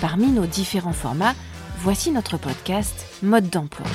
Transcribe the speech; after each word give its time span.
Parmi 0.00 0.26
nos 0.26 0.46
différents 0.46 0.92
formats, 0.92 1.34
voici 1.78 2.10
notre 2.10 2.36
podcast 2.36 3.06
Mode 3.22 3.48
d'emploi. 3.48 3.86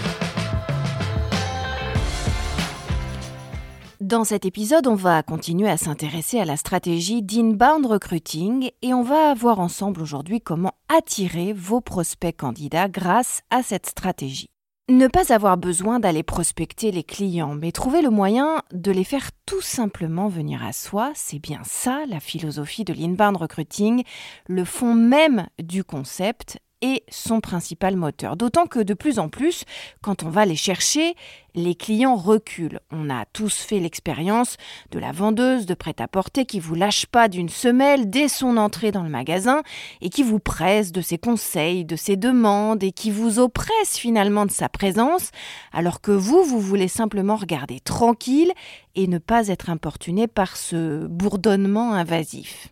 Dans 4.01 4.23
cet 4.23 4.45
épisode, 4.45 4.87
on 4.87 4.95
va 4.95 5.21
continuer 5.21 5.69
à 5.69 5.77
s'intéresser 5.77 6.39
à 6.39 6.45
la 6.45 6.57
stratégie 6.57 7.21
d'inbound 7.21 7.85
recruiting 7.85 8.71
et 8.81 8.93
on 8.93 9.03
va 9.03 9.33
voir 9.35 9.59
ensemble 9.59 10.01
aujourd'hui 10.01 10.41
comment 10.41 10.73
attirer 10.87 11.53
vos 11.53 11.81
prospects 11.81 12.35
candidats 12.35 12.89
grâce 12.89 13.41
à 13.51 13.61
cette 13.61 13.85
stratégie. 13.85 14.49
Ne 14.89 15.05
pas 15.05 15.31
avoir 15.31 15.55
besoin 15.57 15.99
d'aller 15.99 16.23
prospecter 16.23 16.91
les 16.91 17.03
clients, 17.03 17.53
mais 17.53 17.71
trouver 17.71 18.01
le 18.01 18.09
moyen 18.09 18.63
de 18.73 18.91
les 18.91 19.03
faire 19.03 19.29
tout 19.45 19.61
simplement 19.61 20.29
venir 20.29 20.65
à 20.65 20.73
soi, 20.73 21.11
c'est 21.13 21.37
bien 21.37 21.61
ça 21.63 22.05
la 22.07 22.19
philosophie 22.19 22.85
de 22.85 22.93
l'inbound 22.93 23.37
recruiting, 23.37 24.03
le 24.47 24.65
fond 24.65 24.95
même 24.95 25.45
du 25.61 25.83
concept 25.83 26.57
est 26.81 27.03
son 27.09 27.41
principal 27.41 27.95
moteur. 27.95 28.35
D'autant 28.37 28.65
que 28.65 28.79
de 28.79 28.93
plus 28.93 29.19
en 29.19 29.29
plus, 29.29 29.63
quand 30.01 30.23
on 30.23 30.29
va 30.29 30.45
les 30.45 30.55
chercher, 30.55 31.15
les 31.55 31.75
clients 31.75 32.15
reculent. 32.15 32.79
On 32.91 33.09
a 33.09 33.25
tous 33.25 33.55
fait 33.55 33.79
l'expérience 33.79 34.57
de 34.91 34.99
la 34.99 35.11
vendeuse 35.11 35.65
de 35.65 35.73
prêt-à-porter 35.73 36.45
qui 36.45 36.59
vous 36.59 36.75
lâche 36.75 37.05
pas 37.05 37.27
d'une 37.27 37.49
semelle 37.49 38.09
dès 38.09 38.27
son 38.27 38.57
entrée 38.57 38.91
dans 38.91 39.03
le 39.03 39.09
magasin 39.09 39.61
et 40.01 40.09
qui 40.09 40.23
vous 40.23 40.39
presse 40.39 40.91
de 40.91 41.01
ses 41.01 41.17
conseils, 41.17 41.85
de 41.85 41.95
ses 41.95 42.17
demandes 42.17 42.83
et 42.83 42.91
qui 42.91 43.11
vous 43.11 43.39
oppresse 43.39 43.97
finalement 43.97 44.45
de 44.45 44.51
sa 44.51 44.69
présence, 44.69 45.31
alors 45.73 46.01
que 46.01 46.11
vous, 46.11 46.43
vous 46.43 46.59
voulez 46.59 46.87
simplement 46.87 47.35
regarder 47.35 47.79
tranquille 47.79 48.53
et 48.95 49.07
ne 49.07 49.17
pas 49.17 49.47
être 49.47 49.69
importuné 49.69 50.27
par 50.27 50.57
ce 50.57 51.07
bourdonnement 51.07 51.93
invasif. 51.93 52.69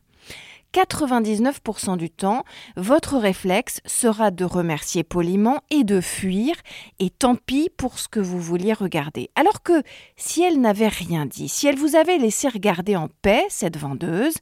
99% 0.73 1.97
du 1.97 2.09
temps, 2.09 2.43
votre 2.75 3.17
réflexe 3.17 3.81
sera 3.85 4.31
de 4.31 4.45
remercier 4.45 5.03
poliment 5.03 5.61
et 5.69 5.83
de 5.83 6.01
fuir, 6.01 6.55
et 6.99 7.09
tant 7.09 7.35
pis 7.35 7.69
pour 7.77 7.99
ce 7.99 8.07
que 8.07 8.19
vous 8.19 8.39
vouliez 8.39 8.73
regarder. 8.73 9.29
Alors 9.35 9.63
que 9.63 9.81
si 10.15 10.43
elle 10.43 10.61
n'avait 10.61 10.87
rien 10.87 11.25
dit, 11.25 11.49
si 11.49 11.67
elle 11.67 11.77
vous 11.77 11.95
avait 11.95 12.17
laissé 12.17 12.47
regarder 12.47 12.95
en 12.95 13.09
paix 13.21 13.45
cette 13.49 13.77
vendeuse, 13.77 14.35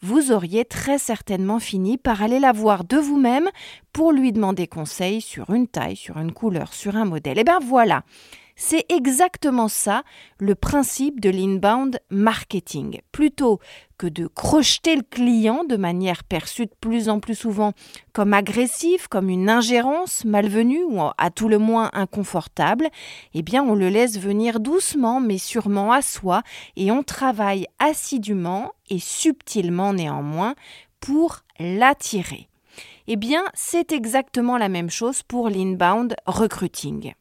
vous 0.00 0.32
auriez 0.32 0.64
très 0.64 0.98
certainement 0.98 1.58
fini 1.58 1.98
par 1.98 2.22
aller 2.22 2.38
la 2.38 2.52
voir 2.52 2.84
de 2.84 2.96
vous-même 2.96 3.48
pour 3.92 4.12
lui 4.12 4.32
demander 4.32 4.66
conseil 4.66 5.20
sur 5.20 5.50
une 5.50 5.68
taille, 5.68 5.96
sur 5.96 6.18
une 6.18 6.32
couleur, 6.32 6.72
sur 6.72 6.96
un 6.96 7.04
modèle. 7.04 7.38
Et 7.38 7.44
bien 7.44 7.58
voilà, 7.60 8.02
c'est 8.56 8.84
exactement 8.90 9.68
ça 9.68 10.02
le 10.38 10.54
principe 10.54 11.20
de 11.20 11.30
l'inbound 11.30 11.98
marketing. 12.10 13.00
Plutôt 13.10 13.58
de 14.06 14.26
crocheter 14.26 14.96
le 14.96 15.02
client 15.02 15.64
de 15.64 15.76
manière 15.76 16.24
perçue 16.24 16.66
de 16.66 16.74
plus 16.80 17.08
en 17.08 17.20
plus 17.20 17.34
souvent 17.34 17.72
comme 18.12 18.34
agressive, 18.34 19.08
comme 19.08 19.28
une 19.28 19.48
ingérence 19.48 20.24
malvenue 20.24 20.82
ou 20.84 21.00
à 21.00 21.30
tout 21.30 21.48
le 21.48 21.58
moins 21.58 21.90
inconfortable, 21.92 22.88
eh 23.34 23.42
bien 23.42 23.62
on 23.62 23.74
le 23.74 23.88
laisse 23.88 24.18
venir 24.18 24.60
doucement 24.60 25.20
mais 25.20 25.38
sûrement 25.38 25.92
à 25.92 26.02
soi 26.02 26.42
et 26.76 26.90
on 26.90 27.02
travaille 27.02 27.66
assidûment 27.78 28.72
et 28.90 28.98
subtilement 28.98 29.92
néanmoins 29.92 30.54
pour 31.00 31.40
l'attirer. 31.58 32.48
Eh 33.08 33.16
bien, 33.16 33.44
c'est 33.54 33.92
exactement 33.92 34.56
la 34.56 34.68
même 34.68 34.90
chose 34.90 35.22
pour 35.22 35.48
l'inbound 35.48 36.14
recruiting. 36.26 37.14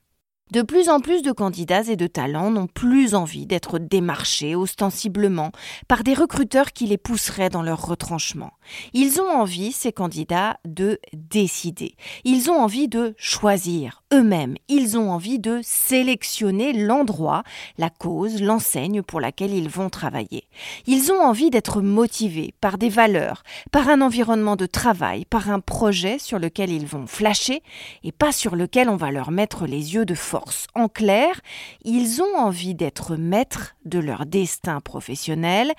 De 0.52 0.62
plus 0.62 0.90
en 0.90 1.00
plus 1.00 1.22
de 1.22 1.32
candidats 1.32 1.84
et 1.84 1.96
de 1.96 2.08
talents 2.08 2.52
n'ont 2.52 2.68
plus 2.68 3.16
envie 3.16 3.46
d'être 3.46 3.80
démarchés 3.80 4.54
ostensiblement 4.54 5.54
par 5.88 6.04
des 6.04 6.14
recruteurs 6.14 6.74
qui 6.74 6.88
les 6.88 6.98
pousseraient 6.98 7.50
dans 7.50 7.62
leur 7.62 7.86
retranchement. 7.86 8.52
Ils 8.92 9.22
ont 9.22 9.30
envie, 9.30 9.72
ces 9.72 9.94
candidats, 9.94 10.58
de 10.66 11.00
décider. 11.14 11.96
Ils 12.26 12.52
ont 12.52 12.60
envie 12.60 12.90
de 12.90 13.14
choisir 13.16 14.04
eux-mêmes. 14.14 14.56
Ils 14.68 14.98
ont 14.98 15.10
envie 15.12 15.40
de 15.40 15.62
sélectionner 15.64 16.74
l'endroit, 16.74 17.44
la 17.78 17.90
cause, 17.90 18.42
l'enseigne 18.42 19.04
pour 19.04 19.22
laquelle 19.22 19.54
ils 19.54 19.70
vont 19.70 19.90
travailler. 19.90 20.50
Ils 20.86 21.14
ont 21.14 21.22
envie 21.22 21.50
d'être 21.50 21.82
motivés 21.82 22.54
par 22.60 22.78
des 22.78 22.90
valeurs, 22.90 23.44
par 23.72 23.88
un 23.88 24.02
environnement 24.02 24.58
de 24.58 24.66
travail, 24.66 25.24
par 25.24 25.50
un 25.50 25.62
projet 25.62 26.20
sur 26.20 26.40
lequel 26.40 26.72
ils 26.72 26.86
vont 26.86 27.08
flasher 27.08 27.64
et 28.04 28.12
pas 28.12 28.34
sur 28.34 28.58
lequel 28.58 28.90
on 28.90 28.98
va 28.98 29.12
leur 29.12 29.32
mettre 29.32 29.66
les 29.66 29.94
yeux 29.94 30.04
de 30.04 30.14
force. 30.14 30.41
En 30.74 30.88
clair, 30.88 31.42
ils 31.84 32.22
ont 32.22 32.38
envie 32.38 32.76
d'être 32.76 33.16
maîtres 33.16 33.76
de 33.86 34.00
leur 34.00 34.26
destin 34.26 34.80
professionnel 34.80 35.74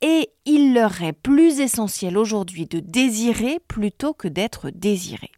et 0.00 0.30
il 0.44 0.74
leur 0.74 1.02
est 1.02 1.12
plus 1.12 1.60
essentiel 1.60 2.16
aujourd'hui 2.16 2.66
de 2.66 2.80
désirer 2.80 3.58
plutôt 3.68 4.14
que 4.14 4.28
d'être 4.28 4.70
désiré. 4.70 5.30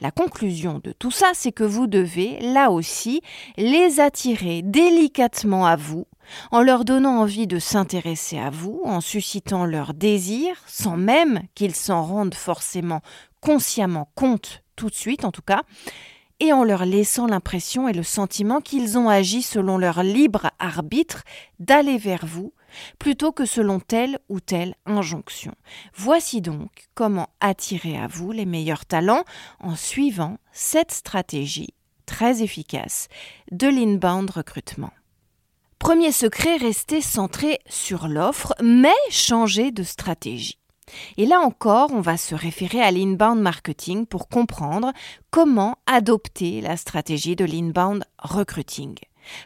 La 0.00 0.10
conclusion 0.10 0.80
de 0.82 0.92
tout 0.92 1.10
ça, 1.10 1.32
c'est 1.34 1.52
que 1.52 1.64
vous 1.64 1.86
devez, 1.86 2.38
là 2.40 2.70
aussi, 2.70 3.20
les 3.56 4.00
attirer 4.00 4.62
délicatement 4.62 5.66
à 5.66 5.76
vous, 5.76 6.06
en 6.50 6.62
leur 6.62 6.84
donnant 6.84 7.20
envie 7.20 7.46
de 7.46 7.58
s'intéresser 7.58 8.38
à 8.38 8.50
vous, 8.50 8.80
en 8.84 9.00
suscitant 9.00 9.64
leur 9.64 9.92
désir, 9.92 10.56
sans 10.66 10.96
même 10.96 11.42
qu'ils 11.54 11.74
s'en 11.74 12.04
rendent 12.04 12.34
forcément 12.34 13.00
consciemment 13.40 14.10
compte 14.14 14.62
tout 14.76 14.88
de 14.88 14.94
suite 14.94 15.24
en 15.24 15.32
tout 15.32 15.42
cas, 15.42 15.62
et 16.40 16.52
en 16.52 16.64
leur 16.64 16.84
laissant 16.84 17.26
l'impression 17.26 17.88
et 17.88 17.92
le 17.92 18.02
sentiment 18.02 18.60
qu'ils 18.60 18.98
ont 18.98 19.08
agi 19.08 19.42
selon 19.42 19.78
leur 19.78 20.02
libre 20.02 20.50
arbitre 20.58 21.22
d'aller 21.58 21.98
vers 21.98 22.26
vous 22.26 22.52
plutôt 22.98 23.32
que 23.32 23.44
selon 23.44 23.80
telle 23.80 24.18
ou 24.28 24.40
telle 24.40 24.74
injonction. 24.86 25.54
Voici 25.94 26.40
donc 26.40 26.88
comment 26.94 27.28
attirer 27.40 27.98
à 27.98 28.06
vous 28.06 28.32
les 28.32 28.46
meilleurs 28.46 28.86
talents 28.86 29.24
en 29.60 29.76
suivant 29.76 30.38
cette 30.52 30.92
stratégie 30.92 31.74
très 32.06 32.42
efficace 32.42 33.08
de 33.52 33.68
l'inbound 33.68 34.30
recrutement. 34.30 34.90
Premier 35.78 36.12
secret, 36.12 36.56
rester 36.56 37.00
centré 37.00 37.58
sur 37.66 38.06
l'offre, 38.06 38.54
mais 38.62 38.88
changer 39.10 39.70
de 39.70 39.82
stratégie. 39.82 40.59
Et 41.16 41.26
là 41.26 41.40
encore, 41.40 41.90
on 41.92 42.00
va 42.00 42.16
se 42.16 42.34
référer 42.34 42.82
à 42.82 42.90
l'inbound 42.90 43.40
marketing 43.40 44.06
pour 44.06 44.28
comprendre 44.28 44.92
comment 45.30 45.76
adopter 45.86 46.60
la 46.60 46.76
stratégie 46.76 47.36
de 47.36 47.44
l'inbound 47.44 48.04
recruiting. 48.18 48.96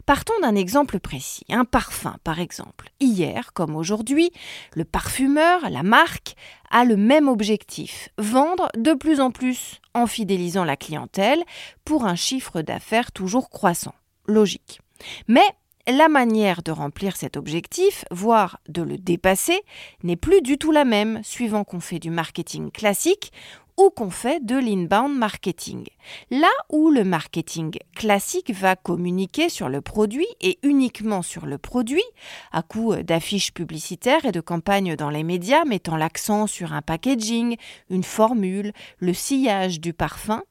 Partons 0.07 0.39
d'un 0.41 0.55
exemple 0.55 1.01
précis, 1.01 1.45
un 1.51 1.65
parfum 1.65 2.17
par 2.25 2.41
exemple. 2.41 2.91
Hier 3.01 3.53
comme 3.53 3.77
aujourd'hui, 3.77 4.31
le 4.75 4.85
parfumeur, 4.85 5.69
la 5.71 5.83
marque, 5.83 6.37
a 6.71 6.85
le 6.85 6.97
même 6.97 7.29
objectif, 7.29 8.09
vendre 8.19 8.69
de 8.77 8.93
plus 8.93 9.21
en 9.21 9.31
plus 9.31 9.81
en 9.95 10.07
fidélisant 10.07 10.65
la 10.65 10.77
clientèle 10.77 11.43
pour 11.85 12.05
un 12.05 12.17
chiffre 12.17 12.63
d'affaires 12.63 13.13
toujours 13.13 13.51
croissant. 13.51 13.95
Logique. 14.27 14.81
Mais 15.29 15.45
la 15.87 16.09
manière 16.09 16.63
de 16.63 16.73
remplir 16.73 17.17
cet 17.17 17.37
objectif, 17.37 18.05
voire 18.11 18.61
de 18.69 18.83
le 18.83 18.97
dépasser, 18.97 19.61
n'est 20.03 20.17
plus 20.17 20.43
du 20.43 20.59
tout 20.59 20.73
la 20.73 20.85
même 20.85 21.23
suivant 21.23 21.65
qu'on 21.65 21.81
fait 21.81 21.99
du 21.99 22.11
marketing 22.11 22.71
classique 22.71 23.33
ou 23.77 23.91
qu'on 23.91 24.11
fait 24.11 24.45
de 24.45 24.57
l'inbound 24.57 25.17
marketing. 25.17 25.87
Là 26.31 26.51
où 26.71 26.91
le 26.91 27.05
marketing 27.05 27.77
classique 27.97 28.53
va 28.53 28.77
communiquer 28.77 29.49
sur 29.49 29.69
le 29.69 29.81
produit 29.81 30.27
et 30.41 30.59
uniquement 30.63 31.23
sur 31.23 31.47
le 31.47 31.59
produit, 31.59 32.05
à 32.53 32.63
coup 32.63 32.95
d'affiches 32.95 33.53
publicitaires 33.53 34.25
et 34.25 34.33
de 34.33 34.41
campagnes 34.41 34.97
dans 34.97 35.11
les 35.11 35.25
médias 35.25 35.65
mettant 35.65 35.97
l'accent 35.97 36.47
sur 36.47 36.73
un 36.73 36.83
packaging, 36.83 37.57
une 37.91 38.05
formule, 38.05 38.73
le 38.99 39.13
sillage 39.13 39.81
du 39.81 39.93
parfum, 39.93 40.43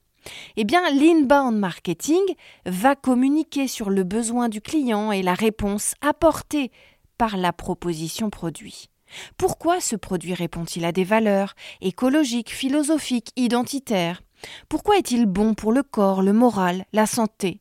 eh 0.56 0.64
bien, 0.64 0.82
l'inbound 0.90 1.58
marketing 1.58 2.22
va 2.66 2.94
communiquer 2.96 3.68
sur 3.68 3.90
le 3.90 4.04
besoin 4.04 4.48
du 4.48 4.60
client 4.60 5.12
et 5.12 5.22
la 5.22 5.34
réponse 5.34 5.94
apportée 6.00 6.70
par 7.18 7.36
la 7.36 7.52
proposition 7.52 8.30
produit. 8.30 8.88
Pourquoi 9.36 9.80
ce 9.80 9.96
produit 9.96 10.34
répond-il 10.34 10.84
à 10.84 10.92
des 10.92 11.04
valeurs 11.04 11.54
écologiques, 11.80 12.50
philosophiques, 12.50 13.30
identitaires? 13.36 14.22
Pourquoi 14.68 14.98
est-il 14.98 15.26
bon 15.26 15.54
pour 15.54 15.72
le 15.72 15.82
corps, 15.82 16.22
le 16.22 16.32
moral, 16.32 16.84
la 16.92 17.06
santé? 17.06 17.60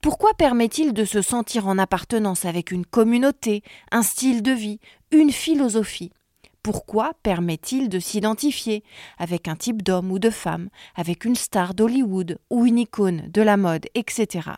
Pourquoi 0.00 0.34
permet-il 0.34 0.92
de 0.92 1.04
se 1.04 1.20
sentir 1.20 1.66
en 1.66 1.78
appartenance 1.78 2.44
avec 2.44 2.70
une 2.70 2.86
communauté, 2.86 3.62
un 3.90 4.02
style 4.02 4.42
de 4.42 4.52
vie, 4.52 4.78
une 5.10 5.32
philosophie? 5.32 6.12
Pourquoi 6.64 7.12
permet-il 7.22 7.90
de 7.90 7.98
s'identifier 7.98 8.84
avec 9.18 9.48
un 9.48 9.54
type 9.54 9.82
d'homme 9.82 10.10
ou 10.10 10.18
de 10.18 10.30
femme, 10.30 10.70
avec 10.96 11.26
une 11.26 11.34
star 11.34 11.74
d'Hollywood 11.74 12.38
ou 12.48 12.64
une 12.64 12.78
icône 12.78 13.28
de 13.28 13.42
la 13.42 13.58
mode, 13.58 13.84
etc. 13.94 14.48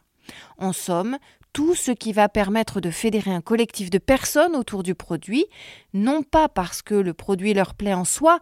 En 0.56 0.72
somme, 0.72 1.18
tout 1.52 1.74
ce 1.74 1.90
qui 1.90 2.12
va 2.12 2.28
permettre 2.28 2.80
de 2.80 2.90
fédérer 2.90 3.32
un 3.32 3.40
collectif 3.40 3.90
de 3.90 3.98
personnes 3.98 4.54
autour 4.54 4.84
du 4.84 4.94
produit, 4.94 5.46
non 5.94 6.22
pas 6.22 6.48
parce 6.48 6.80
que 6.80 6.94
le 6.94 7.12
produit 7.12 7.54
leur 7.54 7.74
plaît 7.74 7.92
en 7.92 8.04
soi, 8.04 8.38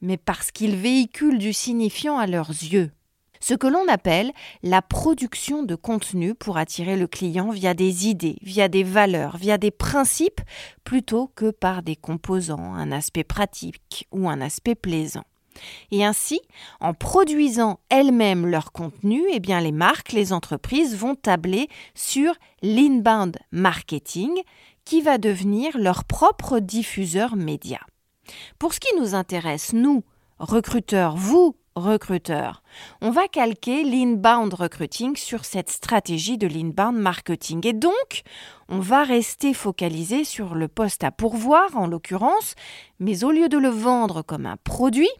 mais 0.00 0.16
parce 0.16 0.50
qu'il 0.50 0.74
véhicule 0.74 1.38
du 1.38 1.52
signifiant 1.52 2.16
à 2.16 2.26
leurs 2.26 2.48
yeux 2.48 2.92
ce 3.42 3.54
que 3.54 3.66
l'on 3.66 3.88
appelle 3.88 4.32
la 4.62 4.82
production 4.82 5.64
de 5.64 5.74
contenu 5.74 6.34
pour 6.34 6.58
attirer 6.58 6.96
le 6.96 7.08
client 7.08 7.50
via 7.50 7.74
des 7.74 8.06
idées, 8.06 8.38
via 8.42 8.68
des 8.68 8.84
valeurs, 8.84 9.36
via 9.36 9.58
des 9.58 9.72
principes, 9.72 10.40
plutôt 10.84 11.26
que 11.34 11.50
par 11.50 11.82
des 11.82 11.96
composants, 11.96 12.74
un 12.74 12.92
aspect 12.92 13.24
pratique 13.24 14.06
ou 14.12 14.28
un 14.28 14.40
aspect 14.40 14.76
plaisant. 14.76 15.24
Et 15.90 16.04
ainsi, 16.04 16.40
en 16.80 16.94
produisant 16.94 17.80
elles-mêmes 17.88 18.46
leur 18.46 18.70
contenu, 18.70 19.22
eh 19.32 19.40
bien 19.40 19.60
les 19.60 19.72
marques, 19.72 20.12
les 20.12 20.32
entreprises 20.32 20.96
vont 20.96 21.16
tabler 21.16 21.68
sur 21.94 22.34
l'inbound 22.62 23.36
marketing 23.50 24.30
qui 24.84 25.02
va 25.02 25.18
devenir 25.18 25.76
leur 25.76 26.04
propre 26.04 26.60
diffuseur 26.60 27.34
média. 27.34 27.80
Pour 28.60 28.72
ce 28.72 28.80
qui 28.80 28.96
nous 28.98 29.16
intéresse, 29.16 29.72
nous, 29.72 30.04
recruteurs, 30.38 31.16
vous, 31.16 31.56
recruteurs. 31.74 32.62
On 33.00 33.10
va 33.10 33.28
calquer 33.28 33.82
l'inbound 33.82 34.52
recruiting 34.54 35.16
sur 35.16 35.44
cette 35.44 35.70
stratégie 35.70 36.38
de 36.38 36.46
l'inbound 36.46 36.96
marketing. 36.96 37.66
Et 37.66 37.72
donc, 37.72 38.22
on 38.68 38.80
va 38.80 39.04
rester 39.04 39.54
focalisé 39.54 40.24
sur 40.24 40.54
le 40.54 40.68
poste 40.68 41.04
à 41.04 41.10
pourvoir, 41.10 41.76
en 41.76 41.86
l'occurrence, 41.86 42.54
mais 43.00 43.24
au 43.24 43.30
lieu 43.30 43.48
de 43.48 43.58
le 43.58 43.68
vendre 43.68 44.22
comme 44.22 44.46
un 44.46 44.56
produit, 44.56 45.10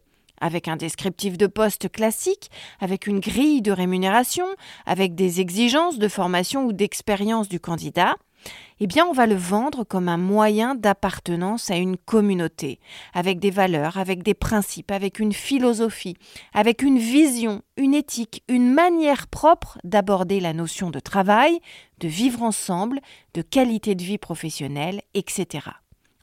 avec 0.40 0.69
un 0.69 0.76
descriptif 0.76 1.38
de 1.38 1.46
poste 1.46 1.90
classique, 1.90 2.50
avec 2.81 3.06
une 3.06 3.20
grille 3.20 3.62
de 3.62 3.72
rémunération, 3.72 4.46
avec 4.87 5.14
des 5.14 5.40
exigences 5.40 5.99
de 5.99 6.08
formation 6.08 6.64
ou 6.64 6.72
d'expérience 6.72 7.49
du 7.49 7.60
candidat, 7.60 8.16
eh 8.81 8.87
bien 8.87 9.06
on 9.06 9.12
va 9.12 9.27
le 9.27 9.35
vendre 9.35 9.85
comme 9.85 10.09
un 10.09 10.17
moyen 10.17 10.75
d'appartenance 10.75 11.71
à 11.71 11.77
une 11.77 11.97
communauté, 11.97 12.81
avec 13.15 13.39
des 13.39 13.50
valeurs, 13.50 13.97
avec 13.97 14.23
des 14.23 14.35
principes, 14.35 14.91
avec 14.91 15.19
une 15.19 15.33
philosophie, 15.33 16.17
avec 16.53 16.83
une 16.83 16.99
vision, 16.99 17.62
une 17.77 17.94
éthique, 17.94 18.43
une 18.49 18.73
manière 18.73 19.29
propre 19.29 19.79
d'aborder 19.85 20.41
la 20.41 20.53
notion 20.53 20.91
de 20.91 21.00
travail, 21.00 21.61
de 21.99 22.09
vivre 22.09 22.43
ensemble, 22.43 23.00
de 23.35 23.43
qualité 23.43 23.94
de 23.94 24.03
vie 24.03 24.19
professionnelle, 24.19 25.03
etc. 25.15 25.69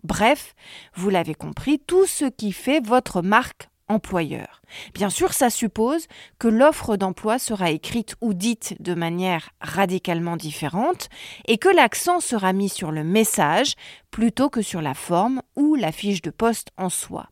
Bref, 0.03 0.55
vous 0.95 1.09
l'avez 1.09 1.35
compris, 1.35 1.79
tout 1.79 2.05
ce 2.05 2.25
qui 2.25 2.51
fait 2.51 2.85
votre 2.85 3.21
marque 3.21 3.69
employeur. 3.89 4.61
Bien 4.93 5.09
sûr, 5.09 5.33
ça 5.33 5.49
suppose 5.49 6.07
que 6.37 6.47
l'offre 6.47 6.95
d'emploi 6.95 7.39
sera 7.39 7.71
écrite 7.71 8.15
ou 8.21 8.33
dite 8.33 8.75
de 8.79 8.93
manière 8.93 9.49
radicalement 9.59 10.37
différente 10.37 11.09
et 11.47 11.57
que 11.57 11.69
l'accent 11.69 12.19
sera 12.19 12.53
mis 12.53 12.69
sur 12.69 12.91
le 12.91 13.03
message 13.03 13.73
plutôt 14.11 14.49
que 14.49 14.61
sur 14.61 14.81
la 14.81 14.93
forme 14.93 15.41
ou 15.55 15.75
la 15.75 15.91
fiche 15.91 16.21
de 16.21 16.29
poste 16.29 16.69
en 16.77 16.89
soi. 16.89 17.27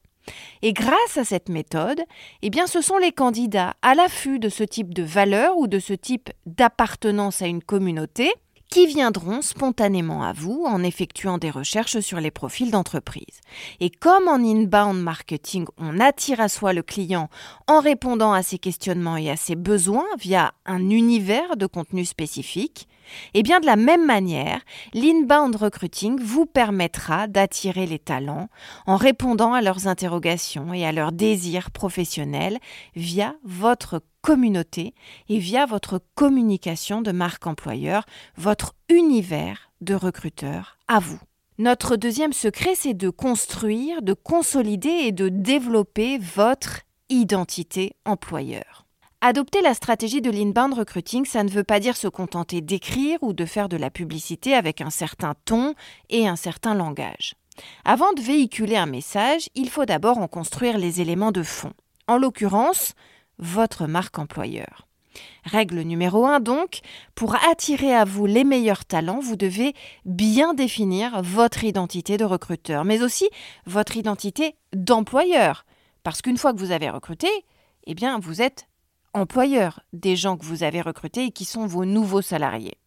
Et 0.61 0.73
grâce 0.73 1.17
à 1.17 1.23
cette 1.23 1.49
méthode, 1.49 2.01
eh 2.41 2.49
bien, 2.49 2.67
ce 2.67 2.81
sont 2.81 2.97
les 2.97 3.11
candidats 3.11 3.75
à 3.81 3.95
l'affût 3.95 4.39
de 4.39 4.49
ce 4.49 4.63
type 4.63 4.93
de 4.93 5.03
valeur 5.03 5.57
ou 5.57 5.67
de 5.67 5.79
ce 5.79 5.93
type 5.93 6.29
d'appartenance 6.45 7.41
à 7.41 7.47
une 7.47 7.63
communauté 7.63 8.33
qui 8.69 8.85
viendront 8.85 9.41
spontanément 9.41 10.23
à 10.23 10.33
vous 10.33 10.65
en 10.67 10.83
effectuant 10.83 11.37
des 11.37 11.49
recherches 11.49 11.99
sur 11.99 12.19
les 12.19 12.31
profils 12.31 12.71
d'entreprise. 12.71 13.41
Et 13.79 13.89
comme 13.89 14.27
en 14.27 14.35
inbound 14.35 15.01
marketing, 15.01 15.65
on 15.77 15.99
attire 15.99 16.41
à 16.41 16.49
soi 16.49 16.73
le 16.73 16.83
client 16.83 17.29
en 17.67 17.79
répondant 17.79 18.33
à 18.33 18.43
ses 18.43 18.57
questionnements 18.57 19.17
et 19.17 19.29
à 19.29 19.35
ses 19.37 19.55
besoins 19.55 20.07
via 20.19 20.53
un 20.65 20.89
univers 20.89 21.57
de 21.57 21.65
contenu 21.65 22.05
spécifique, 22.05 22.87
et 23.33 23.39
eh 23.39 23.43
bien 23.43 23.59
de 23.59 23.65
la 23.65 23.77
même 23.77 24.05
manière, 24.05 24.59
l'inbound 24.93 25.55
recruiting 25.55 26.19
vous 26.19 26.45
permettra 26.45 27.27
d'attirer 27.27 27.85
les 27.85 27.99
talents 27.99 28.49
en 28.85 28.97
répondant 28.97 29.53
à 29.53 29.61
leurs 29.61 29.87
interrogations 29.87 30.73
et 30.73 30.85
à 30.85 30.91
leurs 30.91 31.13
désirs 31.13 31.71
professionnels 31.71 32.57
via 32.95 33.35
votre 33.43 34.01
communauté 34.27 34.93
et 35.29 35.39
via 35.39 35.65
votre 35.65 36.01
communication 36.13 37.01
de 37.01 37.13
marque 37.13 37.47
employeur, 37.47 38.03
votre 38.35 38.73
univers 38.89 39.71
de 39.79 39.95
recruteur 39.95 40.77
à 40.89 40.99
vous. 40.99 41.19
Notre 41.59 41.95
deuxième 41.95 42.33
secret, 42.33 42.75
c'est 42.75 42.93
de 42.93 43.09
construire, 43.09 44.01
de 44.01 44.11
consolider 44.11 44.89
et 44.89 45.13
de 45.13 45.29
développer 45.29 46.17
votre 46.17 46.81
identité 47.07 47.95
employeur. 48.03 48.85
Adopter 49.21 49.61
la 49.61 49.73
stratégie 49.73 50.21
de 50.21 50.29
l'inbound 50.29 50.73
recruiting, 50.73 51.23
ça 51.23 51.45
ne 51.45 51.49
veut 51.49 51.63
pas 51.63 51.79
dire 51.79 51.95
se 51.95 52.09
contenter 52.09 52.59
d'écrire 52.59 53.19
ou 53.21 53.31
de 53.31 53.45
faire 53.45 53.69
de 53.69 53.77
la 53.77 53.89
publicité 53.89 54.55
avec 54.55 54.81
un 54.81 54.89
certain 54.89 55.35
ton 55.45 55.73
et 56.09 56.27
un 56.27 56.35
certain 56.35 56.75
langage. 56.75 57.35
Avant 57.85 58.11
de 58.11 58.21
véhiculer 58.21 58.75
un 58.75 58.87
message, 58.87 59.47
il 59.55 59.69
faut 59.69 59.85
d'abord 59.85 60.17
en 60.17 60.27
construire 60.27 60.77
les 60.77 60.99
éléments 60.99 61.31
de 61.31 61.43
fond. 61.43 61.71
En 62.09 62.17
l'occurrence, 62.17 62.93
votre 63.39 63.87
marque 63.87 64.19
employeur. 64.19 64.87
Règle 65.43 65.81
numéro 65.81 66.25
1 66.25 66.39
donc, 66.39 66.81
pour 67.15 67.35
attirer 67.49 67.93
à 67.93 68.05
vous 68.05 68.25
les 68.25 68.43
meilleurs 68.43 68.85
talents, 68.85 69.19
vous 69.19 69.35
devez 69.35 69.73
bien 70.05 70.53
définir 70.53 71.21
votre 71.21 71.63
identité 71.63 72.17
de 72.17 72.25
recruteur, 72.25 72.85
mais 72.85 73.01
aussi 73.01 73.29
votre 73.65 73.97
identité 73.97 74.55
d'employeur. 74.73 75.65
Parce 76.03 76.21
qu'une 76.21 76.37
fois 76.37 76.53
que 76.53 76.59
vous 76.59 76.71
avez 76.71 76.89
recruté, 76.89 77.27
eh 77.85 77.95
bien, 77.95 78.19
vous 78.19 78.41
êtes 78.41 78.67
employeur 79.13 79.81
des 79.93 80.15
gens 80.15 80.37
que 80.37 80.45
vous 80.45 80.63
avez 80.63 80.81
recrutés 80.81 81.25
et 81.25 81.31
qui 81.31 81.45
sont 81.45 81.65
vos 81.65 81.85
nouveaux 81.85 82.21
salariés. 82.21 82.77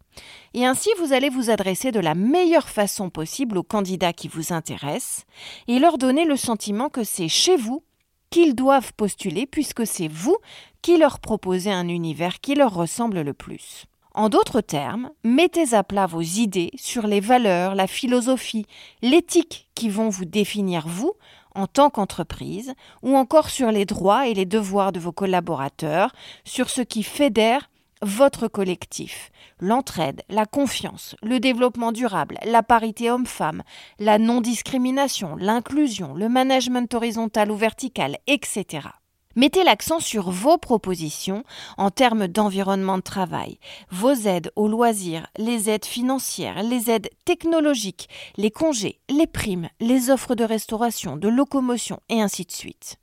Et 0.55 0.67
ainsi, 0.67 0.91
vous 0.99 1.13
allez 1.13 1.29
vous 1.29 1.51
adresser 1.51 1.93
de 1.93 2.01
la 2.01 2.15
meilleure 2.15 2.69
façon 2.69 3.11
possible 3.11 3.59
aux 3.59 3.63
candidats 3.63 4.13
qui 4.13 4.29
vous 4.29 4.53
intéressent 4.53 5.25
et 5.69 5.79
leur 5.79 5.99
donner 5.99 6.25
le 6.25 6.37
sentiment 6.37 6.89
que 6.89 7.05
c'est 7.05 7.29
chez 7.29 7.57
vous 7.57 7.83
qu'ils 8.31 8.55
doivent 8.55 8.93
postuler 8.95 9.47
puisque 9.47 9.87
c'est 9.87 10.09
vous 10.09 10.37
qui 10.83 10.97
leur 10.97 11.19
proposez 11.19 11.71
un 11.71 11.89
univers 11.89 12.41
qui 12.41 12.55
leur 12.55 12.73
ressemble 12.73 13.21
le 13.21 13.35
plus. 13.35 13.87
En 14.15 14.29
d'autres 14.29 14.61
termes, 14.61 15.11
mettez 15.23 15.75
à 15.75 15.85
plat 15.85 16.07
vos 16.07 16.21
idées 16.21 16.73
sur 16.77 17.07
les 17.07 17.21
valeurs, 17.21 17.75
la 17.75 17.87
philosophie, 17.87 18.67
l'éthique 19.03 19.69
qui 19.75 19.89
vont 19.89 20.09
vous 20.09 20.25
définir 20.25 20.89
vous 20.89 21.13
en 21.55 21.67
tant 21.67 21.91
qu'entreprise, 21.91 22.75
ou 23.03 23.17
encore 23.17 23.51
sur 23.51 23.71
les 23.71 23.85
droits 23.85 24.29
et 24.29 24.35
les 24.35 24.47
devoirs 24.47 24.93
de 24.93 25.01
vos 25.01 25.13
collaborateurs, 25.13 26.13
sur 26.45 26.71
ce 26.71 26.81
qui 26.81 27.03
fédère 27.03 27.70
votre 28.03 28.49
collectif, 28.49 29.31
l'entraide, 29.61 30.23
la 30.29 30.47
confiance, 30.47 31.17
le 31.23 31.41
développement 31.41 31.93
durable, 31.93 32.39
la 32.45 32.63
parité 32.63 33.11
homme-femme, 33.11 33.63
la 33.99 34.19
non-discrimination, 34.19 35.37
l'inclusion, 35.37 36.15
le 36.15 36.29
management 36.29 36.93
horizontal 36.95 37.51
ou 37.51 37.57
vertical, 37.57 38.17
etc. 38.27 38.89
Mettez 39.37 39.63
l'accent 39.63 40.01
sur 40.01 40.31
vos 40.31 40.59
propositions 40.59 41.45
en 41.79 41.91
termes 41.91 42.27
d'environnement 42.27 42.97
de 42.97 43.03
travail, 43.03 43.61
vos 43.91 44.13
aides 44.13 44.51
aux 44.57 44.67
loisirs, 44.67 45.29
les 45.39 45.71
aides 45.71 45.85
financières, 45.85 46.65
les 46.65 46.91
aides 46.91 47.11
technologiques, 47.25 48.09
les 48.37 48.51
congés, 48.51 48.99
les 49.09 49.29
primes, 49.29 49.69
les 49.79 50.11
offres 50.11 50.35
de 50.35 50.43
restauration, 50.43 51.17
de 51.17 51.29
locomotion 51.29 52.01
et 52.09 52.21
ainsi 52.21 52.45
de 52.45 52.51
suite. 52.51 52.97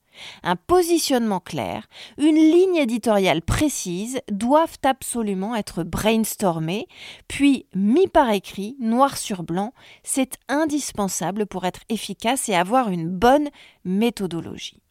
Un 0.43 0.55
positionnement 0.55 1.39
clair, 1.39 1.88
une 2.17 2.36
ligne 2.36 2.77
éditoriale 2.77 3.41
précise 3.41 4.19
doivent 4.31 4.77
absolument 4.83 5.55
être 5.55 5.83
brainstormées, 5.83 6.88
puis 7.27 7.65
mis 7.75 8.07
par 8.07 8.29
écrit, 8.31 8.75
noir 8.79 9.17
sur 9.17 9.43
blanc. 9.43 9.74
C'est 10.03 10.38
indispensable 10.47 11.45
pour 11.45 11.65
être 11.65 11.81
efficace 11.89 12.50
et 12.50 12.55
avoir 12.55 12.89
une 12.89 13.09
bonne 13.09 13.50
méthodologie. 13.86 14.81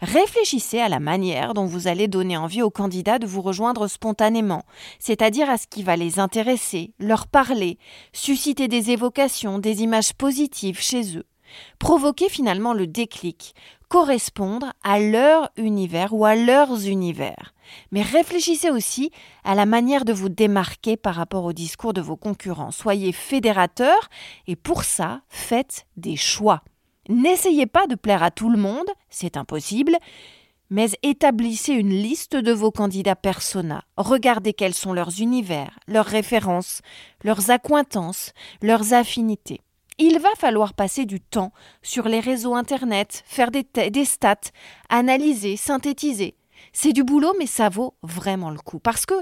Réfléchissez 0.00 0.80
à 0.80 0.88
la 0.88 1.00
manière 1.00 1.54
dont 1.54 1.66
vous 1.66 1.88
allez 1.88 2.08
donner 2.08 2.36
envie 2.36 2.62
aux 2.62 2.70
candidats 2.70 3.18
de 3.18 3.26
vous 3.26 3.42
rejoindre 3.42 3.88
spontanément, 3.88 4.64
c'est-à-dire 4.98 5.50
à 5.50 5.58
ce 5.58 5.66
qui 5.66 5.82
va 5.82 5.96
les 5.96 6.18
intéresser, 6.18 6.92
leur 6.98 7.26
parler, 7.26 7.78
susciter 8.12 8.68
des 8.68 8.90
évocations, 8.90 9.58
des 9.58 9.82
images 9.82 10.14
positives 10.14 10.80
chez 10.80 11.16
eux. 11.16 11.26
Provoquer 11.78 12.28
finalement 12.28 12.74
le 12.74 12.86
déclic, 12.86 13.54
correspondre 13.88 14.72
à 14.82 15.00
leur 15.00 15.50
univers 15.56 16.12
ou 16.12 16.24
à 16.24 16.34
leurs 16.34 16.86
univers. 16.86 17.54
Mais 17.90 18.02
réfléchissez 18.02 18.70
aussi 18.70 19.10
à 19.44 19.54
la 19.54 19.66
manière 19.66 20.04
de 20.04 20.12
vous 20.12 20.28
démarquer 20.28 20.96
par 20.96 21.14
rapport 21.14 21.44
au 21.44 21.52
discours 21.52 21.92
de 21.92 22.00
vos 22.00 22.16
concurrents. 22.16 22.70
Soyez 22.70 23.12
fédérateurs 23.12 24.08
et 24.46 24.56
pour 24.56 24.84
ça, 24.84 25.22
faites 25.28 25.86
des 25.96 26.16
choix. 26.16 26.62
N'essayez 27.08 27.66
pas 27.66 27.86
de 27.86 27.94
plaire 27.94 28.22
à 28.22 28.30
tout 28.30 28.50
le 28.50 28.58
monde, 28.58 28.88
c'est 29.08 29.38
impossible, 29.38 29.96
mais 30.70 30.88
établissez 31.02 31.72
une 31.72 31.88
liste 31.88 32.36
de 32.36 32.52
vos 32.52 32.70
candidats 32.70 33.16
persona. 33.16 33.84
Regardez 33.96 34.52
quels 34.52 34.74
sont 34.74 34.92
leurs 34.92 35.20
univers, 35.20 35.78
leurs 35.86 36.04
références, 36.04 36.82
leurs 37.24 37.50
accointances, 37.50 38.32
leurs 38.60 38.92
affinités. 38.92 39.60
Il 40.00 40.20
va 40.20 40.28
falloir 40.36 40.74
passer 40.74 41.06
du 41.06 41.20
temps 41.20 41.52
sur 41.82 42.08
les 42.08 42.20
réseaux 42.20 42.54
Internet, 42.54 43.24
faire 43.26 43.50
des, 43.50 44.04
stats, 44.04 44.52
analyser, 44.88 45.56
synthétiser. 45.56 46.36
C'est 46.72 46.92
du 46.92 47.02
boulot, 47.02 47.34
mais 47.38 47.46
ça 47.46 47.68
vaut 47.68 47.94
vraiment 48.02 48.50
le 48.50 48.58
coup. 48.58 48.78
Parce 48.78 49.06
que 49.06 49.14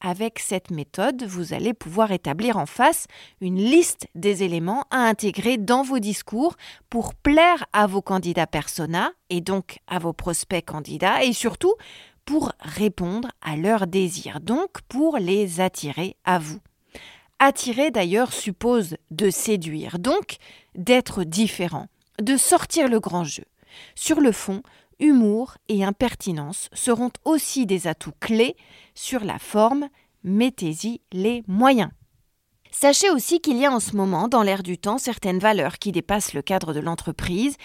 avec 0.00 0.38
cette 0.38 0.70
méthode, 0.70 1.24
vous 1.24 1.52
allez 1.52 1.74
pouvoir 1.74 2.12
établir 2.12 2.58
en 2.58 2.66
face 2.66 3.06
une 3.40 3.56
liste 3.56 4.06
des 4.14 4.44
éléments 4.44 4.84
à 4.90 4.98
intégrer 4.98 5.56
dans 5.56 5.82
vos 5.82 5.98
discours 5.98 6.54
pour 6.90 7.14
plaire 7.14 7.64
à 7.72 7.88
vos 7.88 8.02
candidats 8.02 8.46
persona 8.46 9.10
et 9.30 9.40
donc 9.40 9.78
à 9.88 9.98
vos 9.98 10.12
prospects 10.12 10.64
candidats 10.64 11.24
et 11.24 11.32
surtout 11.32 11.74
pour 12.24 12.52
répondre 12.60 13.30
à 13.40 13.56
leurs 13.56 13.86
désirs, 13.86 14.40
donc 14.40 14.80
pour 14.88 15.18
les 15.18 15.60
attirer 15.60 16.16
à 16.24 16.38
vous. 16.38 16.60
Attirer 17.46 17.90
d'ailleurs 17.90 18.32
suppose 18.32 18.96
de 19.10 19.28
séduire, 19.28 19.98
donc 19.98 20.38
d'être 20.74 21.24
différent, 21.24 21.88
de 22.18 22.38
sortir 22.38 22.88
le 22.88 23.00
grand 23.00 23.24
jeu. 23.24 23.44
Sur 23.94 24.22
le 24.22 24.32
fond, 24.32 24.62
humour 24.98 25.58
et 25.68 25.84
impertinence 25.84 26.70
seront 26.72 27.10
aussi 27.26 27.66
des 27.66 27.86
atouts 27.86 28.14
clés 28.18 28.56
sur 28.94 29.24
la 29.24 29.38
forme, 29.38 29.90
mettez-y 30.22 31.02
les 31.12 31.44
moyens. 31.46 31.90
Sachez 32.70 33.10
aussi 33.10 33.40
qu'il 33.42 33.58
y 33.58 33.66
a 33.66 33.72
en 33.72 33.78
ce 33.78 33.94
moment, 33.94 34.26
dans 34.26 34.42
l'air 34.42 34.62
du 34.62 34.78
temps, 34.78 34.96
certaines 34.96 35.38
valeurs 35.38 35.78
qui 35.78 35.92
dépassent 35.92 36.32
le 36.32 36.40
cadre 36.40 36.72
de 36.72 36.80
l'entreprise 36.80 37.58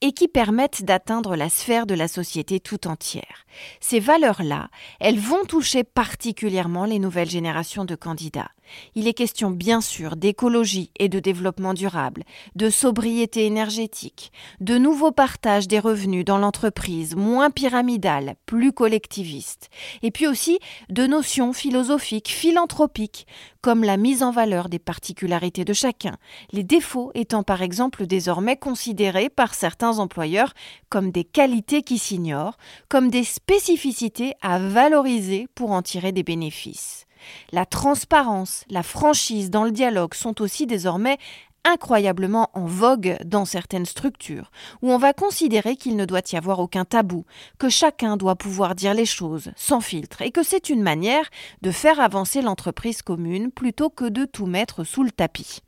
et 0.00 0.12
qui 0.12 0.28
permettent 0.28 0.84
d'atteindre 0.84 1.36
la 1.36 1.48
sphère 1.48 1.86
de 1.86 1.94
la 1.94 2.08
société 2.08 2.60
tout 2.60 2.86
entière. 2.86 3.46
Ces 3.80 4.00
valeurs-là, 4.00 4.68
elles 5.00 5.18
vont 5.18 5.44
toucher 5.44 5.84
particulièrement 5.84 6.84
les 6.84 6.98
nouvelles 6.98 7.30
générations 7.30 7.84
de 7.84 7.94
candidats. 7.94 8.50
Il 8.94 9.08
est 9.08 9.14
question 9.14 9.50
bien 9.50 9.80
sûr 9.80 10.16
d'écologie 10.16 10.90
et 10.98 11.08
de 11.08 11.20
développement 11.20 11.74
durable, 11.74 12.24
de 12.54 12.68
sobriété 12.68 13.46
énergétique, 13.46 14.30
de 14.60 14.76
nouveaux 14.76 15.10
partages 15.10 15.68
des 15.68 15.78
revenus 15.78 16.24
dans 16.24 16.38
l'entreprise, 16.38 17.16
moins 17.16 17.50
pyramidal, 17.50 18.36
plus 18.46 18.72
collectiviste, 18.72 19.70
et 20.02 20.10
puis 20.10 20.26
aussi 20.26 20.58
de 20.90 21.06
notions 21.06 21.54
philosophiques, 21.54 22.28
philanthropiques, 22.28 23.26
comme 23.60 23.84
la 23.84 23.96
mise 23.96 24.22
en 24.22 24.30
valeur 24.30 24.68
des 24.68 24.78
particularités 24.78 25.64
de 25.64 25.72
chacun, 25.72 26.16
les 26.52 26.62
défauts 26.62 27.10
étant 27.14 27.42
par 27.42 27.62
exemple 27.62 28.06
désormais 28.06 28.56
considérés 28.56 29.30
par 29.30 29.54
certains 29.54 29.87
employeurs 29.92 30.54
comme 30.90 31.10
des 31.10 31.24
qualités 31.24 31.82
qui 31.82 31.98
s'ignorent, 31.98 32.58
comme 32.88 33.10
des 33.10 33.24
spécificités 33.24 34.34
à 34.42 34.58
valoriser 34.58 35.48
pour 35.54 35.72
en 35.72 35.82
tirer 35.82 36.12
des 36.12 36.22
bénéfices. 36.22 37.06
La 37.52 37.66
transparence, 37.66 38.64
la 38.70 38.82
franchise 38.82 39.50
dans 39.50 39.64
le 39.64 39.72
dialogue 39.72 40.14
sont 40.14 40.40
aussi 40.40 40.66
désormais 40.66 41.18
incroyablement 41.64 42.50
en 42.54 42.64
vogue 42.64 43.18
dans 43.24 43.44
certaines 43.44 43.84
structures, 43.84 44.50
où 44.82 44.90
on 44.90 44.98
va 44.98 45.12
considérer 45.12 45.76
qu'il 45.76 45.96
ne 45.96 46.04
doit 46.04 46.22
y 46.32 46.36
avoir 46.36 46.60
aucun 46.60 46.84
tabou, 46.84 47.24
que 47.58 47.68
chacun 47.68 48.16
doit 48.16 48.36
pouvoir 48.36 48.74
dire 48.74 48.94
les 48.94 49.06
choses 49.06 49.50
sans 49.56 49.80
filtre, 49.80 50.22
et 50.22 50.30
que 50.30 50.42
c'est 50.42 50.70
une 50.70 50.82
manière 50.82 51.28
de 51.62 51.70
faire 51.70 52.00
avancer 52.00 52.42
l'entreprise 52.42 53.02
commune 53.02 53.50
plutôt 53.50 53.90
que 53.90 54.08
de 54.08 54.24
tout 54.24 54.46
mettre 54.46 54.84
sous 54.84 55.02
le 55.02 55.10
tapis. 55.10 55.60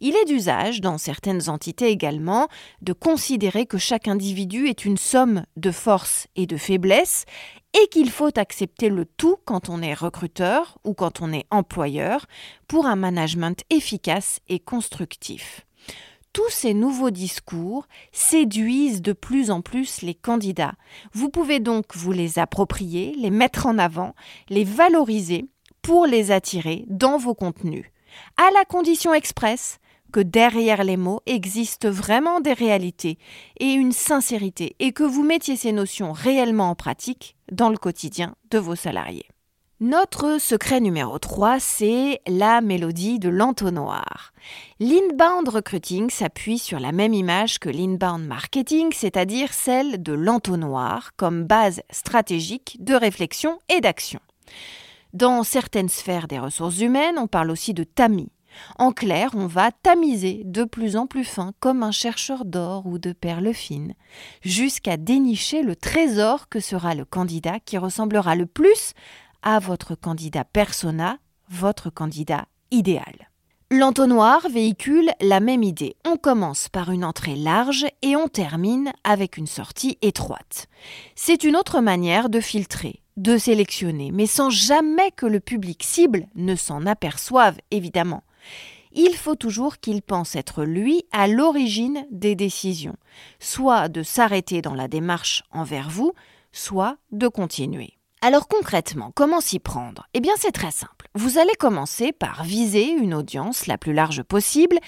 Il 0.00 0.14
est 0.14 0.26
d'usage, 0.26 0.80
dans 0.80 0.96
certaines 0.96 1.48
entités 1.48 1.88
également, 1.88 2.48
de 2.82 2.92
considérer 2.92 3.66
que 3.66 3.78
chaque 3.78 4.06
individu 4.06 4.68
est 4.68 4.84
une 4.84 4.96
somme 4.96 5.44
de 5.56 5.72
forces 5.72 6.28
et 6.36 6.46
de 6.46 6.56
faiblesses 6.56 7.24
et 7.74 7.88
qu'il 7.88 8.10
faut 8.10 8.30
accepter 8.38 8.90
le 8.90 9.04
tout 9.04 9.36
quand 9.44 9.68
on 9.68 9.82
est 9.82 9.94
recruteur 9.94 10.78
ou 10.84 10.94
quand 10.94 11.20
on 11.20 11.32
est 11.32 11.46
employeur 11.50 12.26
pour 12.68 12.86
un 12.86 12.96
management 12.96 13.62
efficace 13.70 14.38
et 14.48 14.60
constructif. 14.60 15.66
Tous 16.32 16.50
ces 16.50 16.74
nouveaux 16.74 17.10
discours 17.10 17.88
séduisent 18.12 19.02
de 19.02 19.12
plus 19.12 19.50
en 19.50 19.62
plus 19.62 20.02
les 20.02 20.14
candidats. 20.14 20.74
Vous 21.12 21.30
pouvez 21.30 21.58
donc 21.58 21.96
vous 21.96 22.12
les 22.12 22.38
approprier, 22.38 23.14
les 23.18 23.30
mettre 23.30 23.66
en 23.66 23.78
avant, 23.78 24.14
les 24.48 24.64
valoriser 24.64 25.46
pour 25.82 26.06
les 26.06 26.30
attirer 26.30 26.84
dans 26.88 27.18
vos 27.18 27.34
contenus, 27.34 27.86
à 28.36 28.50
la 28.52 28.64
condition 28.64 29.12
expresse 29.14 29.80
que 30.12 30.20
derrière 30.20 30.84
les 30.84 30.96
mots 30.96 31.20
existent 31.26 31.90
vraiment 31.90 32.40
des 32.40 32.52
réalités 32.52 33.18
et 33.60 33.72
une 33.72 33.92
sincérité 33.92 34.76
et 34.78 34.92
que 34.92 35.04
vous 35.04 35.22
mettiez 35.22 35.56
ces 35.56 35.72
notions 35.72 36.12
réellement 36.12 36.70
en 36.70 36.74
pratique 36.74 37.36
dans 37.52 37.70
le 37.70 37.76
quotidien 37.76 38.34
de 38.50 38.58
vos 38.58 38.76
salariés. 38.76 39.26
Notre 39.80 40.40
secret 40.40 40.80
numéro 40.80 41.20
3, 41.20 41.60
c'est 41.60 42.20
la 42.26 42.60
mélodie 42.60 43.20
de 43.20 43.28
l'entonnoir. 43.28 44.32
L'inbound 44.80 45.48
recruiting 45.48 46.10
s'appuie 46.10 46.58
sur 46.58 46.80
la 46.80 46.90
même 46.90 47.14
image 47.14 47.60
que 47.60 47.68
l'inbound 47.68 48.26
marketing, 48.26 48.90
c'est-à-dire 48.92 49.52
celle 49.52 50.02
de 50.02 50.12
l'entonnoir 50.12 51.12
comme 51.16 51.44
base 51.44 51.80
stratégique 51.90 52.76
de 52.80 52.94
réflexion 52.94 53.60
et 53.68 53.80
d'action. 53.80 54.18
Dans 55.12 55.44
certaines 55.44 55.88
sphères 55.88 56.26
des 56.26 56.40
ressources 56.40 56.80
humaines, 56.80 57.16
on 57.16 57.28
parle 57.28 57.52
aussi 57.52 57.72
de 57.72 57.84
tamis, 57.84 58.32
en 58.78 58.92
clair, 58.92 59.30
on 59.34 59.46
va 59.46 59.70
tamiser 59.70 60.42
de 60.44 60.64
plus 60.64 60.96
en 60.96 61.06
plus 61.06 61.24
fin 61.24 61.52
comme 61.60 61.82
un 61.82 61.90
chercheur 61.90 62.44
d'or 62.44 62.86
ou 62.86 62.98
de 62.98 63.12
perles 63.12 63.54
fines, 63.54 63.94
jusqu'à 64.42 64.96
dénicher 64.96 65.62
le 65.62 65.76
trésor 65.76 66.48
que 66.48 66.60
sera 66.60 66.94
le 66.94 67.04
candidat 67.04 67.60
qui 67.60 67.78
ressemblera 67.78 68.34
le 68.34 68.46
plus 68.46 68.92
à 69.42 69.58
votre 69.58 69.94
candidat 69.94 70.44
persona, 70.44 71.18
votre 71.48 71.90
candidat 71.90 72.46
idéal. 72.70 73.28
L'entonnoir 73.70 74.48
véhicule 74.48 75.10
la 75.20 75.40
même 75.40 75.62
idée. 75.62 75.96
On 76.06 76.16
commence 76.16 76.70
par 76.70 76.90
une 76.90 77.04
entrée 77.04 77.36
large 77.36 77.84
et 78.00 78.16
on 78.16 78.26
termine 78.26 78.92
avec 79.04 79.36
une 79.36 79.46
sortie 79.46 79.98
étroite. 80.00 80.68
C'est 81.14 81.44
une 81.44 81.54
autre 81.54 81.82
manière 81.82 82.30
de 82.30 82.40
filtrer, 82.40 83.02
de 83.18 83.36
sélectionner, 83.36 84.10
mais 84.10 84.24
sans 84.24 84.48
jamais 84.48 85.10
que 85.10 85.26
le 85.26 85.40
public 85.40 85.82
cible 85.82 86.28
ne 86.34 86.54
s'en 86.54 86.86
aperçoive, 86.86 87.58
évidemment 87.70 88.22
il 88.92 89.14
faut 89.14 89.36
toujours 89.36 89.78
qu'il 89.78 90.02
pense 90.02 90.36
être 90.36 90.64
lui 90.64 91.04
à 91.12 91.28
l'origine 91.28 92.06
des 92.10 92.34
décisions, 92.34 92.96
soit 93.38 93.88
de 93.88 94.02
s'arrêter 94.02 94.62
dans 94.62 94.74
la 94.74 94.88
démarche 94.88 95.42
envers 95.50 95.90
vous, 95.90 96.12
soit 96.52 96.96
de 97.12 97.28
continuer. 97.28 97.94
Alors 98.20 98.48
concrètement, 98.48 99.12
comment 99.14 99.40
s'y 99.40 99.60
prendre? 99.60 100.08
Eh 100.12 100.20
bien 100.20 100.32
c'est 100.36 100.50
très 100.50 100.72
simple. 100.72 101.06
Vous 101.14 101.38
allez 101.38 101.54
commencer 101.56 102.10
par 102.12 102.42
viser 102.42 102.90
une 102.90 103.14
audience 103.14 103.68
la 103.68 103.78
plus 103.78 103.92
large 103.92 104.24
possible 104.24 104.78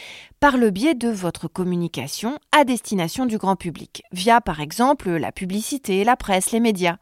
par 0.41 0.57
le 0.57 0.71
biais 0.71 0.95
de 0.95 1.09
votre 1.09 1.47
communication 1.47 2.41
à 2.51 2.65
destination 2.65 3.27
du 3.27 3.39
grand 3.39 3.55
public, 3.55 4.03
via 4.11 4.41
par 4.41 4.61
exemple 4.61 5.11
la 5.11 5.31
publicité, 5.31 6.03
la 6.03 6.17
presse, 6.17 6.51
les 6.51 6.59
médias. 6.59 6.97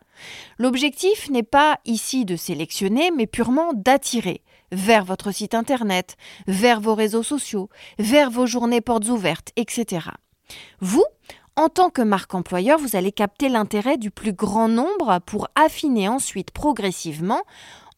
L'objectif 0.59 1.31
n'est 1.31 1.43
pas 1.43 1.79
ici 1.87 2.27
de 2.27 2.37
sélectionner, 2.37 3.11
mais 3.11 3.27
purement 3.27 3.73
d'attirer, 3.73 4.43
vers 4.73 5.05
votre 5.05 5.31
site 5.33 5.55
internet, 5.55 6.17
vers 6.47 6.81
vos 6.81 6.95
réseaux 6.95 7.23
sociaux, 7.23 7.69
vers 7.99 8.31
vos 8.31 8.47
journées 8.47 8.81
portes 8.81 9.09
ouvertes, 9.09 9.51
etc. 9.57 10.09
Vous, 10.81 11.05
en 11.57 11.69
tant 11.69 11.91
que 11.91 12.03
marque 12.03 12.35
employeur, 12.35 12.79
vous 12.79 12.97
allez 12.97 13.13
capter 13.13 13.49
l'intérêt 13.49 13.97
du 13.97 14.11
plus 14.11 14.33
grand 14.33 14.69
nombre 14.69 15.21
pour 15.27 15.49
affiner 15.55 16.09
ensuite 16.09 16.51
progressivement 16.51 17.43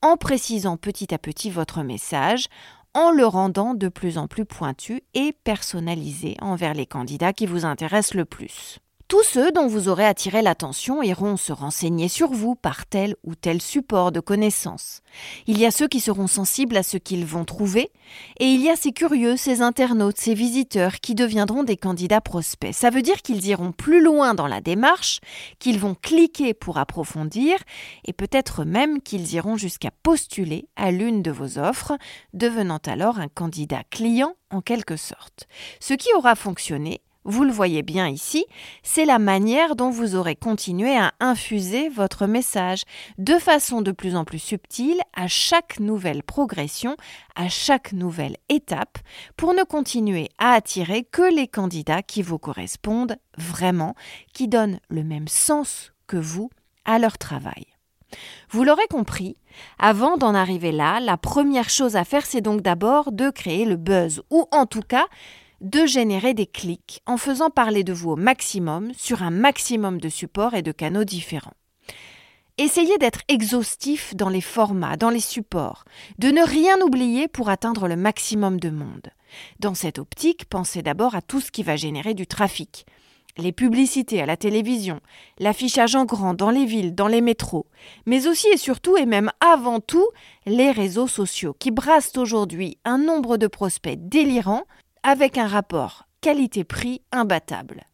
en 0.03 0.17
précisant 0.17 0.77
petit 0.77 1.13
à 1.13 1.19
petit 1.19 1.51
votre 1.51 1.83
message, 1.83 2.47
en 2.95 3.11
le 3.11 3.27
rendant 3.27 3.75
de 3.75 3.89
plus 3.89 4.19
en 4.19 4.27
plus 4.27 4.45
pointu 4.45 5.03
et 5.15 5.33
personnalisé 5.45 6.37
envers 6.41 6.75
les 6.75 6.87
candidats 6.87 7.33
qui 7.33 7.47
vous 7.47 7.65
intéressent 7.65 8.15
le 8.15 8.25
plus. 8.25 8.81
Tous 9.11 9.25
ceux 9.25 9.51
dont 9.51 9.67
vous 9.67 9.89
aurez 9.89 10.07
attiré 10.07 10.41
l'attention 10.41 11.03
iront 11.03 11.37
se 11.37 11.53
renseigner 11.53 12.07
sur 12.07 12.31
vous 12.31 12.55
par 12.55 12.87
tel 12.87 13.17
ou 13.25 13.35
tel 13.35 13.61
support 13.61 14.13
de 14.13 14.21
connaissances. 14.21 15.03
Il 15.49 15.59
y 15.59 15.67
a 15.67 15.73
ceux 15.73 15.89
qui 15.89 15.99
seront 15.99 16.29
sensibles 16.29 16.77
à 16.77 16.85
ce 16.85 16.97
qu'ils 16.97 17.27
vont 17.27 17.45
trouver, 17.45 17.91
et 18.39 18.45
il 18.45 18.61
y 18.61 18.71
a 18.71 18.77
ces 18.77 18.93
curieux, 18.93 19.37
ces 19.37 19.63
internautes, 19.63 20.19
ces 20.19 20.35
visiteurs 20.35 21.01
qui 21.01 21.17
deviendront 21.17 21.65
des 21.65 21.77
candidats 21.77 22.21
prospects. 22.21 22.73
Ça 22.73 22.91
veut 22.91 23.03
dire 23.03 23.21
qu'ils 23.21 23.45
iront 23.49 23.73
plus 23.73 24.01
loin 24.01 24.35
dans 24.35 24.47
la 24.47 24.61
démarche, 24.61 25.19
qu'ils 25.59 25.81
vont 25.81 25.97
cliquer 26.01 26.55
pour 26.55 26.79
approfondir, 26.79 27.57
et 28.05 28.13
peut-être 28.13 28.65
même 28.65 29.03
qu'ils 29.03 29.35
iront 29.35 29.57
jusqu'à 29.57 29.91
postuler 30.05 30.69
à 30.77 30.93
l'une 30.93 31.21
de 31.21 31.33
vos 31.33 31.59
offres, 31.59 31.99
devenant 32.33 32.79
alors 32.87 33.19
un 33.19 33.27
candidat 33.29 33.83
client 33.91 34.37
en 34.51 34.61
quelque 34.61 34.97
sorte. 34.97 35.49
Ce 35.81 35.95
qui 35.95 36.15
aura 36.15 36.37
fonctionné, 36.37 37.01
vous 37.25 37.45
le 37.45 37.53
voyez 37.53 37.83
bien 37.83 38.09
ici, 38.09 38.47
c'est 38.83 39.05
la 39.05 39.19
manière 39.19 39.77
dont 39.77 39.91
vous 39.91 40.15
aurez 40.15 40.37
continué 40.37 40.97
à 40.97 41.13
infuser 41.21 41.89
votre 41.89 42.27
message 42.27 42.83
de 43.19 43.39
façon 43.39 43.83
de 43.83 43.93
plus 43.93 44.17
en 44.17 44.25
plus 44.25 44.39
subtile 44.39 45.01
à 45.15 45.29
chaque 45.29 45.81
nouvelle 45.81 46.23
progression, 46.23 46.97
à 47.37 47.49
chaque 47.49 47.93
nouvelle 47.93 48.37
étape, 48.49 48.99
pour 49.37 49.53
ne 49.53 49.65
continuer 49.65 50.29
à 50.39 50.53
attirer 50.53 51.05
que 51.05 51.35
les 51.35 51.47
candidats 51.47 52.03
qui 52.03 52.23
vous 52.23 52.39
correspondent 52.39 53.17
vraiment, 53.37 53.95
qui 54.33 54.49
donnent 54.49 54.81
le 54.89 55.05
même 55.05 55.29
sens 55.29 55.93
que 56.07 56.17
vous 56.17 56.51
à 56.87 56.99
leur 56.99 57.19
travail. 57.19 57.67
Vous 58.51 58.65
l'aurez 58.65 58.87
compris, 58.91 59.37
avant 59.79 60.17
d'en 60.17 60.35
arriver 60.35 60.73
là, 60.73 61.01
la 61.01 61.17
première 61.17 61.71
chose 61.71 61.97
à 61.97 62.05
faire, 62.05 62.27
c'est 62.27 62.41
donc 62.41 62.63
d'abord 62.63 63.13
de 63.13 63.31
créer 63.31 63.65
le 63.65 63.77
buzz, 63.77 64.23
ou 64.31 64.47
en 64.51 64.67
tout 64.67 64.83
cas 64.83 65.07
de 65.61 65.87
générer 65.87 66.35
des 66.35 66.47
clics 66.47 67.03
en 67.07 67.17
faisant 67.17 67.51
parler 67.51 67.85
de 67.85 67.93
vous 67.93 68.11
au 68.11 68.17
maximum 68.17 68.93
sur 68.97 69.23
un 69.23 69.31
maximum 69.31 70.01
de 70.01 70.09
supports 70.09 70.55
et 70.55 70.63
de 70.63 70.73
canaux 70.73 71.05
différents. 71.05 71.55
Essayez 72.59 72.99
d'être 72.99 73.23
exhaustif 73.29 74.15
dans 74.15 74.29
les 74.29 74.43
formats, 74.43 74.97
dans 74.97 75.09
les 75.09 75.21
supports, 75.21 75.85
de 76.19 76.29
ne 76.29 76.43
rien 76.43 76.79
oublier 76.83 77.27
pour 77.27 77.49
atteindre 77.49 77.89
le 77.89 77.97
maximum 77.97 78.61
de 78.61 78.69
monde. 78.69 79.09
Dans 79.61 79.75
cette 79.75 79.99
optique, 79.99 80.45
pensez 80.45 80.83
d'abord 80.83 81.15
à 81.15 81.23
tout 81.23 81.41
ce 81.41 81.51
qui 81.51 81.63
va 81.63 81.77
générer 81.77 82.13
du 82.13 82.27
trafic. 82.27 82.85
Les 83.39 83.53
publicités 83.53 84.21
à 84.21 84.27
la 84.27 84.37
télévision, 84.37 85.01
l'affichage 85.39 85.95
en 85.95 86.05
grand 86.05 86.35
dans 86.35 86.51
les 86.51 86.67
villes, 86.67 86.95
dans 86.95 87.07
les 87.07 87.23
métros, 87.23 87.67
mais 88.05 88.27
aussi 88.27 88.49
et 88.49 88.59
surtout 88.59 88.97
et 88.99 89.07
même 89.07 89.31
avant 89.41 89.81
tout 89.81 90.07
les 90.45 90.71
réseaux 90.71 91.09
sociaux 91.09 91.57
qui 91.59 91.71
brassent 91.71 92.19
aujourd'hui 92.19 92.77
un 92.85 92.99
nombre 92.99 93.39
de 93.39 93.47
prospects 93.47 93.99
délirants 93.99 94.65
avec 95.03 95.39
un 95.39 95.47
rapport 95.47 96.05
qualité-prix 96.21 97.03
imbattable. 97.13 97.85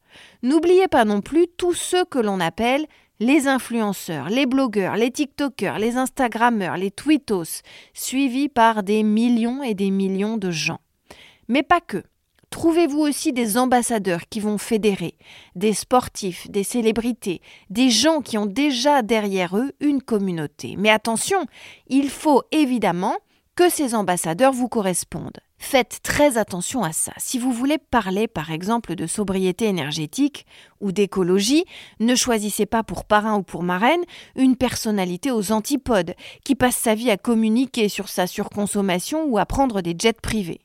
N'oubliez 0.43 0.89
pas 0.89 1.05
non 1.05 1.21
plus 1.21 1.47
tous 1.57 1.75
ceux 1.75 2.05
que 2.05 2.19
l'on 2.19 2.41
appelle 2.41 2.87
les 3.21 3.49
influenceurs, 3.49 4.29
les 4.29 4.47
blogueurs, 4.47 4.97
les 4.97 5.11
TikTokers, 5.11 5.79
les 5.79 5.97
Instagrammeurs, 5.97 6.77
les 6.77 6.91
Twittos, 6.91 7.63
suivis 7.95 8.49
par 8.49 8.83
des 8.83 9.03
millions 9.03 9.63
et 9.63 9.75
des 9.75 9.91
millions 9.91 10.37
de 10.37 10.51
gens. 10.51 10.81
Mais 11.49 11.63
pas 11.63 11.81
que. 11.81 12.03
Trouvez-vous 12.51 13.01
aussi 13.01 13.33
des 13.33 13.59
ambassadeurs 13.59 14.29
qui 14.31 14.41
vont 14.41 14.57
fédérer, 14.57 15.15
des 15.57 15.73
sportifs, 15.73 16.49
des 16.49 16.63
célébrités, 16.63 17.43
des 17.71 17.91
gens 17.91 18.21
qui 18.21 18.39
ont 18.39 18.47
déjà 18.47 19.03
derrière 19.03 19.57
eux 19.57 19.73
une 19.81 20.01
communauté. 20.01 20.77
Mais 20.79 20.91
attention, 20.91 21.47
il 21.89 22.09
faut 22.09 22.43
évidemment 22.53 23.17
que 23.57 23.69
ces 23.69 23.95
ambassadeurs 23.95 24.53
vous 24.53 24.69
correspondent. 24.69 25.41
Faites 25.59 26.01
très 26.03 26.37
attention 26.37 26.85
à 26.85 26.93
ça. 26.93 27.13
Si 27.17 27.39
vous 27.39 27.53
voulez 27.53 27.79
parler 27.79 28.29
par 28.29 28.51
exemple 28.51 28.95
de 28.95 29.07
sobriété 29.07 29.65
énergétique 29.67 30.47
ou 30.81 30.93
d'écologie, 30.93 31.65
ne 31.99 32.15
choisissez 32.15 32.67
pas 32.67 32.83
pour 32.83 33.05
parrain 33.05 33.39
ou 33.39 33.43
pour 33.43 33.63
marraine 33.63 34.03
une 34.37 34.57
personnalité 34.57 35.31
aux 35.31 35.53
antipodes 35.53 36.15
qui 36.45 36.55
passe 36.55 36.77
sa 36.77 36.95
vie 36.95 37.11
à 37.11 37.17
communiquer 37.17 37.89
sur 37.89 38.09
sa 38.09 38.27
surconsommation 38.27 39.25
ou 39.25 39.39
à 39.39 39.47
prendre 39.47 39.81
des 39.81 39.95
jets 39.99 40.13
privés. 40.13 40.61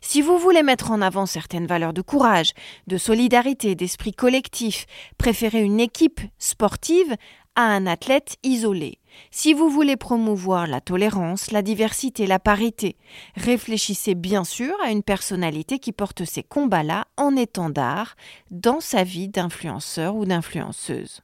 Si 0.00 0.22
vous 0.22 0.38
voulez 0.38 0.62
mettre 0.62 0.90
en 0.90 1.02
avant 1.02 1.26
certaines 1.26 1.66
valeurs 1.66 1.92
de 1.92 2.00
courage, 2.00 2.52
de 2.86 2.96
solidarité, 2.98 3.74
d'esprit 3.74 4.12
collectif, 4.12 4.86
préférez 5.18 5.62
une 5.62 5.80
équipe 5.80 6.20
sportive 6.38 7.16
à 7.56 7.62
un 7.62 7.86
athlète 7.86 8.36
isolé. 8.42 8.98
Si 9.30 9.54
vous 9.54 9.70
voulez 9.70 9.96
promouvoir 9.96 10.66
la 10.66 10.80
tolérance, 10.80 11.50
la 11.50 11.62
diversité, 11.62 12.26
la 12.26 12.38
parité, 12.38 12.96
réfléchissez 13.34 14.14
bien 14.14 14.44
sûr 14.44 14.74
à 14.84 14.90
une 14.90 15.02
personnalité 15.02 15.78
qui 15.78 15.92
porte 15.92 16.24
ces 16.24 16.42
combats-là 16.42 17.06
en 17.16 17.34
étendard 17.34 18.14
dans 18.50 18.80
sa 18.80 19.02
vie 19.04 19.28
d'influenceur 19.28 20.14
ou 20.14 20.26
d'influenceuse. 20.26 21.22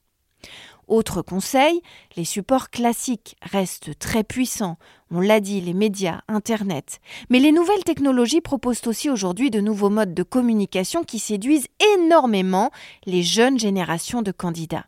Autre 0.89 1.23
conseil, 1.23 1.81
les 2.17 2.25
supports 2.25 2.69
classiques 2.69 3.37
restent 3.41 3.99
très 3.99 4.25
puissants. 4.25 4.79
On 5.11 5.21
l'a 5.21 5.41
dit, 5.41 5.61
les 5.61 5.75
médias, 5.75 6.21
Internet. 6.29 7.01
Mais 7.31 7.39
les 7.39 7.53
nouvelles 7.53 7.85
technologies 7.85 8.41
proposent 8.41 8.87
aussi 8.87 9.09
aujourd'hui 9.09 9.51
de 9.51 9.61
nouveaux 9.61 9.91
modes 9.91 10.13
de 10.13 10.23
communication 10.23 11.05
qui 11.05 11.19
séduisent 11.19 11.69
énormément 11.97 12.71
les 13.07 13.23
jeunes 13.23 13.59
générations 13.59 14.23
de 14.23 14.33
candidats 14.33 14.87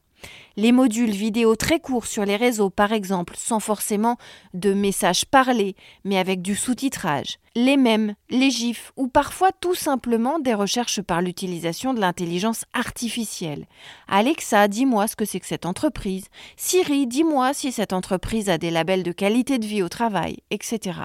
les 0.57 0.73
modules 0.73 1.11
vidéo 1.11 1.57
très 1.57 1.81
courts 1.81 2.07
sur 2.07 2.25
les 2.25 2.37
réseaux, 2.37 2.71
par 2.71 2.93
exemple, 2.93 3.35
sans 3.37 3.61
forcément 3.61 4.17
de 4.53 4.73
messages 4.73 5.25
parlés, 5.25 5.77
mais 6.05 6.19
avec 6.19 6.43
du 6.43 6.55
sous-titrage, 6.55 7.39
les 7.57 7.77
mêmes, 7.77 8.15
les 8.31 8.51
gifs, 8.51 8.93
ou 8.97 9.09
parfois 9.09 9.51
tout 9.61 9.75
simplement 9.75 10.39
des 10.39 10.55
recherches 10.55 11.03
par 11.03 11.23
l'utilisation 11.23 11.95
de 11.95 12.01
l'intelligence 12.01 12.65
artificielle. 12.73 13.67
Alexa, 14.09 14.69
dis-moi 14.69 15.09
ce 15.09 15.17
que 15.17 15.25
c'est 15.25 15.41
que 15.41 15.47
cette 15.47 15.67
entreprise. 15.67 16.27
Siri, 16.57 17.07
dis-moi 17.07 17.55
si 17.55 17.73
cette 17.73 17.93
entreprise 17.93 18.49
a 18.49 18.59
des 18.59 18.71
labels 18.71 19.03
de 19.03 19.13
qualité 19.13 19.59
de 19.59 19.67
vie 19.67 19.83
au 19.83 19.89
travail, 19.89 20.39
etc. 20.51 21.01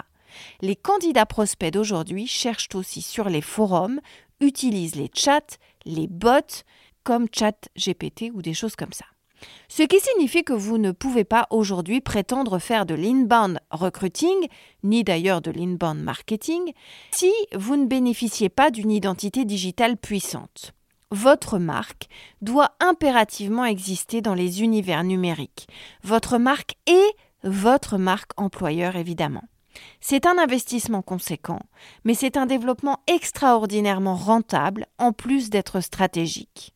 Les 0.61 0.75
candidats 0.75 1.25
prospects 1.25 1.73
d'aujourd'hui 1.73 2.27
cherchent 2.27 2.75
aussi 2.75 3.01
sur 3.01 3.29
les 3.29 3.41
forums, 3.41 3.99
utilisent 4.41 4.95
les 4.95 5.11
chats, 5.13 5.57
les 5.85 6.07
bots, 6.07 6.63
comme 7.09 7.25
chat 7.31 7.67
GPT 7.75 8.29
ou 8.35 8.43
des 8.43 8.53
choses 8.53 8.75
comme 8.75 8.93
ça. 8.93 9.05
Ce 9.67 9.81
qui 9.81 9.99
signifie 9.99 10.43
que 10.43 10.53
vous 10.53 10.77
ne 10.77 10.91
pouvez 10.91 11.23
pas 11.23 11.47
aujourd'hui 11.49 12.01
prétendre 12.01 12.59
faire 12.59 12.85
de 12.85 12.93
l'inbound 12.93 13.59
recruiting, 13.71 14.35
ni 14.83 15.03
d'ailleurs 15.03 15.41
de 15.41 15.49
l'inbound 15.49 16.03
marketing, 16.03 16.71
si 17.09 17.31
vous 17.55 17.77
ne 17.77 17.87
bénéficiez 17.87 18.49
pas 18.49 18.69
d'une 18.69 18.91
identité 18.91 19.43
digitale 19.43 19.97
puissante. 19.97 20.73
Votre 21.09 21.57
marque 21.57 22.09
doit 22.43 22.75
impérativement 22.79 23.65
exister 23.65 24.21
dans 24.21 24.35
les 24.35 24.61
univers 24.61 25.03
numériques. 25.03 25.67
Votre 26.03 26.37
marque 26.37 26.75
est 26.85 27.15
votre 27.43 27.97
marque 27.97 28.33
employeur, 28.37 28.97
évidemment. 28.97 29.45
C'est 29.99 30.27
un 30.27 30.37
investissement 30.37 31.01
conséquent, 31.01 31.61
mais 32.03 32.13
c'est 32.13 32.37
un 32.37 32.45
développement 32.45 32.99
extraordinairement 33.07 34.15
rentable 34.15 34.85
en 34.99 35.11
plus 35.11 35.49
d'être 35.49 35.81
stratégique. 35.81 36.75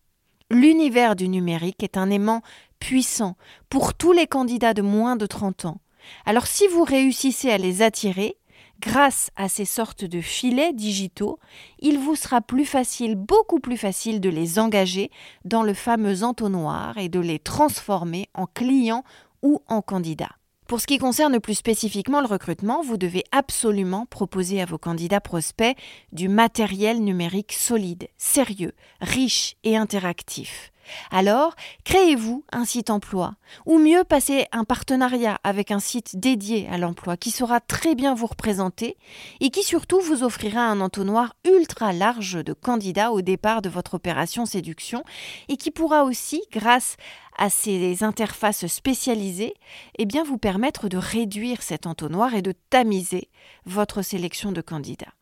L'univers 0.54 1.16
du 1.16 1.30
numérique 1.30 1.82
est 1.82 1.98
un 1.98 2.12
aimant 2.12 2.44
puissant 2.80 3.38
pour 3.70 3.96
tous 3.96 4.12
les 4.12 4.28
candidats 4.28 4.76
de 4.76 4.84
moins 4.84 5.16
de 5.16 5.26
30 5.26 5.66
ans. 5.66 5.82
Alors 6.28 6.46
si 6.46 6.68
vous 6.68 6.84
réussissez 6.84 7.50
à 7.50 7.58
les 7.58 7.82
attirer, 7.82 8.38
grâce 8.80 9.32
à 9.36 9.50
ces 9.50 9.66
sortes 9.66 10.06
de 10.06 10.22
filets 10.22 10.72
digitaux, 10.72 11.40
il 11.80 11.98
vous 11.98 12.16
sera 12.16 12.40
plus 12.40 12.66
facile, 12.66 13.16
beaucoup 13.16 13.60
plus 13.60 13.78
facile 13.78 14.22
de 14.22 14.30
les 14.30 14.60
engager 14.60 15.10
dans 15.44 15.64
le 15.64 15.74
fameux 15.74 16.22
entonnoir 16.22 17.00
et 17.00 17.10
de 17.10 17.20
les 17.20 17.40
transformer 17.40 18.30
en 18.36 18.46
clients 18.46 19.04
ou 19.42 19.60
en 19.68 19.82
candidats. 19.82 20.36
Pour 20.74 20.82
ce 20.82 20.88
qui 20.88 20.98
concerne 20.98 21.40
plus 21.40 21.54
spécifiquement 21.54 22.20
le 22.20 22.26
recrutement, 22.26 22.82
vous 22.82 22.98
devez 22.98 23.24
absolument 23.32 24.08
proposer 24.08 24.60
à 24.60 24.66
vos 24.66 24.80
candidats 24.80 25.22
prospects 25.22 25.78
du 26.14 26.30
matériel 26.30 27.04
numérique 27.04 27.54
solide, 27.54 28.08
sérieux, 28.18 28.72
riche 29.00 29.56
et 29.64 29.78
interactif. 29.78 30.73
Alors, 31.12 31.56
créez-vous 31.84 32.44
un 32.52 32.66
site 32.66 32.90
emploi, 32.90 33.36
ou 33.66 33.80
mieux 33.80 34.04
passez 34.04 34.46
un 34.52 34.64
partenariat 34.64 35.40
avec 35.44 35.72
un 35.72 35.80
site 35.80 36.18
dédié 36.18 36.68
à 36.70 36.78
l'emploi 36.78 37.18
qui 37.18 37.32
saura 37.32 37.60
très 37.60 37.96
bien 37.96 38.14
vous 38.16 38.28
représenter 38.28 38.98
et 39.40 39.50
qui 39.50 39.64
surtout 39.64 40.00
vous 40.00 40.24
offrira 40.24 40.62
un 40.62 40.82
entonnoir 40.82 41.36
ultra 41.46 41.94
large 41.94 42.44
de 42.44 42.54
candidats 42.54 43.12
au 43.12 43.22
départ 43.22 43.62
de 43.62 43.70
votre 43.70 43.96
opération 43.96 44.46
séduction 44.46 45.04
et 45.50 45.58
qui 45.58 45.72
pourra 45.72 46.04
aussi, 46.04 46.42
grâce 46.52 46.98
à 47.38 47.50
ces 47.50 48.04
interfaces 48.04 48.68
spécialisées, 48.68 49.54
eh 49.98 50.06
bien 50.06 50.24
vous 50.24 50.38
permettre 50.38 50.90
de 50.90 50.98
réduire 50.98 51.62
cet 51.62 51.88
entonnoir 51.88 52.36
et 52.36 52.42
de 52.42 52.54
tamiser 52.70 53.30
votre 53.66 54.02
sélection 54.02 54.52
de 54.52 54.62
candidats. 54.62 55.14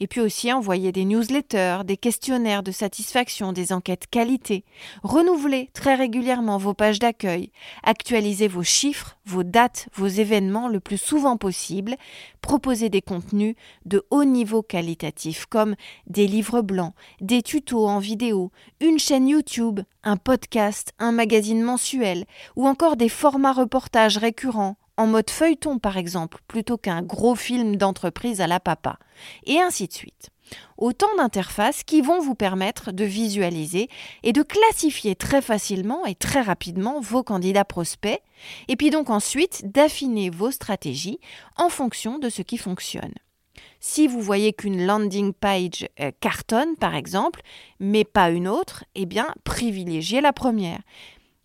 Et 0.00 0.06
puis 0.06 0.20
aussi 0.20 0.52
envoyer 0.52 0.92
des 0.92 1.04
newsletters, 1.04 1.80
des 1.84 1.96
questionnaires 1.96 2.62
de 2.62 2.72
satisfaction, 2.72 3.52
des 3.52 3.72
enquêtes 3.72 4.06
qualité. 4.10 4.64
Renouvelez 5.02 5.70
très 5.72 5.94
régulièrement 5.94 6.58
vos 6.58 6.74
pages 6.74 6.98
d'accueil. 6.98 7.50
Actualisez 7.82 8.48
vos 8.48 8.62
chiffres, 8.62 9.16
vos 9.24 9.42
dates, 9.42 9.88
vos 9.94 10.08
événements 10.08 10.68
le 10.68 10.80
plus 10.80 10.98
souvent 10.98 11.36
possible. 11.36 11.96
Proposez 12.40 12.88
des 12.88 13.02
contenus 13.02 13.54
de 13.84 14.04
haut 14.10 14.24
niveau 14.24 14.62
qualitatif 14.62 15.46
comme 15.46 15.76
des 16.06 16.26
livres 16.26 16.62
blancs, 16.62 16.94
des 17.20 17.42
tutos 17.42 17.86
en 17.86 17.98
vidéo, 17.98 18.50
une 18.80 18.98
chaîne 18.98 19.28
YouTube, 19.28 19.80
un 20.02 20.16
podcast, 20.16 20.92
un 20.98 21.12
magazine 21.12 21.62
mensuel 21.62 22.24
ou 22.56 22.66
encore 22.66 22.96
des 22.96 23.08
formats 23.08 23.52
reportages 23.52 24.18
récurrents 24.18 24.76
en 24.96 25.06
mode 25.06 25.30
feuilleton 25.30 25.78
par 25.78 25.96
exemple, 25.96 26.38
plutôt 26.48 26.76
qu'un 26.76 27.02
gros 27.02 27.34
film 27.34 27.76
d'entreprise 27.76 28.40
à 28.40 28.46
la 28.46 28.60
papa, 28.60 28.98
et 29.44 29.60
ainsi 29.60 29.88
de 29.88 29.92
suite. 29.92 30.30
Autant 30.76 31.14
d'interfaces 31.16 31.84
qui 31.84 32.02
vont 32.02 32.20
vous 32.20 32.34
permettre 32.34 32.92
de 32.92 33.04
visualiser 33.04 33.88
et 34.22 34.32
de 34.32 34.42
classifier 34.42 35.14
très 35.14 35.40
facilement 35.40 36.04
et 36.04 36.14
très 36.14 36.42
rapidement 36.42 37.00
vos 37.00 37.22
candidats 37.22 37.64
prospects, 37.64 38.20
et 38.68 38.76
puis 38.76 38.90
donc 38.90 39.08
ensuite 39.08 39.72
d'affiner 39.72 40.30
vos 40.30 40.50
stratégies 40.50 41.20
en 41.56 41.68
fonction 41.68 42.18
de 42.18 42.28
ce 42.28 42.42
qui 42.42 42.58
fonctionne. 42.58 43.14
Si 43.84 44.06
vous 44.06 44.20
voyez 44.20 44.52
qu'une 44.52 44.86
landing 44.86 45.32
page 45.32 45.88
euh, 46.00 46.12
cartonne, 46.20 46.76
par 46.76 46.94
exemple, 46.94 47.42
mais 47.80 48.04
pas 48.04 48.30
une 48.30 48.46
autre, 48.46 48.84
eh 48.94 49.06
bien, 49.06 49.26
privilégiez 49.42 50.20
la 50.20 50.32
première. 50.32 50.80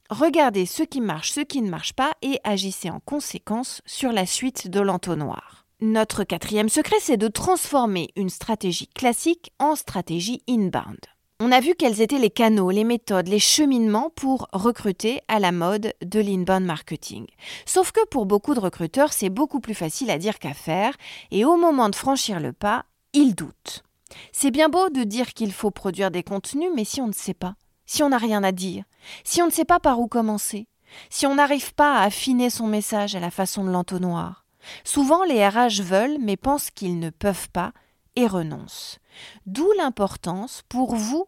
Regardez 0.10 0.66
ce 0.66 0.84
qui 0.84 1.02
marche, 1.02 1.32
ce 1.32 1.42
qui 1.42 1.62
ne 1.62 1.70
marche 1.70 1.94
pas 1.94 2.14
et 2.22 2.40
agissez 2.46 2.90
en 2.90 3.02
conséquence 3.02 3.82
sur 3.86 4.14
la 4.14 4.26
suite 4.26 4.70
de 4.70 4.80
l'entonnoir. 4.80 5.66
Notre 5.82 6.24
quatrième 6.24 6.70
secret, 6.70 6.96
c'est 7.02 7.18
de 7.18 7.28
transformer 7.28 8.10
une 8.16 8.30
stratégie 8.30 8.88
classique 8.88 9.52
en 9.60 9.76
stratégie 9.76 10.42
inbound. 10.50 11.00
On 11.40 11.52
a 11.52 11.60
vu 11.60 11.76
quels 11.76 12.02
étaient 12.02 12.18
les 12.18 12.32
canaux, 12.32 12.72
les 12.72 12.86
méthodes, 12.86 13.28
les 13.28 13.38
cheminements 13.38 14.10
pour 14.16 14.48
recruter 14.54 15.22
à 15.28 15.40
la 15.40 15.52
mode 15.52 15.94
de 16.04 16.20
l'inbound 16.20 16.66
marketing. 16.66 17.28
Sauf 17.66 17.92
que 17.92 18.04
pour 18.08 18.26
beaucoup 18.26 18.56
de 18.56 18.60
recruteurs, 18.60 19.14
c'est 19.14 19.30
beaucoup 19.30 19.60
plus 19.60 19.76
facile 19.76 20.10
à 20.10 20.18
dire 20.18 20.40
qu'à 20.40 20.54
faire, 20.54 20.96
et 21.30 21.46
au 21.46 21.58
moment 21.58 21.90
de 21.90 21.96
franchir 21.96 22.40
le 22.40 22.54
pas, 22.54 22.86
ils 23.14 23.36
doutent. 23.36 23.84
C'est 24.32 24.52
bien 24.52 24.70
beau 24.70 24.90
de 24.90 25.04
dire 25.04 25.34
qu'il 25.34 25.52
faut 25.52 25.70
produire 25.70 26.12
des 26.12 26.24
contenus, 26.24 26.72
mais 26.76 26.86
si 26.86 27.02
on 27.02 27.08
ne 27.08 27.14
sait 27.14 27.36
pas, 27.36 27.56
si 27.88 28.04
on 28.04 28.10
n'a 28.10 28.20
rien 28.20 28.44
à 28.44 28.52
dire, 28.52 28.84
si 29.24 29.42
on 29.42 29.48
ne 29.48 29.52
sait 29.52 29.66
pas 29.66 29.80
par 29.80 30.00
où 30.00 30.08
commencer, 30.08 30.68
si 31.10 31.26
on 31.26 31.36
n'arrive 31.36 31.74
pas 31.74 31.98
à 31.98 32.04
affiner 32.04 32.50
son 32.52 32.68
message 32.68 33.16
à 33.16 33.20
la 33.20 33.32
façon 33.32 33.64
de 33.64 33.72
l'entonnoir, 33.72 34.46
souvent 34.84 35.24
les 35.24 35.46
RH 35.48 35.82
veulent 35.82 36.18
mais 36.20 36.38
pensent 36.38 36.70
qu'ils 36.70 37.00
ne 37.00 37.10
peuvent 37.10 37.50
pas 37.50 37.72
et 38.16 38.28
renoncent. 38.28 39.00
D'où 39.46 39.68
l'importance 39.78 40.64
pour 40.70 40.96
vous, 40.96 41.26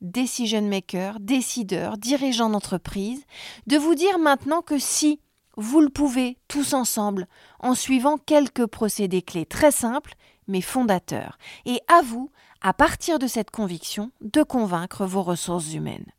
decision 0.00 0.62
makers, 0.62 1.20
décideurs, 1.20 1.98
dirigeants 1.98 2.50
d'entreprise, 2.50 3.24
de 3.66 3.76
vous 3.76 3.94
dire 3.94 4.18
maintenant 4.18 4.62
que 4.62 4.78
si 4.78 5.20
vous 5.56 5.80
le 5.80 5.88
pouvez 5.88 6.38
tous 6.46 6.72
ensemble 6.72 7.26
en 7.58 7.74
suivant 7.74 8.16
quelques 8.16 8.66
procédés 8.66 9.22
clés 9.22 9.46
très 9.46 9.72
simples 9.72 10.14
mais 10.46 10.60
fondateurs. 10.60 11.38
Et 11.66 11.80
à 11.88 12.00
vous, 12.02 12.30
à 12.62 12.72
partir 12.72 13.18
de 13.18 13.26
cette 13.26 13.50
conviction, 13.50 14.10
de 14.20 14.42
convaincre 14.42 15.06
vos 15.06 15.22
ressources 15.22 15.72
humaines. 15.74 16.12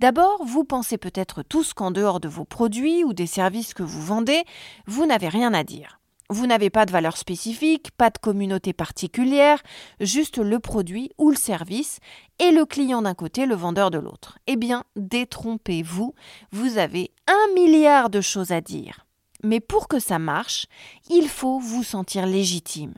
D'abord, 0.00 0.44
vous 0.44 0.64
pensez 0.64 0.98
peut-être 0.98 1.42
tous 1.42 1.72
qu'en 1.72 1.90
dehors 1.90 2.20
de 2.20 2.28
vos 2.28 2.44
produits 2.44 3.04
ou 3.04 3.12
des 3.12 3.26
services 3.26 3.74
que 3.74 3.82
vous 3.82 4.02
vendez, 4.02 4.44
vous 4.86 5.06
n'avez 5.06 5.28
rien 5.28 5.54
à 5.54 5.64
dire. 5.64 5.98
Vous 6.28 6.46
n'avez 6.46 6.70
pas 6.70 6.86
de 6.86 6.92
valeur 6.92 7.18
spécifique, 7.18 7.90
pas 7.90 8.08
de 8.08 8.16
communauté 8.16 8.72
particulière, 8.72 9.62
juste 10.00 10.38
le 10.38 10.58
produit 10.60 11.10
ou 11.18 11.30
le 11.30 11.36
service, 11.36 11.98
et 12.38 12.50
le 12.52 12.64
client 12.64 13.02
d'un 13.02 13.14
côté, 13.14 13.44
le 13.44 13.54
vendeur 13.54 13.90
de 13.90 13.98
l'autre. 13.98 14.38
Eh 14.46 14.56
bien, 14.56 14.84
détrompez-vous, 14.96 16.14
vous 16.50 16.78
avez 16.78 17.10
un 17.26 17.54
milliard 17.54 18.08
de 18.08 18.22
choses 18.22 18.50
à 18.50 18.62
dire. 18.62 19.04
Mais 19.44 19.60
pour 19.60 19.88
que 19.88 19.98
ça 19.98 20.18
marche, 20.18 20.66
il 21.10 21.28
faut 21.28 21.58
vous 21.58 21.82
sentir 21.82 22.24
légitime. 22.24 22.94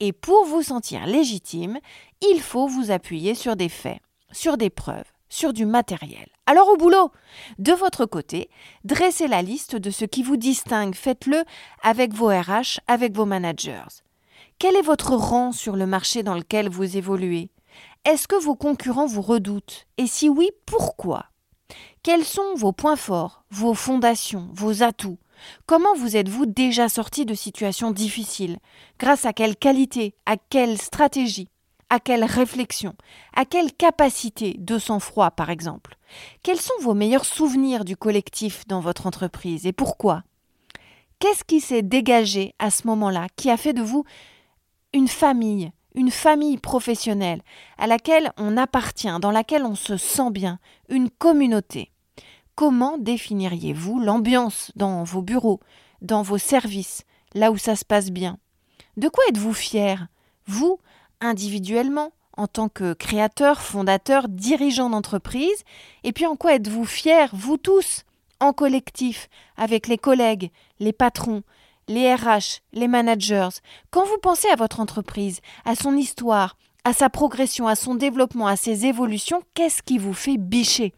Et 0.00 0.12
pour 0.12 0.44
vous 0.44 0.62
sentir 0.62 1.06
légitime, 1.06 1.78
il 2.20 2.40
faut 2.40 2.68
vous 2.68 2.90
appuyer 2.90 3.34
sur 3.34 3.56
des 3.56 3.68
faits, 3.68 3.98
sur 4.32 4.56
des 4.56 4.70
preuves, 4.70 5.10
sur 5.28 5.52
du 5.52 5.66
matériel. 5.66 6.28
Alors 6.46 6.68
au 6.68 6.76
boulot 6.76 7.10
De 7.58 7.72
votre 7.72 8.06
côté, 8.06 8.48
dressez 8.84 9.28
la 9.28 9.42
liste 9.42 9.76
de 9.76 9.90
ce 9.90 10.04
qui 10.04 10.22
vous 10.22 10.36
distingue, 10.36 10.94
faites-le 10.94 11.44
avec 11.82 12.12
vos 12.12 12.28
RH, 12.28 12.80
avec 12.86 13.14
vos 13.14 13.26
managers. 13.26 14.02
Quel 14.58 14.76
est 14.76 14.82
votre 14.82 15.14
rang 15.14 15.52
sur 15.52 15.76
le 15.76 15.86
marché 15.86 16.22
dans 16.22 16.34
lequel 16.34 16.68
vous 16.68 16.96
évoluez? 16.96 17.50
Est-ce 18.04 18.28
que 18.28 18.40
vos 18.40 18.54
concurrents 18.54 19.06
vous 19.06 19.22
redoutent? 19.22 19.86
Et 19.98 20.06
si 20.06 20.28
oui, 20.28 20.50
pourquoi? 20.64 21.26
Quels 22.02 22.24
sont 22.24 22.54
vos 22.54 22.72
points 22.72 22.96
forts, 22.96 23.44
vos 23.50 23.74
fondations, 23.74 24.48
vos 24.52 24.82
atouts? 24.82 25.18
Comment 25.66 25.94
vous 25.96 26.16
êtes-vous 26.16 26.46
déjà 26.46 26.88
sorti 26.88 27.26
de 27.26 27.34
situations 27.34 27.90
difficiles? 27.90 28.58
Grâce 28.98 29.24
à 29.24 29.32
quelle 29.32 29.56
qualité 29.56 30.14
À 30.26 30.36
quelle 30.36 30.78
stratégie 30.78 31.48
à 31.90 32.00
quelle 32.00 32.24
réflexion 32.24 32.94
À 33.34 33.44
quelle 33.44 33.72
capacité 33.72 34.56
de 34.58 34.78
sang-froid, 34.78 35.30
par 35.30 35.48
exemple? 35.48 35.96
Quels 36.42 36.60
sont 36.60 36.78
vos 36.80 36.94
meilleurs 36.94 37.24
souvenirs 37.24 37.84
du 37.84 37.96
collectif 37.96 38.66
dans 38.66 38.80
votre 38.80 39.06
entreprise 39.06 39.66
et 39.66 39.72
pourquoi? 39.72 40.22
Qu'est-ce 41.18 41.44
qui 41.44 41.60
s'est 41.60 41.82
dégagé 41.82 42.54
à 42.58 42.70
ce 42.70 42.86
moment-là 42.86 43.26
qui 43.36 43.50
a 43.50 43.56
fait 43.56 43.72
de 43.72 43.82
vous 43.82 44.04
une 44.92 45.08
famille, 45.08 45.72
une 45.94 46.10
famille 46.10 46.58
professionnelle 46.58 47.42
à 47.76 47.86
laquelle 47.86 48.32
on 48.36 48.56
appartient, 48.56 49.18
dans 49.20 49.30
laquelle 49.30 49.64
on 49.64 49.74
se 49.74 49.96
sent 49.96 50.30
bien, 50.30 50.58
une 50.88 51.10
communauté? 51.10 51.90
Comment 52.58 52.98
définiriez-vous 52.98 54.00
l'ambiance 54.00 54.72
dans 54.74 55.04
vos 55.04 55.22
bureaux, 55.22 55.60
dans 56.02 56.22
vos 56.22 56.38
services, 56.38 57.04
là 57.32 57.52
où 57.52 57.56
ça 57.56 57.76
se 57.76 57.84
passe 57.84 58.10
bien? 58.10 58.36
De 58.96 59.08
quoi 59.08 59.22
êtes-vous 59.28 59.52
fier? 59.52 60.08
Vous, 60.48 60.80
individuellement, 61.20 62.10
en 62.36 62.48
tant 62.48 62.68
que 62.68 62.94
créateur, 62.94 63.62
fondateur, 63.62 64.28
dirigeant 64.28 64.90
d'entreprise 64.90 65.62
Et 66.02 66.10
puis 66.10 66.26
en 66.26 66.34
quoi 66.34 66.54
êtes-vous 66.54 66.84
fier, 66.84 67.30
vous 67.32 67.58
tous, 67.58 68.02
en 68.40 68.52
collectif, 68.52 69.28
avec 69.56 69.86
les 69.86 69.96
collègues, 69.96 70.50
les 70.80 70.92
patrons, 70.92 71.44
les 71.86 72.12
RH, 72.12 72.62
les 72.72 72.88
managers? 72.88 73.60
Quand 73.92 74.04
vous 74.04 74.18
pensez 74.20 74.48
à 74.48 74.56
votre 74.56 74.80
entreprise, 74.80 75.42
à 75.64 75.76
son 75.76 75.94
histoire, 75.96 76.56
à 76.82 76.92
sa 76.92 77.08
progression, 77.08 77.68
à 77.68 77.76
son 77.76 77.94
développement, 77.94 78.48
à 78.48 78.56
ses 78.56 78.84
évolutions, 78.84 79.42
qu'est-ce 79.54 79.80
qui 79.80 79.96
vous 79.98 80.12
fait 80.12 80.38
bicher? 80.38 80.92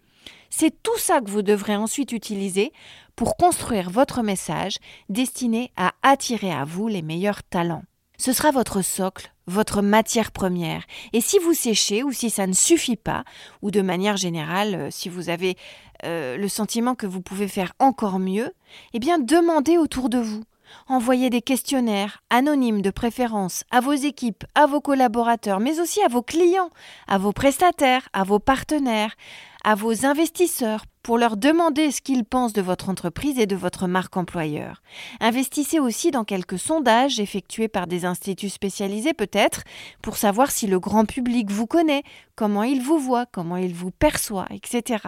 C'est 0.50 0.82
tout 0.82 0.98
ça 0.98 1.20
que 1.20 1.30
vous 1.30 1.42
devrez 1.42 1.76
ensuite 1.76 2.12
utiliser 2.12 2.72
pour 3.16 3.36
construire 3.36 3.90
votre 3.90 4.22
message 4.22 4.76
destiné 5.08 5.72
à 5.76 5.92
attirer 6.02 6.52
à 6.52 6.64
vous 6.64 6.88
les 6.88 7.02
meilleurs 7.02 7.42
talents. 7.42 7.84
Ce 8.18 8.34
sera 8.34 8.50
votre 8.50 8.82
socle, 8.82 9.32
votre 9.46 9.80
matière 9.80 10.30
première. 10.30 10.84
Et 11.14 11.20
si 11.20 11.38
vous 11.38 11.54
séchez 11.54 12.02
ou 12.02 12.12
si 12.12 12.28
ça 12.28 12.46
ne 12.46 12.52
suffit 12.52 12.96
pas, 12.96 13.24
ou 13.62 13.70
de 13.70 13.80
manière 13.80 14.18
générale, 14.18 14.74
euh, 14.74 14.88
si 14.90 15.08
vous 15.08 15.30
avez 15.30 15.56
euh, 16.04 16.36
le 16.36 16.48
sentiment 16.48 16.94
que 16.94 17.06
vous 17.06 17.22
pouvez 17.22 17.48
faire 17.48 17.72
encore 17.78 18.18
mieux, 18.18 18.52
eh 18.92 18.98
bien 18.98 19.18
demandez 19.18 19.78
autour 19.78 20.10
de 20.10 20.18
vous. 20.18 20.42
Envoyez 20.86 21.30
des 21.30 21.42
questionnaires, 21.42 22.22
anonymes 22.30 22.82
de 22.82 22.90
préférence, 22.90 23.64
à 23.70 23.80
vos 23.80 23.92
équipes, 23.92 24.44
à 24.54 24.66
vos 24.66 24.80
collaborateurs, 24.80 25.60
mais 25.60 25.80
aussi 25.80 26.02
à 26.02 26.08
vos 26.08 26.22
clients, 26.22 26.70
à 27.08 27.18
vos 27.18 27.32
prestataires, 27.32 28.08
à 28.12 28.24
vos 28.24 28.38
partenaires, 28.38 29.16
à 29.64 29.74
vos 29.74 30.06
investisseurs 30.06 30.84
pour 31.02 31.18
leur 31.18 31.36
demander 31.36 31.90
ce 31.90 32.00
qu'ils 32.00 32.24
pensent 32.24 32.52
de 32.52 32.62
votre 32.62 32.88
entreprise 32.88 33.38
et 33.38 33.46
de 33.46 33.56
votre 33.56 33.86
marque 33.86 34.16
employeur. 34.16 34.82
Investissez 35.20 35.80
aussi 35.80 36.10
dans 36.10 36.24
quelques 36.24 36.58
sondages 36.58 37.20
effectués 37.20 37.68
par 37.68 37.86
des 37.86 38.04
instituts 38.04 38.50
spécialisés 38.50 39.14
peut-être 39.14 39.62
pour 40.02 40.16
savoir 40.16 40.50
si 40.50 40.66
le 40.66 40.78
grand 40.78 41.04
public 41.04 41.50
vous 41.50 41.66
connaît, 41.66 42.02
comment 42.36 42.62
il 42.62 42.82
vous 42.82 42.98
voit, 42.98 43.26
comment 43.26 43.56
il 43.56 43.74
vous 43.74 43.90
perçoit, 43.90 44.46
etc. 44.50 45.04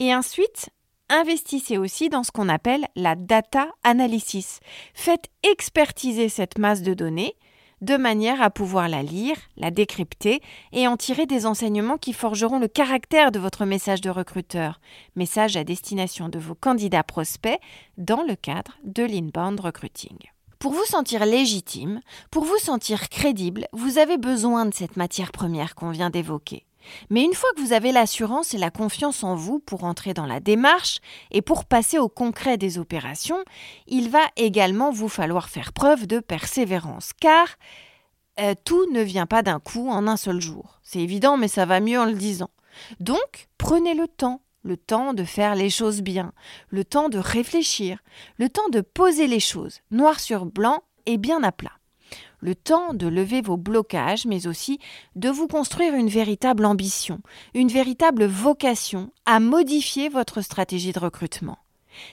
Et 0.00 0.14
ensuite, 0.14 0.70
investissez 1.08 1.78
aussi 1.78 2.08
dans 2.08 2.22
ce 2.22 2.30
qu'on 2.30 2.48
appelle 2.48 2.86
la 2.96 3.14
data 3.14 3.68
analysis. 3.82 4.60
Faites 4.94 5.26
expertiser 5.42 6.28
cette 6.28 6.58
masse 6.58 6.82
de 6.82 6.94
données 6.94 7.34
de 7.80 7.96
manière 7.96 8.42
à 8.42 8.50
pouvoir 8.50 8.88
la 8.88 9.02
lire, 9.02 9.36
la 9.56 9.70
décrypter 9.70 10.40
et 10.72 10.88
en 10.88 10.96
tirer 10.96 11.26
des 11.26 11.46
enseignements 11.46 11.98
qui 11.98 12.12
forgeront 12.12 12.58
le 12.58 12.68
caractère 12.68 13.32
de 13.32 13.38
votre 13.38 13.64
message 13.64 14.00
de 14.00 14.10
recruteur, 14.10 14.80
message 15.16 15.56
à 15.56 15.64
destination 15.64 16.28
de 16.28 16.38
vos 16.38 16.54
candidats 16.54 17.04
prospects 17.04 17.60
dans 17.96 18.22
le 18.22 18.36
cadre 18.36 18.78
de 18.84 19.04
l'inbound 19.04 19.60
recruiting. 19.60 20.18
Pour 20.58 20.72
vous 20.72 20.84
sentir 20.84 21.24
légitime, 21.24 22.00
pour 22.30 22.44
vous 22.44 22.58
sentir 22.58 23.08
crédible, 23.08 23.66
vous 23.72 23.98
avez 23.98 24.18
besoin 24.18 24.66
de 24.66 24.74
cette 24.74 24.96
matière 24.96 25.30
première 25.30 25.76
qu'on 25.76 25.90
vient 25.90 26.10
d'évoquer. 26.10 26.67
Mais 27.10 27.22
une 27.22 27.34
fois 27.34 27.50
que 27.56 27.60
vous 27.60 27.72
avez 27.72 27.92
l'assurance 27.92 28.54
et 28.54 28.58
la 28.58 28.70
confiance 28.70 29.24
en 29.24 29.34
vous 29.34 29.58
pour 29.58 29.84
entrer 29.84 30.14
dans 30.14 30.26
la 30.26 30.40
démarche 30.40 30.98
et 31.30 31.42
pour 31.42 31.64
passer 31.64 31.98
au 31.98 32.08
concret 32.08 32.56
des 32.56 32.78
opérations, 32.78 33.42
il 33.86 34.10
va 34.10 34.22
également 34.36 34.90
vous 34.90 35.08
falloir 35.08 35.48
faire 35.48 35.72
preuve 35.72 36.06
de 36.06 36.20
persévérance, 36.20 37.12
car 37.20 37.46
euh, 38.40 38.54
tout 38.64 38.86
ne 38.92 39.00
vient 39.00 39.26
pas 39.26 39.42
d'un 39.42 39.60
coup 39.60 39.88
en 39.88 40.06
un 40.06 40.16
seul 40.16 40.40
jour. 40.40 40.80
C'est 40.82 41.00
évident, 41.00 41.36
mais 41.36 41.48
ça 41.48 41.66
va 41.66 41.80
mieux 41.80 41.98
en 41.98 42.04
le 42.04 42.14
disant. 42.14 42.50
Donc, 43.00 43.48
prenez 43.58 43.94
le 43.94 44.06
temps, 44.06 44.42
le 44.62 44.76
temps 44.76 45.14
de 45.14 45.24
faire 45.24 45.54
les 45.54 45.70
choses 45.70 46.02
bien, 46.02 46.32
le 46.68 46.84
temps 46.84 47.08
de 47.08 47.18
réfléchir, 47.18 47.98
le 48.36 48.48
temps 48.48 48.68
de 48.70 48.80
poser 48.80 49.26
les 49.26 49.40
choses, 49.40 49.80
noir 49.90 50.20
sur 50.20 50.46
blanc 50.46 50.82
et 51.06 51.16
bien 51.16 51.42
à 51.42 51.52
plat 51.52 51.77
le 52.40 52.54
temps 52.54 52.94
de 52.94 53.06
lever 53.06 53.40
vos 53.40 53.56
blocages, 53.56 54.26
mais 54.26 54.46
aussi 54.46 54.78
de 55.16 55.28
vous 55.28 55.48
construire 55.48 55.94
une 55.94 56.08
véritable 56.08 56.64
ambition, 56.64 57.20
une 57.54 57.68
véritable 57.68 58.24
vocation 58.26 59.10
à 59.26 59.40
modifier 59.40 60.08
votre 60.08 60.40
stratégie 60.40 60.92
de 60.92 60.98
recrutement. 60.98 61.58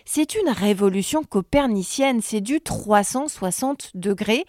C'est 0.03 0.35
une 0.35 0.49
révolution 0.49 1.23
copernicienne, 1.23 2.21
c'est 2.21 2.41
du 2.41 2.61
360 2.61 3.91
degrés 3.93 4.45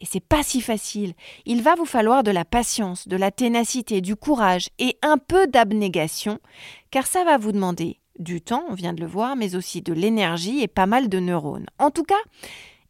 et 0.00 0.06
c'est 0.06 0.20
pas 0.20 0.42
si 0.42 0.60
facile. 0.60 1.14
Il 1.44 1.62
va 1.62 1.74
vous 1.74 1.84
falloir 1.84 2.22
de 2.22 2.30
la 2.30 2.44
patience, 2.44 3.06
de 3.06 3.16
la 3.16 3.30
ténacité, 3.30 4.00
du 4.00 4.16
courage 4.16 4.68
et 4.78 4.96
un 5.02 5.18
peu 5.18 5.46
d'abnégation, 5.46 6.40
car 6.90 7.06
ça 7.06 7.24
va 7.24 7.38
vous 7.38 7.52
demander 7.52 7.98
du 8.18 8.40
temps, 8.40 8.64
on 8.68 8.74
vient 8.74 8.92
de 8.92 9.00
le 9.00 9.06
voir, 9.06 9.36
mais 9.36 9.56
aussi 9.56 9.82
de 9.82 9.92
l'énergie 9.92 10.60
et 10.60 10.68
pas 10.68 10.86
mal 10.86 11.08
de 11.08 11.18
neurones. 11.18 11.66
En 11.78 11.90
tout 11.90 12.04
cas, 12.04 12.20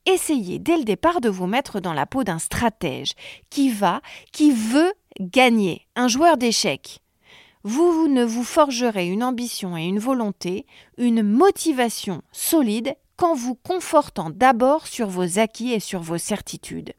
essayez 0.06 0.58
dès 0.58 0.76
le 0.76 0.84
départ 0.84 1.20
de 1.20 1.28
vous 1.28 1.46
mettre 1.46 1.80
dans 1.80 1.92
la 1.92 2.06
peau 2.06 2.24
d'un 2.24 2.38
stratège 2.38 3.12
qui 3.50 3.70
va, 3.70 4.00
qui 4.32 4.52
veut 4.52 4.92
gagner, 5.20 5.86
un 5.96 6.08
joueur 6.08 6.36
d'échecs. 6.36 7.00
Vous 7.62 8.08
ne 8.08 8.24
vous 8.24 8.44
forgerez 8.44 9.08
une 9.08 9.22
ambition 9.22 9.76
et 9.76 9.84
une 9.84 9.98
volonté, 9.98 10.66
une 10.96 11.22
motivation 11.22 12.22
solide 12.32 12.94
qu'en 13.16 13.34
vous 13.34 13.54
confortant 13.54 14.30
d'abord 14.30 14.86
sur 14.86 15.08
vos 15.08 15.38
acquis 15.38 15.72
et 15.72 15.80
sur 15.80 16.00
vos 16.00 16.16
certitudes. 16.16 16.94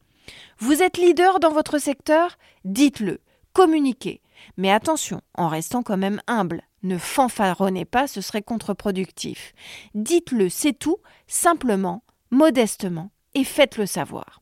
Vous 0.59 0.83
êtes 0.83 0.97
leader 0.97 1.39
dans 1.39 1.51
votre 1.51 1.79
secteur? 1.79 2.37
Dites-le, 2.63 3.21
communiquez. 3.53 4.21
Mais 4.57 4.71
attention, 4.71 5.21
en 5.35 5.47
restant 5.47 5.81
quand 5.81 5.97
même 5.97 6.21
humble. 6.27 6.61
Ne 6.83 6.97
fanfaronnez 6.97 7.85
pas, 7.85 8.07
ce 8.07 8.21
serait 8.21 8.41
contre-productif. 8.43 9.53
Dites-le, 9.95 10.49
c'est 10.49 10.73
tout, 10.73 10.97
simplement, 11.27 12.03
modestement 12.31 13.11
et 13.33 13.43
faites-le 13.43 13.85
savoir. 13.85 14.41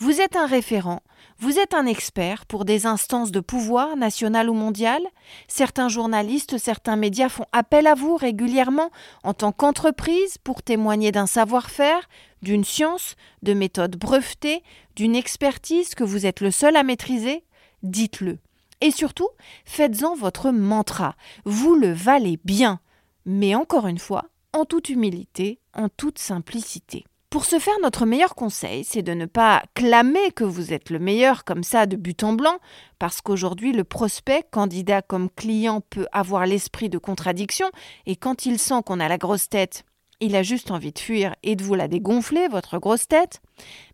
Vous 0.00 0.20
êtes 0.20 0.36
un 0.36 0.46
référent, 0.46 1.02
vous 1.40 1.58
êtes 1.58 1.74
un 1.74 1.86
expert 1.86 2.46
pour 2.46 2.64
des 2.64 2.86
instances 2.86 3.32
de 3.32 3.40
pouvoir 3.40 3.96
nationales 3.96 4.48
ou 4.48 4.54
mondiales. 4.54 5.06
Certains 5.48 5.88
journalistes, 5.88 6.56
certains 6.58 6.94
médias 6.94 7.28
font 7.28 7.46
appel 7.52 7.88
à 7.88 7.94
vous 7.94 8.16
régulièrement 8.16 8.90
en 9.24 9.34
tant 9.34 9.50
qu'entreprise 9.50 10.38
pour 10.38 10.62
témoigner 10.62 11.10
d'un 11.10 11.26
savoir-faire, 11.26 12.08
d'une 12.42 12.64
science, 12.64 13.16
de 13.42 13.54
méthodes 13.54 13.96
brevetées, 13.96 14.62
d'une 14.94 15.16
expertise 15.16 15.96
que 15.96 16.04
vous 16.04 16.26
êtes 16.26 16.40
le 16.40 16.52
seul 16.52 16.76
à 16.76 16.84
maîtriser. 16.84 17.44
Dites-le. 17.82 18.38
Et 18.80 18.92
surtout, 18.92 19.28
faites-en 19.64 20.14
votre 20.14 20.50
mantra. 20.50 21.16
Vous 21.44 21.74
le 21.74 21.92
valez 21.92 22.38
bien. 22.44 22.80
Mais 23.26 23.56
encore 23.56 23.88
une 23.88 23.98
fois, 23.98 24.26
en 24.52 24.64
toute 24.64 24.88
humilité, 24.88 25.60
en 25.78 25.88
toute 25.88 26.18
simplicité. 26.18 27.04
Pour 27.30 27.44
ce 27.44 27.58
faire, 27.58 27.74
notre 27.82 28.06
meilleur 28.06 28.34
conseil, 28.34 28.84
c'est 28.84 29.02
de 29.02 29.12
ne 29.12 29.26
pas 29.26 29.62
clamer 29.74 30.32
que 30.34 30.44
vous 30.44 30.72
êtes 30.72 30.88
le 30.88 30.98
meilleur 30.98 31.44
comme 31.44 31.62
ça 31.62 31.84
de 31.86 31.96
but 31.96 32.24
en 32.24 32.32
blanc, 32.32 32.56
parce 32.98 33.20
qu'aujourd'hui 33.20 33.72
le 33.72 33.84
prospect, 33.84 34.44
candidat 34.50 35.02
comme 35.02 35.28
client, 35.30 35.82
peut 35.90 36.06
avoir 36.10 36.46
l'esprit 36.46 36.88
de 36.88 36.96
contradiction, 36.96 37.70
et 38.06 38.16
quand 38.16 38.46
il 38.46 38.58
sent 38.58 38.80
qu'on 38.86 38.98
a 38.98 39.08
la 39.08 39.18
grosse 39.18 39.50
tête, 39.50 39.84
il 40.20 40.34
a 40.36 40.42
juste 40.42 40.70
envie 40.70 40.92
de 40.92 40.98
fuir 40.98 41.36
et 41.42 41.54
de 41.54 41.62
vous 41.62 41.74
la 41.74 41.86
dégonfler, 41.86 42.48
votre 42.48 42.78
grosse 42.78 43.06
tête. 43.06 43.40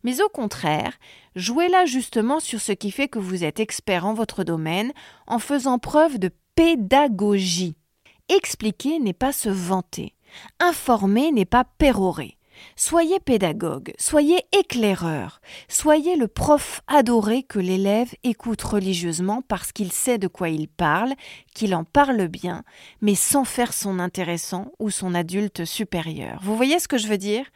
Mais 0.04 0.22
au 0.22 0.28
contraire, 0.28 0.92
jouez 1.34 1.68
là 1.68 1.86
justement 1.86 2.40
sur 2.40 2.60
ce 2.60 2.72
qui 2.72 2.92
fait 2.92 3.08
que 3.08 3.18
vous 3.18 3.44
êtes 3.44 3.60
expert 3.60 4.06
en 4.06 4.14
votre 4.14 4.44
domaine, 4.44 4.92
en 5.26 5.40
faisant 5.40 5.78
preuve 5.78 6.18
de 6.18 6.30
pédagogie. 6.54 7.76
Expliquer 8.28 9.00
n'est 9.00 9.12
pas 9.12 9.32
se 9.32 9.50
vanter. 9.50 10.14
Informer 10.60 11.32
n'est 11.32 11.44
pas 11.44 11.64
pérorer. 11.64 12.36
Soyez 12.76 13.20
pédagogue, 13.20 13.92
soyez 13.98 14.40
éclaireur, 14.52 15.40
soyez 15.68 16.16
le 16.16 16.28
prof 16.28 16.80
adoré 16.86 17.42
que 17.42 17.58
l'élève 17.58 18.12
écoute 18.24 18.62
religieusement 18.62 19.42
parce 19.46 19.72
qu'il 19.72 19.92
sait 19.92 20.18
de 20.18 20.28
quoi 20.28 20.48
il 20.48 20.68
parle, 20.68 21.14
qu'il 21.54 21.74
en 21.74 21.84
parle 21.84 22.26
bien, 22.28 22.64
mais 23.00 23.14
sans 23.14 23.44
faire 23.44 23.72
son 23.72 23.98
intéressant 23.98 24.72
ou 24.78 24.90
son 24.90 25.14
adulte 25.14 25.64
supérieur. 25.64 26.40
Vous 26.42 26.56
voyez 26.56 26.78
ce 26.78 26.88
que 26.88 26.98
je 26.98 27.06
veux 27.06 27.18
dire? 27.18 27.46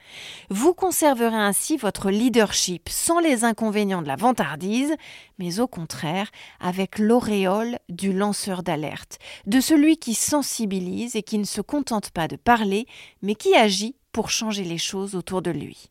Vous 0.50 0.74
conserverez 0.74 1.36
ainsi 1.36 1.76
votre 1.76 2.10
leadership 2.10 2.88
sans 2.88 3.18
les 3.18 3.44
inconvénients 3.44 4.02
de 4.02 4.08
la 4.08 4.16
vantardise, 4.16 4.94
mais 5.38 5.60
au 5.60 5.66
contraire 5.66 6.30
avec 6.60 6.98
l'auréole 6.98 7.78
du 7.88 8.12
lanceur 8.12 8.62
d'alerte, 8.62 9.18
de 9.46 9.60
celui 9.60 9.96
qui 9.96 10.14
sensibilise 10.14 11.16
et 11.16 11.22
qui 11.22 11.38
ne 11.38 11.44
se 11.44 11.60
contente 11.60 12.10
pas 12.10 12.28
de 12.28 12.36
parler, 12.36 12.86
mais 13.22 13.34
qui 13.34 13.54
agit 13.54 13.96
changer 14.26 14.64
les 14.64 14.78
choses 14.78 15.14
autour 15.14 15.42
de 15.42 15.50
lui. 15.50 15.90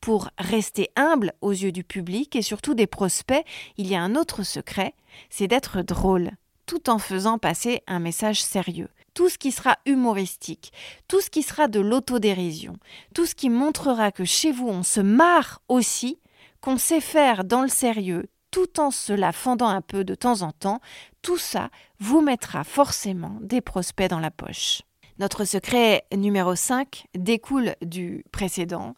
Pour 0.00 0.30
rester 0.38 0.90
humble 0.96 1.32
aux 1.40 1.52
yeux 1.52 1.72
du 1.72 1.84
public 1.84 2.36
et 2.36 2.42
surtout 2.42 2.74
des 2.74 2.86
prospects, 2.86 3.44
il 3.76 3.86
y 3.86 3.94
a 3.94 4.02
un 4.02 4.16
autre 4.16 4.42
secret, 4.42 4.94
c'est 5.28 5.48
d'être 5.48 5.82
drôle, 5.82 6.30
tout 6.66 6.88
en 6.88 6.98
faisant 6.98 7.38
passer 7.38 7.82
un 7.86 7.98
message 7.98 8.42
sérieux. 8.42 8.88
Tout 9.12 9.28
ce 9.28 9.38
qui 9.38 9.50
sera 9.50 9.76
humoristique, 9.86 10.72
tout 11.08 11.20
ce 11.20 11.30
qui 11.30 11.42
sera 11.42 11.68
de 11.68 11.80
l'autodérision, 11.80 12.76
tout 13.14 13.26
ce 13.26 13.34
qui 13.34 13.50
montrera 13.50 14.12
que 14.12 14.24
chez 14.24 14.52
vous 14.52 14.68
on 14.68 14.82
se 14.82 15.00
marre 15.00 15.60
aussi, 15.68 16.20
qu'on 16.60 16.78
sait 16.78 17.00
faire 17.00 17.44
dans 17.44 17.62
le 17.62 17.68
sérieux, 17.68 18.28
tout 18.50 18.80
en 18.80 18.90
se 18.90 19.12
la 19.12 19.32
fendant 19.32 19.68
un 19.68 19.80
peu 19.80 20.04
de 20.04 20.14
temps 20.14 20.42
en 20.42 20.52
temps, 20.52 20.80
tout 21.22 21.38
ça 21.38 21.70
vous 21.98 22.20
mettra 22.20 22.64
forcément 22.64 23.36
des 23.40 23.60
prospects 23.60 24.08
dans 24.08 24.20
la 24.20 24.30
poche. 24.30 24.82
Notre 25.20 25.44
secret 25.44 26.06
numéro 26.16 26.54
5 26.54 27.04
découle 27.14 27.74
du 27.82 28.24
précédent. 28.32 28.94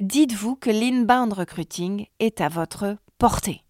Dites-vous 0.00 0.56
que 0.56 0.70
l'inbound 0.70 1.34
recruiting 1.34 2.06
est 2.18 2.40
à 2.40 2.48
votre 2.48 2.96
portée. 3.18 3.60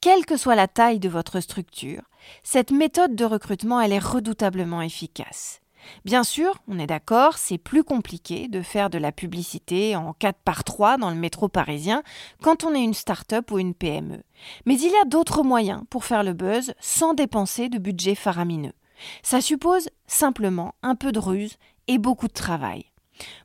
Quelle 0.00 0.24
que 0.24 0.36
soit 0.36 0.54
la 0.54 0.68
taille 0.68 1.00
de 1.00 1.08
votre 1.08 1.40
structure, 1.40 2.02
cette 2.44 2.70
méthode 2.70 3.16
de 3.16 3.24
recrutement 3.24 3.80
elle 3.80 3.92
est 3.92 3.98
redoutablement 3.98 4.82
efficace. 4.82 5.60
Bien 6.04 6.22
sûr, 6.22 6.54
on 6.68 6.78
est 6.78 6.86
d'accord, 6.86 7.36
c'est 7.38 7.58
plus 7.58 7.82
compliqué 7.82 8.46
de 8.46 8.62
faire 8.62 8.88
de 8.88 8.98
la 8.98 9.10
publicité 9.10 9.96
en 9.96 10.12
4 10.12 10.38
par 10.44 10.62
3 10.62 10.96
dans 10.96 11.10
le 11.10 11.16
métro 11.16 11.48
parisien 11.48 12.04
quand 12.40 12.62
on 12.62 12.72
est 12.72 12.84
une 12.84 12.94
start-up 12.94 13.50
ou 13.50 13.58
une 13.58 13.74
PME. 13.74 14.22
Mais 14.64 14.78
il 14.78 14.92
y 14.92 14.96
a 15.02 15.06
d'autres 15.06 15.42
moyens 15.42 15.82
pour 15.90 16.04
faire 16.04 16.22
le 16.22 16.34
buzz 16.34 16.72
sans 16.78 17.14
dépenser 17.14 17.68
de 17.68 17.78
budget 17.78 18.14
faramineux. 18.14 18.74
Ça 19.22 19.40
suppose 19.40 19.88
simplement 20.06 20.74
un 20.82 20.94
peu 20.94 21.12
de 21.12 21.18
ruse 21.18 21.56
et 21.88 21.98
beaucoup 21.98 22.28
de 22.28 22.32
travail. 22.32 22.86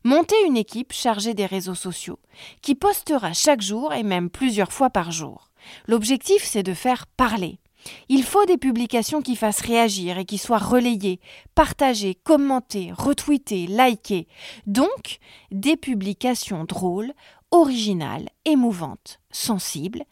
Montez 0.03 0.35
une 0.45 0.57
équipe 0.57 0.93
chargée 0.93 1.33
des 1.33 1.45
réseaux 1.45 1.75
sociaux, 1.75 2.19
qui 2.61 2.75
postera 2.75 3.33
chaque 3.33 3.61
jour 3.61 3.93
et 3.93 4.03
même 4.03 4.29
plusieurs 4.29 4.71
fois 4.71 4.89
par 4.89 5.11
jour. 5.11 5.49
L'objectif, 5.87 6.43
c'est 6.43 6.63
de 6.63 6.73
faire 6.73 7.07
parler. 7.07 7.59
Il 8.09 8.23
faut 8.23 8.45
des 8.45 8.57
publications 8.57 9.21
qui 9.21 9.35
fassent 9.35 9.61
réagir 9.61 10.17
et 10.17 10.25
qui 10.25 10.37
soient 10.37 10.57
relayées, 10.57 11.19
partagées, 11.55 12.15
commentées, 12.15 12.91
retweetées, 12.95 13.67
likées. 13.67 14.27
Donc, 14.65 15.19
des 15.51 15.77
publications 15.77 16.65
drôles, 16.65 17.13
originales, 17.51 18.29
émouvantes, 18.45 19.19
sensibles, 19.31 20.03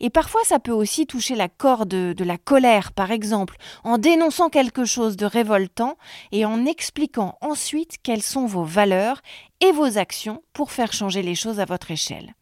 et 0.00 0.10
parfois 0.10 0.40
ça 0.44 0.58
peut 0.58 0.72
aussi 0.72 1.06
toucher 1.06 1.34
la 1.34 1.48
corde 1.48 1.88
de 1.88 2.24
la 2.24 2.38
colère, 2.38 2.92
par 2.92 3.10
exemple, 3.10 3.56
en 3.82 3.98
dénonçant 3.98 4.48
quelque 4.48 4.84
chose 4.84 5.16
de 5.16 5.26
révoltant 5.26 5.96
et 6.32 6.44
en 6.44 6.66
expliquant 6.66 7.38
ensuite 7.40 7.96
quelles 8.02 8.22
sont 8.22 8.46
vos 8.46 8.64
valeurs 8.64 9.20
et 9.60 9.72
vos 9.72 9.98
actions 9.98 10.42
pour 10.52 10.72
faire 10.72 10.92
changer 10.92 11.22
les 11.22 11.34
choses 11.34 11.60
à 11.60 11.64
votre 11.64 11.90
échelle. 11.90 12.34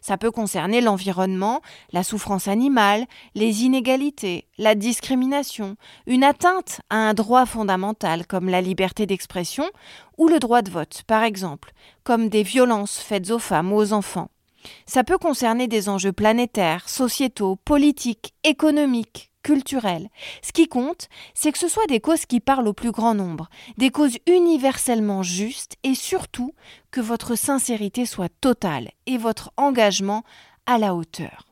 Ça 0.00 0.16
peut 0.16 0.30
concerner 0.30 0.80
l'environnement, 0.80 1.60
la 1.92 2.02
souffrance 2.02 2.48
animale, 2.48 3.06
les 3.34 3.64
inégalités, 3.64 4.46
la 4.56 4.74
discrimination, 4.74 5.76
une 6.06 6.24
atteinte 6.24 6.80
à 6.90 6.96
un 6.96 7.14
droit 7.14 7.46
fondamental 7.46 8.26
comme 8.26 8.48
la 8.48 8.60
liberté 8.60 9.06
d'expression 9.06 9.68
ou 10.16 10.28
le 10.28 10.38
droit 10.38 10.62
de 10.62 10.70
vote, 10.70 11.02
par 11.06 11.22
exemple, 11.22 11.72
comme 12.04 12.28
des 12.28 12.42
violences 12.42 12.98
faites 12.98 13.30
aux 13.30 13.38
femmes 13.38 13.72
ou 13.72 13.76
aux 13.76 13.92
enfants. 13.92 14.30
Ça 14.86 15.04
peut 15.04 15.18
concerner 15.18 15.68
des 15.68 15.88
enjeux 15.88 16.12
planétaires, 16.12 16.88
sociétaux, 16.88 17.56
politiques, 17.64 18.34
économiques, 18.44 19.30
culturels. 19.42 20.08
Ce 20.42 20.52
qui 20.52 20.68
compte, 20.68 21.08
c'est 21.34 21.52
que 21.52 21.58
ce 21.58 21.68
soit 21.68 21.86
des 21.86 22.00
causes 22.00 22.26
qui 22.26 22.40
parlent 22.40 22.68
au 22.68 22.74
plus 22.74 22.90
grand 22.90 23.14
nombre, 23.14 23.48
des 23.78 23.90
causes 23.90 24.18
universellement 24.26 25.22
justes 25.22 25.76
et 25.84 25.94
surtout 25.94 26.52
que 26.90 27.00
votre 27.00 27.34
sincérité 27.34 28.04
soit 28.04 28.32
totale 28.40 28.90
et 29.06 29.16
votre 29.16 29.50
engagement 29.56 30.22
à 30.66 30.78
la 30.78 30.94
hauteur. 30.94 31.47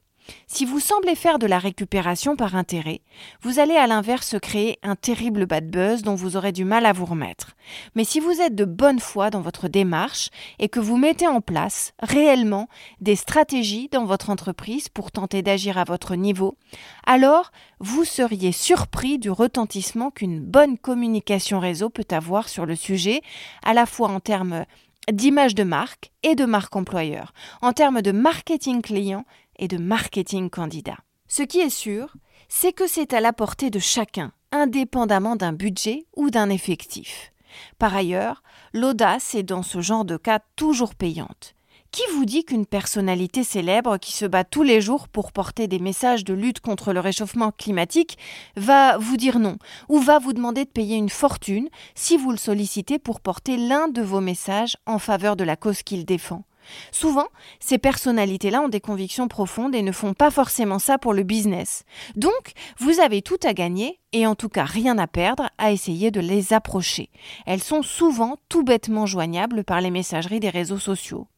Si 0.46 0.64
vous 0.64 0.80
semblez 0.80 1.14
faire 1.14 1.38
de 1.38 1.46
la 1.46 1.58
récupération 1.58 2.36
par 2.36 2.56
intérêt, 2.56 3.00
vous 3.42 3.58
allez 3.58 3.76
à 3.76 3.86
l'inverse 3.86 4.36
créer 4.40 4.78
un 4.82 4.96
terrible 4.96 5.46
bad 5.46 5.70
buzz 5.70 6.02
dont 6.02 6.14
vous 6.14 6.36
aurez 6.36 6.52
du 6.52 6.64
mal 6.64 6.86
à 6.86 6.92
vous 6.92 7.04
remettre. 7.04 7.56
Mais 7.94 8.04
si 8.04 8.20
vous 8.20 8.40
êtes 8.40 8.54
de 8.54 8.64
bonne 8.64 9.00
foi 9.00 9.30
dans 9.30 9.40
votre 9.40 9.68
démarche 9.68 10.30
et 10.58 10.68
que 10.68 10.80
vous 10.80 10.96
mettez 10.96 11.26
en 11.26 11.40
place 11.40 11.92
réellement 12.00 12.68
des 13.00 13.16
stratégies 13.16 13.88
dans 13.90 14.04
votre 14.04 14.30
entreprise 14.30 14.88
pour 14.88 15.10
tenter 15.10 15.42
d'agir 15.42 15.78
à 15.78 15.84
votre 15.84 16.14
niveau, 16.14 16.56
alors 17.04 17.50
vous 17.80 18.04
seriez 18.04 18.52
surpris 18.52 19.18
du 19.18 19.30
retentissement 19.30 20.10
qu'une 20.10 20.40
bonne 20.40 20.78
communication 20.78 21.60
réseau 21.60 21.90
peut 21.90 22.06
avoir 22.10 22.48
sur 22.48 22.66
le 22.66 22.76
sujet, 22.76 23.20
à 23.64 23.74
la 23.74 23.86
fois 23.86 24.08
en 24.08 24.20
termes 24.20 24.64
d'image 25.12 25.54
de 25.54 25.62
marque 25.62 26.10
et 26.22 26.34
de 26.34 26.44
marque 26.44 26.74
employeur, 26.74 27.32
en 27.62 27.72
termes 27.72 28.02
de 28.02 28.10
marketing 28.10 28.82
client 28.82 29.24
et 29.58 29.68
de 29.68 29.78
marketing 29.78 30.50
candidat. 30.50 30.98
Ce 31.28 31.42
qui 31.42 31.60
est 31.60 31.70
sûr, 31.70 32.14
c'est 32.48 32.72
que 32.72 32.86
c'est 32.86 33.12
à 33.12 33.20
la 33.20 33.32
portée 33.32 33.70
de 33.70 33.78
chacun, 33.78 34.32
indépendamment 34.52 35.36
d'un 35.36 35.52
budget 35.52 36.06
ou 36.16 36.30
d'un 36.30 36.50
effectif. 36.50 37.32
Par 37.78 37.94
ailleurs, 37.94 38.42
l'audace 38.72 39.34
est 39.34 39.42
dans 39.42 39.62
ce 39.62 39.80
genre 39.80 40.04
de 40.04 40.16
cas 40.16 40.40
toujours 40.56 40.94
payante. 40.94 41.54
Qui 41.92 42.02
vous 42.12 42.24
dit 42.26 42.44
qu'une 42.44 42.66
personnalité 42.66 43.42
célèbre 43.42 43.96
qui 43.96 44.12
se 44.12 44.26
bat 44.26 44.44
tous 44.44 44.62
les 44.62 44.80
jours 44.80 45.08
pour 45.08 45.32
porter 45.32 45.66
des 45.66 45.78
messages 45.78 46.24
de 46.24 46.34
lutte 46.34 46.60
contre 46.60 46.92
le 46.92 47.00
réchauffement 47.00 47.52
climatique 47.52 48.18
va 48.56 48.98
vous 48.98 49.16
dire 49.16 49.38
non 49.38 49.56
ou 49.88 49.98
va 49.98 50.18
vous 50.18 50.32
demander 50.32 50.64
de 50.64 50.70
payer 50.70 50.96
une 50.96 51.08
fortune 51.08 51.68
si 51.94 52.18
vous 52.18 52.32
le 52.32 52.36
sollicitez 52.36 52.98
pour 52.98 53.20
porter 53.20 53.56
l'un 53.56 53.88
de 53.88 54.02
vos 54.02 54.20
messages 54.20 54.76
en 54.84 54.98
faveur 54.98 55.36
de 55.36 55.44
la 55.44 55.56
cause 55.56 55.82
qu'il 55.82 56.04
défend? 56.04 56.44
Souvent, 56.92 57.26
ces 57.60 57.78
personnalités-là 57.78 58.62
ont 58.62 58.68
des 58.68 58.80
convictions 58.80 59.28
profondes 59.28 59.74
et 59.74 59.82
ne 59.82 59.92
font 59.92 60.14
pas 60.14 60.30
forcément 60.30 60.78
ça 60.78 60.98
pour 60.98 61.14
le 61.14 61.22
business. 61.22 61.84
Donc, 62.16 62.52
vous 62.78 63.00
avez 63.00 63.22
tout 63.22 63.38
à 63.44 63.54
gagner, 63.54 64.00
et 64.12 64.26
en 64.26 64.34
tout 64.34 64.48
cas 64.48 64.64
rien 64.64 64.98
à 64.98 65.06
perdre, 65.06 65.50
à 65.58 65.72
essayer 65.72 66.10
de 66.10 66.20
les 66.20 66.52
approcher. 66.52 67.10
Elles 67.46 67.62
sont 67.62 67.82
souvent 67.82 68.36
tout 68.48 68.62
bêtement 68.62 69.06
joignables 69.06 69.64
par 69.64 69.80
les 69.80 69.90
messageries 69.90 70.40
des 70.40 70.50
réseaux 70.50 70.78
sociaux. 70.78 71.28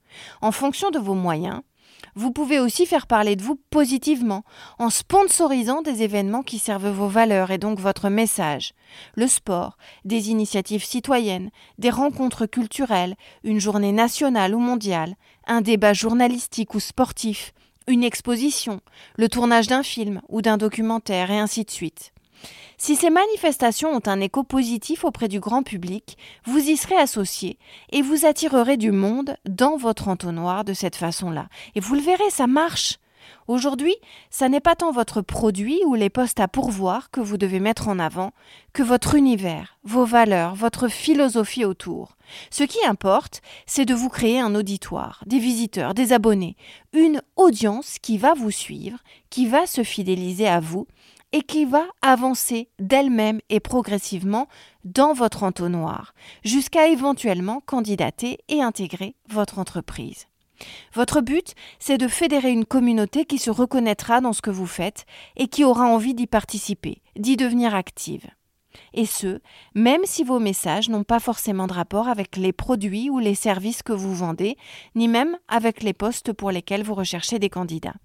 En 0.41 0.53
fonction 0.53 0.91
de 0.91 0.99
vos 0.99 1.15
moyens, 1.15 1.61
vous 2.19 2.33
pouvez 2.33 2.59
aussi 2.59 2.85
faire 2.85 3.07
parler 3.07 3.37
de 3.37 3.45
vous 3.45 3.55
positivement 3.71 4.43
en 4.81 4.91
sponsorisant 4.91 5.83
des 5.83 6.03
événements 6.03 6.43
qui 6.43 6.59
servent 6.59 6.91
vos 6.91 7.07
valeurs 7.07 7.53
et 7.53 7.59
donc 7.59 7.79
votre 7.79 8.09
message. 8.09 8.75
Le 9.15 9.29
sport, 9.29 9.79
des 10.05 10.31
initiatives 10.31 10.85
citoyennes, 10.85 11.51
des 11.79 11.91
rencontres 11.91 12.47
culturelles, 12.47 13.15
une 13.45 13.61
journée 13.61 13.93
nationale 13.93 14.57
ou 14.57 14.59
mondiale, 14.59 15.15
un 15.47 15.61
débat 15.61 15.93
journalistique 15.93 16.75
ou 16.75 16.81
sportif, 16.81 17.53
une 17.87 18.03
exposition, 18.03 18.81
le 19.17 19.29
tournage 19.29 19.69
d'un 19.69 19.85
film 19.85 20.21
ou 20.29 20.43
d'un 20.43 20.57
documentaire 20.57 21.31
et 21.31 21.39
ainsi 21.39 21.65
de 21.65 21.71
suite. 21.71 22.13
Si 22.77 22.95
ces 22.95 23.11
manifestations 23.11 23.91
ont 23.91 24.03
un 24.07 24.21
écho 24.21 24.45
positif 24.45 25.05
auprès 25.05 25.27
du 25.27 25.41
grand 25.41 25.65
public, 25.65 26.17
vous 26.45 26.59
y 26.59 26.77
serez 26.77 26.97
associé 26.97 27.59
et 27.91 28.03
vous 28.03 28.25
attirerez 28.25 28.77
du 28.77 28.93
monde 28.93 29.37
dans 29.49 29.77
votre 29.77 30.09
entonnoir 30.09 30.65
de 30.65 30.73
cette 30.73 30.97
façon-là. 30.97 31.49
Et 31.75 31.81
vous 31.81 31.97
le 31.97 32.01
verrez, 32.01 32.31
ça 32.31 32.47
marche. 32.47 32.99
Aujourd'hui, 33.47 33.95
ça 34.31 34.49
n'est 34.49 34.61
pas 34.61 34.77
tant 34.77 34.93
votre 34.93 35.23
produit 35.23 35.81
ou 35.87 35.95
les 35.95 36.11
postes 36.11 36.39
à 36.39 36.49
pourvoir 36.49 37.11
que 37.11 37.21
vous 37.21 37.39
devez 37.39 37.61
mettre 37.61 37.89
en 37.89 37.99
avant 37.99 38.33
que 38.73 38.83
votre 38.83 39.15
univers, 39.15 39.79
vos 39.85 40.05
valeurs, 40.05 40.55
votre 40.55 40.89
philosophie 40.89 41.65
autour. 41.65 42.17
Ce 42.51 42.63
qui 42.63 42.85
importe, 42.87 43.41
c'est 43.67 43.87
de 43.87 43.95
vous 43.95 44.11
créer 44.11 44.39
un 44.39 44.55
auditoire, 44.55 45.23
des 45.27 45.39
visiteurs, 45.39 45.95
des 45.95 46.13
abonnés, 46.13 46.57
une 46.93 47.23
audience 47.37 47.99
qui 48.01 48.19
va 48.19 48.35
vous 48.35 48.51
suivre, 48.51 48.99
qui 49.31 49.47
va 49.47 49.67
se 49.67 49.83
fidéliser 49.83 50.47
à 50.47 50.61
vous 50.61 50.87
et 51.33 51.43
qui 51.43 51.65
va 51.65 51.85
avancer 52.03 52.71
d'elle-même 52.79 53.41
et 53.51 53.61
progressivement 53.61 54.49
dans 54.85 55.13
votre 55.13 55.43
entonnoir, 55.43 56.15
jusqu'à 56.45 56.89
éventuellement 56.89 57.61
candidater 57.61 58.39
et 58.49 58.63
intégrer 58.63 59.15
votre 59.29 59.59
entreprise. 59.59 60.27
Votre 60.95 61.21
but, 61.21 61.55
c'est 61.79 61.99
de 61.99 62.09
fédérer 62.09 62.51
une 62.51 62.65
communauté 62.65 63.25
qui 63.25 63.39
se 63.39 63.51
reconnaîtra 63.51 64.21
dans 64.21 64.33
ce 64.33 64.43
que 64.43 64.51
vous 64.51 64.67
faites 64.67 65.07
et 65.37 65.49
qui 65.49 65.65
aura 65.65 65.87
envie 65.87 66.15
d'y 66.15 66.27
participer, 66.27 67.03
d'y 67.17 67.37
devenir 67.37 67.75
active. 67.75 68.27
Et 68.95 69.07
ce, 69.07 69.41
même 69.75 70.03
si 70.05 70.25
vos 70.25 70.39
messages 70.39 70.89
n'ont 70.89 71.05
pas 71.05 71.21
forcément 71.21 71.67
de 71.67 71.73
rapport 71.73 72.09
avec 72.09 72.37
les 72.37 72.53
produits 72.53 73.11
ou 73.11 73.19
les 73.19 73.35
services 73.35 73.83
que 73.83 73.93
vous 73.93 74.15
vendez, 74.15 74.57
ni 74.95 75.09
même 75.09 75.37
avec 75.49 75.83
les 75.83 75.93
postes 75.93 76.33
pour 76.33 76.51
lesquels 76.51 76.83
vous 76.83 76.95
recherchez 76.95 77.39
des 77.39 77.51
candidats 77.51 77.97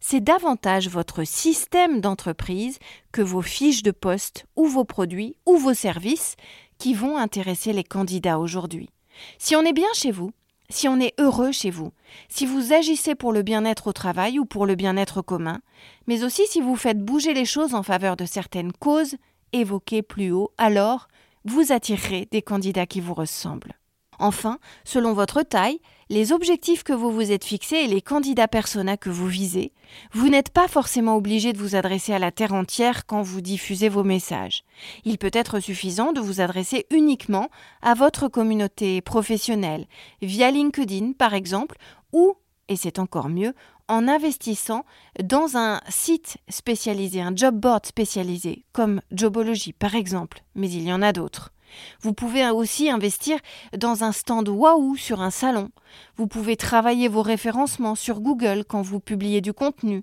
c'est 0.00 0.20
davantage 0.20 0.88
votre 0.88 1.24
système 1.24 2.00
d'entreprise 2.00 2.78
que 3.12 3.22
vos 3.22 3.42
fiches 3.42 3.82
de 3.82 3.90
poste 3.90 4.46
ou 4.56 4.66
vos 4.66 4.84
produits 4.84 5.36
ou 5.46 5.56
vos 5.56 5.74
services 5.74 6.36
qui 6.78 6.94
vont 6.94 7.16
intéresser 7.16 7.72
les 7.72 7.84
candidats 7.84 8.38
aujourd'hui. 8.38 8.90
Si 9.38 9.56
on 9.56 9.62
est 9.62 9.72
bien 9.72 9.92
chez 9.94 10.10
vous, 10.10 10.30
si 10.70 10.86
on 10.86 11.00
est 11.00 11.14
heureux 11.18 11.52
chez 11.52 11.70
vous, 11.70 11.92
si 12.28 12.46
vous 12.46 12.72
agissez 12.72 13.14
pour 13.14 13.32
le 13.32 13.42
bien-être 13.42 13.88
au 13.88 13.92
travail 13.92 14.38
ou 14.38 14.44
pour 14.44 14.66
le 14.66 14.74
bien-être 14.74 15.22
commun, 15.22 15.60
mais 16.06 16.24
aussi 16.24 16.46
si 16.46 16.60
vous 16.60 16.76
faites 16.76 17.02
bouger 17.02 17.34
les 17.34 17.46
choses 17.46 17.74
en 17.74 17.82
faveur 17.82 18.16
de 18.16 18.26
certaines 18.26 18.72
causes 18.72 19.16
évoquées 19.52 20.02
plus 20.02 20.30
haut, 20.30 20.52
alors 20.58 21.08
vous 21.44 21.72
attirerez 21.72 22.28
des 22.30 22.42
candidats 22.42 22.86
qui 22.86 23.00
vous 23.00 23.14
ressemblent. 23.14 23.78
Enfin, 24.18 24.58
selon 24.84 25.12
votre 25.12 25.42
taille, 25.42 25.80
les 26.10 26.32
objectifs 26.32 26.82
que 26.82 26.92
vous 26.92 27.10
vous 27.10 27.32
êtes 27.32 27.44
fixés 27.44 27.76
et 27.76 27.86
les 27.86 28.00
candidats 28.00 28.48
persona 28.48 28.96
que 28.96 29.10
vous 29.10 29.26
visez, 29.26 29.72
vous 30.12 30.28
n'êtes 30.28 30.50
pas 30.50 30.68
forcément 30.68 31.16
obligé 31.16 31.52
de 31.52 31.58
vous 31.58 31.76
adresser 31.76 32.12
à 32.12 32.18
la 32.18 32.30
terre 32.30 32.54
entière 32.54 33.06
quand 33.06 33.22
vous 33.22 33.40
diffusez 33.40 33.88
vos 33.88 34.04
messages. 34.04 34.64
Il 35.04 35.18
peut 35.18 35.30
être 35.32 35.60
suffisant 35.60 36.12
de 36.12 36.20
vous 36.20 36.40
adresser 36.40 36.86
uniquement 36.90 37.50
à 37.82 37.94
votre 37.94 38.28
communauté 38.28 39.00
professionnelle, 39.00 39.86
via 40.22 40.50
LinkedIn 40.50 41.12
par 41.12 41.34
exemple, 41.34 41.76
ou, 42.12 42.34
et 42.68 42.76
c'est 42.76 42.98
encore 42.98 43.28
mieux, 43.28 43.54
en 43.88 44.08
investissant 44.08 44.84
dans 45.22 45.56
un 45.56 45.80
site 45.88 46.38
spécialisé, 46.48 47.20
un 47.20 47.34
job 47.34 47.56
board 47.56 47.86
spécialisé, 47.86 48.64
comme 48.72 49.00
Jobology 49.10 49.72
par 49.72 49.94
exemple, 49.94 50.42
mais 50.54 50.70
il 50.70 50.82
y 50.82 50.92
en 50.92 51.02
a 51.02 51.12
d'autres. 51.12 51.52
Vous 52.00 52.12
pouvez 52.12 52.48
aussi 52.50 52.90
investir 52.90 53.38
dans 53.76 54.04
un 54.04 54.12
stand 54.12 54.48
Wahoo 54.48 54.96
sur 54.96 55.20
un 55.20 55.30
salon. 55.30 55.70
Vous 56.16 56.26
pouvez 56.26 56.56
travailler 56.56 57.08
vos 57.08 57.22
référencements 57.22 57.94
sur 57.94 58.20
Google 58.20 58.64
quand 58.66 58.82
vous 58.82 59.00
publiez 59.00 59.40
du 59.40 59.52
contenu. 59.52 60.02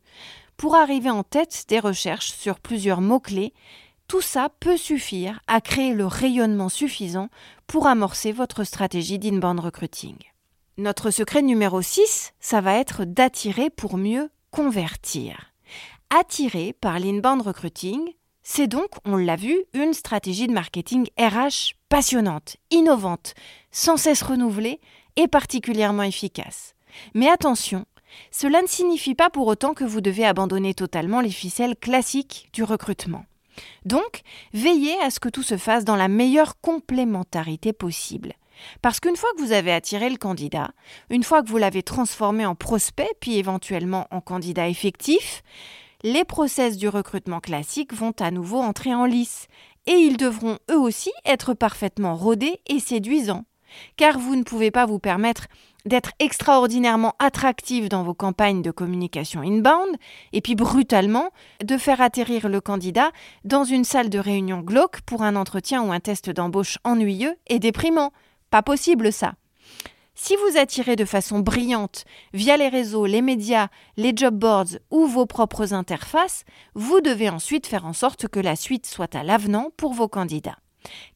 Pour 0.57 0.75
arriver 0.75 1.09
en 1.09 1.23
tête 1.23 1.65
des 1.67 1.79
recherches 1.79 2.31
sur 2.31 2.59
plusieurs 2.59 3.01
mots-clés, 3.01 3.53
tout 4.07 4.21
ça 4.21 4.49
peut 4.59 4.77
suffire 4.77 5.41
à 5.47 5.61
créer 5.61 5.93
le 5.93 6.05
rayonnement 6.05 6.69
suffisant 6.69 7.29
pour 7.67 7.87
amorcer 7.87 8.31
votre 8.31 8.63
stratégie 8.63 9.19
d'inbound 9.19 9.59
recruiting. 9.59 10.15
Notre 10.77 11.09
secret 11.09 11.41
numéro 11.41 11.81
6, 11.81 12.33
ça 12.41 12.59
va 12.59 12.73
être 12.73 13.05
d'attirer 13.05 13.69
pour 13.69 13.95
mieux 13.95 14.29
convertir. 14.51 15.53
Attirer 16.09 16.73
par 16.73 16.99
l'inbound 16.99 17.41
recruiting, 17.41 18.01
c'est 18.43 18.67
donc, 18.67 18.89
on 19.05 19.15
l'a 19.15 19.37
vu, 19.37 19.57
une 19.73 19.93
stratégie 19.93 20.47
de 20.47 20.51
marketing 20.51 21.07
RH 21.17 21.75
passionnante, 21.87 22.57
innovante, 22.71 23.35
sans 23.71 23.95
cesse 23.95 24.21
renouvelée 24.21 24.81
et 25.15 25.29
particulièrement 25.29 26.03
efficace. 26.03 26.75
Mais 27.13 27.29
attention, 27.29 27.85
cela 28.29 28.61
ne 28.61 28.67
signifie 28.67 29.15
pas 29.15 29.29
pour 29.29 29.47
autant 29.47 29.73
que 29.73 29.85
vous 29.85 30.01
devez 30.01 30.25
abandonner 30.25 30.73
totalement 30.73 31.21
les 31.21 31.31
ficelles 31.31 31.77
classiques 31.77 32.49
du 32.51 32.63
recrutement. 32.63 33.23
Donc, 33.85 34.23
veillez 34.53 34.99
à 34.99 35.09
ce 35.09 35.21
que 35.21 35.29
tout 35.29 35.41
se 35.41 35.55
fasse 35.55 35.85
dans 35.85 35.95
la 35.95 36.09
meilleure 36.09 36.59
complémentarité 36.59 37.71
possible. 37.71 38.33
Parce 38.81 38.99
qu'une 38.99 39.15
fois 39.15 39.29
que 39.35 39.41
vous 39.41 39.51
avez 39.51 39.71
attiré 39.71 40.09
le 40.09 40.17
candidat, 40.17 40.71
une 41.09 41.23
fois 41.23 41.41
que 41.43 41.49
vous 41.49 41.57
l'avez 41.57 41.83
transformé 41.83 42.45
en 42.45 42.55
prospect, 42.55 43.11
puis 43.19 43.37
éventuellement 43.37 44.07
en 44.11 44.21
candidat 44.21 44.67
effectif, 44.67 45.43
les 46.03 46.23
process 46.23 46.77
du 46.77 46.87
recrutement 46.87 47.39
classique 47.39 47.93
vont 47.93 48.13
à 48.19 48.31
nouveau 48.31 48.59
entrer 48.59 48.93
en 48.93 49.05
lice 49.05 49.47
et 49.87 49.93
ils 49.93 50.17
devront 50.17 50.59
eux 50.71 50.79
aussi 50.79 51.11
être 51.25 51.53
parfaitement 51.53 52.15
rodés 52.15 52.59
et 52.67 52.79
séduisants. 52.79 53.45
Car 53.97 54.19
vous 54.19 54.35
ne 54.35 54.43
pouvez 54.43 54.71
pas 54.71 54.85
vous 54.85 54.99
permettre 54.99 55.47
d'être 55.85 56.11
extraordinairement 56.19 57.13
attractif 57.19 57.89
dans 57.89 58.03
vos 58.03 58.13
campagnes 58.13 58.61
de 58.61 58.71
communication 58.71 59.41
inbound 59.41 59.95
et 60.33 60.41
puis 60.41 60.55
brutalement 60.55 61.29
de 61.63 61.77
faire 61.77 62.01
atterrir 62.01 62.49
le 62.49 62.61
candidat 62.61 63.11
dans 63.43 63.63
une 63.63 63.83
salle 63.83 64.09
de 64.09 64.19
réunion 64.19 64.61
glauque 64.61 65.01
pour 65.01 65.21
un 65.21 65.35
entretien 65.35 65.83
ou 65.83 65.91
un 65.91 65.99
test 65.99 66.29
d'embauche 66.29 66.79
ennuyeux 66.83 67.35
et 67.47 67.59
déprimant. 67.59 68.11
Possible 68.61 69.11
ça. 69.11 69.35
Si 70.17 70.35
vous 70.37 70.57
attirez 70.57 70.95
de 70.95 71.03
façon 71.03 71.39
brillante 71.39 72.05
via 72.33 72.55
les 72.55 72.69
réseaux, 72.69 73.05
les 73.05 73.21
médias, 73.21 73.67
les 73.97 74.13
job 74.15 74.35
boards 74.35 74.79
ou 74.89 75.07
vos 75.07 75.25
propres 75.25 75.73
interfaces, 75.73 76.45
vous 76.73 77.01
devez 77.01 77.29
ensuite 77.29 77.67
faire 77.67 77.85
en 77.85 77.91
sorte 77.91 78.29
que 78.29 78.39
la 78.39 78.55
suite 78.55 78.85
soit 78.85 79.13
à 79.13 79.23
l'avenant 79.23 79.71
pour 79.75 79.93
vos 79.93 80.07
candidats. 80.07 80.57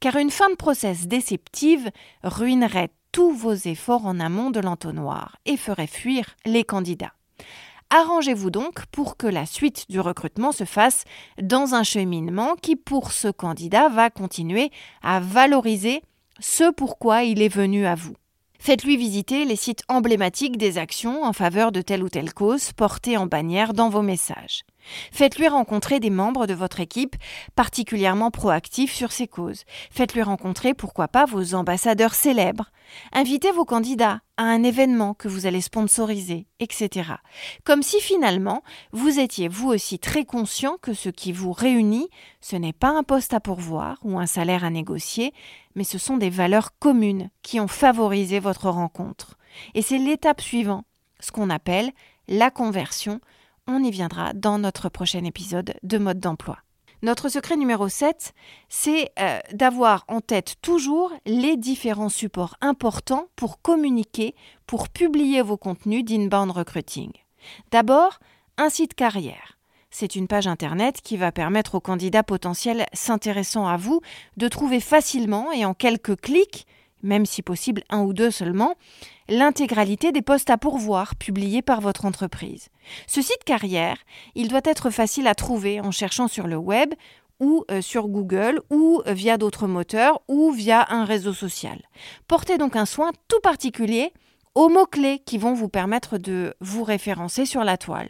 Car 0.02 0.18
une 0.18 0.32
fin 0.32 0.50
de 0.50 0.56
process 0.56 1.08
déceptive 1.08 1.90
ruinerait 2.24 2.92
tous 3.14 3.32
vos 3.32 3.54
efforts 3.54 4.06
en 4.06 4.20
amont 4.20 4.52
de 4.52 4.60
l'entonnoir 4.60 5.38
et 5.46 5.56
ferait 5.56 5.88
fuir 5.88 6.36
les 6.46 6.66
candidats. 6.66 7.14
Arrangez-vous 7.92 8.52
donc 8.52 8.86
pour 8.88 9.18
que 9.18 9.26
la 9.26 9.46
suite 9.46 9.86
du 9.90 10.00
recrutement 10.00 10.52
se 10.52 10.66
fasse 10.66 11.06
dans 11.42 11.74
un 11.74 11.84
cheminement 11.84 12.56
qui, 12.56 12.76
pour 12.76 13.14
ce 13.14 13.30
candidat, 13.30 13.90
va 13.90 14.10
continuer 14.10 14.72
à 15.02 15.20
valoriser 15.20 16.04
ce 16.40 16.72
pourquoi 16.72 17.24
il 17.24 17.42
est 17.42 17.54
venu 17.54 17.86
à 17.86 17.96
vous. 17.96 18.16
Faites-lui 18.62 18.98
visiter 18.98 19.46
les 19.46 19.56
sites 19.56 19.84
emblématiques 19.88 20.58
des 20.58 20.78
actions 20.78 21.24
en 21.24 21.32
faveur 21.32 21.72
de 21.72 21.82
telle 21.82 22.04
ou 22.04 22.10
telle 22.10 22.34
cause 22.34 22.74
portées 22.74 23.16
en 23.16 23.26
bannière 23.26 23.74
dans 23.74 23.88
vos 23.88 24.02
messages. 24.02 24.64
Faites-lui 25.12 25.48
rencontrer 25.48 26.00
des 26.00 26.10
membres 26.10 26.46
de 26.46 26.54
votre 26.54 26.80
équipe 26.82 27.16
particulièrement 27.56 28.32
proactifs 28.32 28.94
sur 28.94 29.12
ces 29.12 29.28
causes. 29.28 29.64
Faites-lui 29.92 30.24
rencontrer, 30.24 30.74
pourquoi 30.74 31.08
pas, 31.08 31.26
vos 31.26 31.56
ambassadeurs 31.56 32.14
célèbres. 32.14 32.72
Invitez 33.14 33.52
vos 33.52 33.66
candidats 33.66 34.22
à 34.38 34.44
un 34.44 34.64
événement 34.64 35.14
que 35.14 35.28
vous 35.28 35.46
allez 35.46 35.62
sponsoriser, 35.62 36.48
etc. 36.60 37.12
Comme 37.64 37.84
si 37.84 38.00
finalement 38.00 38.64
vous 38.92 39.20
étiez 39.20 39.48
vous 39.48 39.70
aussi 39.70 40.00
très 40.00 40.26
conscient 40.26 40.78
que 40.82 40.94
ce 40.94 41.10
qui 41.10 41.32
vous 41.32 41.52
réunit, 41.52 42.10
ce 42.42 42.56
n'est 42.56 42.74
pas 42.74 42.90
un 42.90 43.04
poste 43.04 43.34
à 43.34 43.40
pourvoir 43.40 44.00
ou 44.04 44.18
un 44.18 44.26
salaire 44.26 44.64
à 44.64 44.70
négocier, 44.70 45.34
mais 45.80 45.86
ce 45.86 45.98
sont 45.98 46.18
des 46.18 46.30
valeurs 46.30 46.78
communes 46.78 47.30
qui 47.42 47.62
ont 47.62 47.70
favorisé 47.70 48.42
votre 48.42 48.70
rencontre. 48.70 49.38
Et 49.76 49.82
c'est 49.82 49.98
l'étape 49.98 50.42
suivante, 50.42 50.84
ce 51.22 51.32
qu'on 51.32 51.50
appelle 51.50 51.92
la 52.28 52.52
conversion 52.52 53.22
on 53.66 53.82
y 53.82 53.90
viendra 53.90 54.34
dans 54.34 54.58
notre 54.58 54.90
prochain 54.90 55.24
épisode 55.24 55.76
de 55.84 55.98
mode 55.98 56.20
d'emploi. 56.20 56.58
Notre 57.02 57.30
secret 57.30 57.56
numéro 57.56 57.88
7, 57.88 58.34
c'est 58.68 59.12
euh, 59.20 59.40
d'avoir 59.54 60.04
en 60.10 60.20
tête 60.20 60.56
toujours 60.62 61.14
les 61.26 61.56
différents 61.56 62.10
supports 62.10 62.58
importants 62.60 63.28
pour 63.38 63.62
communiquer, 63.62 64.36
pour 64.68 64.90
publier 64.90 65.42
vos 65.42 65.56
contenus 65.56 66.04
d'inbound 66.04 66.52
recruiting. 66.52 67.12
D'abord, 67.72 68.20
un 68.58 68.70
site 68.70 68.96
carrière. 68.96 69.59
C'est 69.92 70.16
une 70.16 70.28
page 70.28 70.48
Internet 70.48 71.02
qui 71.02 71.18
va 71.18 71.32
permettre 71.32 71.76
aux 71.76 71.80
candidats 71.80 72.24
potentiels 72.24 72.86
s'intéressant 72.94 73.68
à 73.68 73.78
vous 73.78 74.02
de 74.38 74.48
trouver 74.48 74.80
facilement 74.80 75.52
et 75.52 75.66
en 75.66 75.74
quelques 75.74 76.20
clics 76.20 76.68
même 77.04 77.26
si 77.26 77.42
possible 77.42 77.84
un 77.90 78.02
ou 78.02 78.14
deux 78.14 78.32
seulement, 78.32 78.76
l'intégralité 79.28 80.12
des 80.12 80.22
postes 80.22 80.50
à 80.50 80.58
pourvoir 80.58 81.16
publiés 81.16 81.62
par 81.62 81.82
votre 81.82 82.06
entreprise. 82.06 82.70
Ce 83.08 83.22
site 83.22 83.44
carrière, 83.46 83.98
il 84.36 84.48
doit 84.48 84.62
être 84.64 84.90
facile 84.90 85.28
à 85.28 85.36
trouver 85.36 85.80
en 85.80 85.92
cherchant 85.92 86.28
sur 86.28 86.48
le 86.48 86.58
web 86.58 86.94
ou 87.40 87.64
euh, 87.72 87.82
sur 87.82 88.08
Google 88.08 88.62
ou 88.70 89.02
euh, 89.08 89.14
via 89.14 89.38
d'autres 89.38 89.68
moteurs 89.68 90.22
ou 90.28 90.52
via 90.52 90.86
un 90.90 91.06
réseau 91.06 91.34
social. 91.34 91.82
Portez 92.28 92.58
donc 92.58 92.76
un 92.76 92.86
soin 92.86 93.12
tout 93.28 93.40
particulier 93.42 94.12
aux 94.60 94.68
mots-clés 94.68 95.22
qui 95.26 95.38
vont 95.38 95.54
vous 95.54 95.70
permettre 95.70 96.18
de 96.18 96.54
vous 96.60 96.84
référencer 96.84 97.46
sur 97.46 97.64
la 97.64 97.78
toile. 97.78 98.10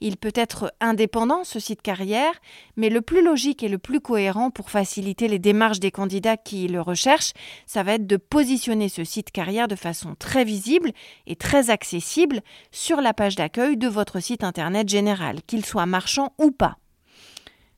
Il 0.00 0.16
peut 0.16 0.32
être 0.34 0.74
indépendant, 0.80 1.44
ce 1.44 1.60
site 1.60 1.82
carrière, 1.82 2.32
mais 2.76 2.90
le 2.90 3.00
plus 3.00 3.22
logique 3.22 3.62
et 3.62 3.68
le 3.68 3.78
plus 3.78 4.00
cohérent 4.00 4.50
pour 4.50 4.70
faciliter 4.70 5.28
les 5.28 5.38
démarches 5.38 5.78
des 5.78 5.92
candidats 5.92 6.36
qui 6.36 6.66
le 6.66 6.80
recherchent, 6.80 7.32
ça 7.66 7.84
va 7.84 7.94
être 7.94 8.08
de 8.08 8.16
positionner 8.16 8.88
ce 8.88 9.04
site 9.04 9.30
carrière 9.30 9.68
de 9.68 9.76
façon 9.76 10.16
très 10.18 10.42
visible 10.42 10.90
et 11.28 11.36
très 11.36 11.70
accessible 11.70 12.40
sur 12.72 13.00
la 13.00 13.14
page 13.14 13.36
d'accueil 13.36 13.76
de 13.76 13.86
votre 13.86 14.18
site 14.18 14.42
internet 14.42 14.88
général, 14.88 15.42
qu'il 15.46 15.64
soit 15.64 15.86
marchand 15.86 16.32
ou 16.38 16.50
pas. 16.50 16.76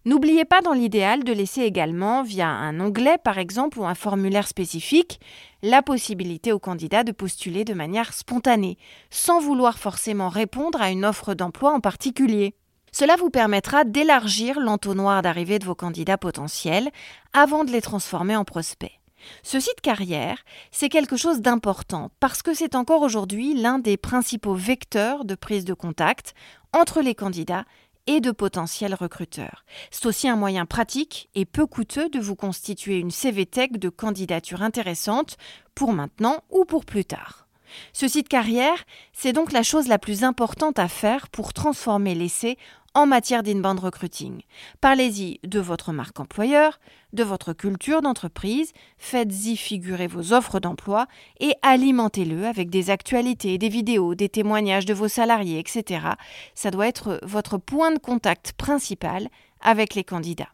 N'oubliez 0.06 0.44
pas 0.44 0.60
dans 0.60 0.72
l'idéal 0.72 1.24
de 1.24 1.32
laisser 1.32 1.62
également, 1.62 2.22
via 2.22 2.46
un 2.46 2.78
onglet 2.78 3.18
par 3.18 3.38
exemple 3.38 3.80
ou 3.80 3.84
un 3.86 3.96
formulaire 3.96 4.46
spécifique, 4.46 5.18
la 5.64 5.82
possibilité 5.82 6.52
aux 6.52 6.60
candidats 6.60 7.02
de 7.02 7.10
postuler 7.10 7.64
de 7.64 7.74
manière 7.74 8.12
spontanée, 8.12 8.78
sans 9.10 9.40
vouloir 9.40 9.80
forcément 9.80 10.28
répondre 10.28 10.80
à 10.80 10.92
une 10.92 11.04
offre 11.04 11.34
d'emploi 11.34 11.72
en 11.72 11.80
particulier. 11.80 12.54
Cela 12.92 13.16
vous 13.16 13.30
permettra 13.30 13.82
d'élargir 13.82 14.60
l'entonnoir 14.60 15.22
d'arrivée 15.22 15.58
de 15.58 15.64
vos 15.64 15.74
candidats 15.74 16.18
potentiels 16.18 16.92
avant 17.32 17.64
de 17.64 17.72
les 17.72 17.82
transformer 17.82 18.36
en 18.36 18.44
prospects. 18.44 19.00
Ce 19.42 19.58
site 19.58 19.80
carrière, 19.80 20.38
c'est 20.70 20.88
quelque 20.88 21.16
chose 21.16 21.40
d'important 21.40 22.12
parce 22.20 22.42
que 22.42 22.54
c'est 22.54 22.76
encore 22.76 23.02
aujourd'hui 23.02 23.54
l'un 23.54 23.80
des 23.80 23.96
principaux 23.96 24.54
vecteurs 24.54 25.24
de 25.24 25.34
prise 25.34 25.64
de 25.64 25.74
contact 25.74 26.34
entre 26.72 27.00
les 27.00 27.16
candidats 27.16 27.64
et 28.06 28.20
de 28.20 28.30
potentiels 28.30 28.94
recruteurs. 28.94 29.64
C'est 29.90 30.06
aussi 30.06 30.28
un 30.28 30.36
moyen 30.36 30.66
pratique 30.66 31.28
et 31.34 31.44
peu 31.44 31.66
coûteux 31.66 32.08
de 32.08 32.20
vous 32.20 32.36
constituer 32.36 32.98
une 32.98 33.10
CVTech 33.10 33.78
de 33.78 33.88
candidature 33.88 34.62
intéressante 34.62 35.36
pour 35.74 35.92
maintenant 35.92 36.42
ou 36.50 36.64
pour 36.64 36.84
plus 36.84 37.04
tard. 37.04 37.45
Ce 37.92 38.08
site 38.08 38.28
carrière, 38.28 38.84
c'est 39.12 39.32
donc 39.32 39.52
la 39.52 39.62
chose 39.62 39.88
la 39.88 39.98
plus 39.98 40.24
importante 40.24 40.78
à 40.78 40.88
faire 40.88 41.28
pour 41.28 41.52
transformer 41.52 42.14
l'essai 42.14 42.56
en 42.96 43.06
matière 43.06 43.42
d'inbound 43.42 43.78
recruiting. 43.78 44.40
Parlez-y 44.80 45.38
de 45.44 45.60
votre 45.60 45.92
marque 45.92 46.18
employeur, 46.18 46.80
de 47.12 47.22
votre 47.22 47.52
culture 47.52 48.00
d'entreprise, 48.00 48.72
faites-y 48.96 49.58
figurer 49.58 50.06
vos 50.06 50.32
offres 50.32 50.60
d'emploi 50.60 51.06
et 51.38 51.52
alimentez-le 51.60 52.46
avec 52.46 52.70
des 52.70 52.88
actualités, 52.88 53.58
des 53.58 53.68
vidéos, 53.68 54.14
des 54.14 54.30
témoignages 54.30 54.86
de 54.86 54.94
vos 54.94 55.08
salariés, 55.08 55.58
etc. 55.58 56.06
Ça 56.54 56.70
doit 56.70 56.88
être 56.88 57.20
votre 57.22 57.58
point 57.58 57.92
de 57.92 57.98
contact 57.98 58.52
principal 58.52 59.28
avec 59.60 59.94
les 59.94 60.04
candidats. 60.04 60.48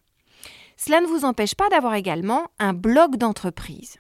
Cela 0.77 1.01
ne 1.01 1.07
vous 1.07 1.25
empêche 1.25 1.55
pas 1.55 1.69
d'avoir 1.69 1.95
également 1.95 2.49
un 2.59 2.73
blog 2.73 3.19
d'entreprise. 3.19 3.99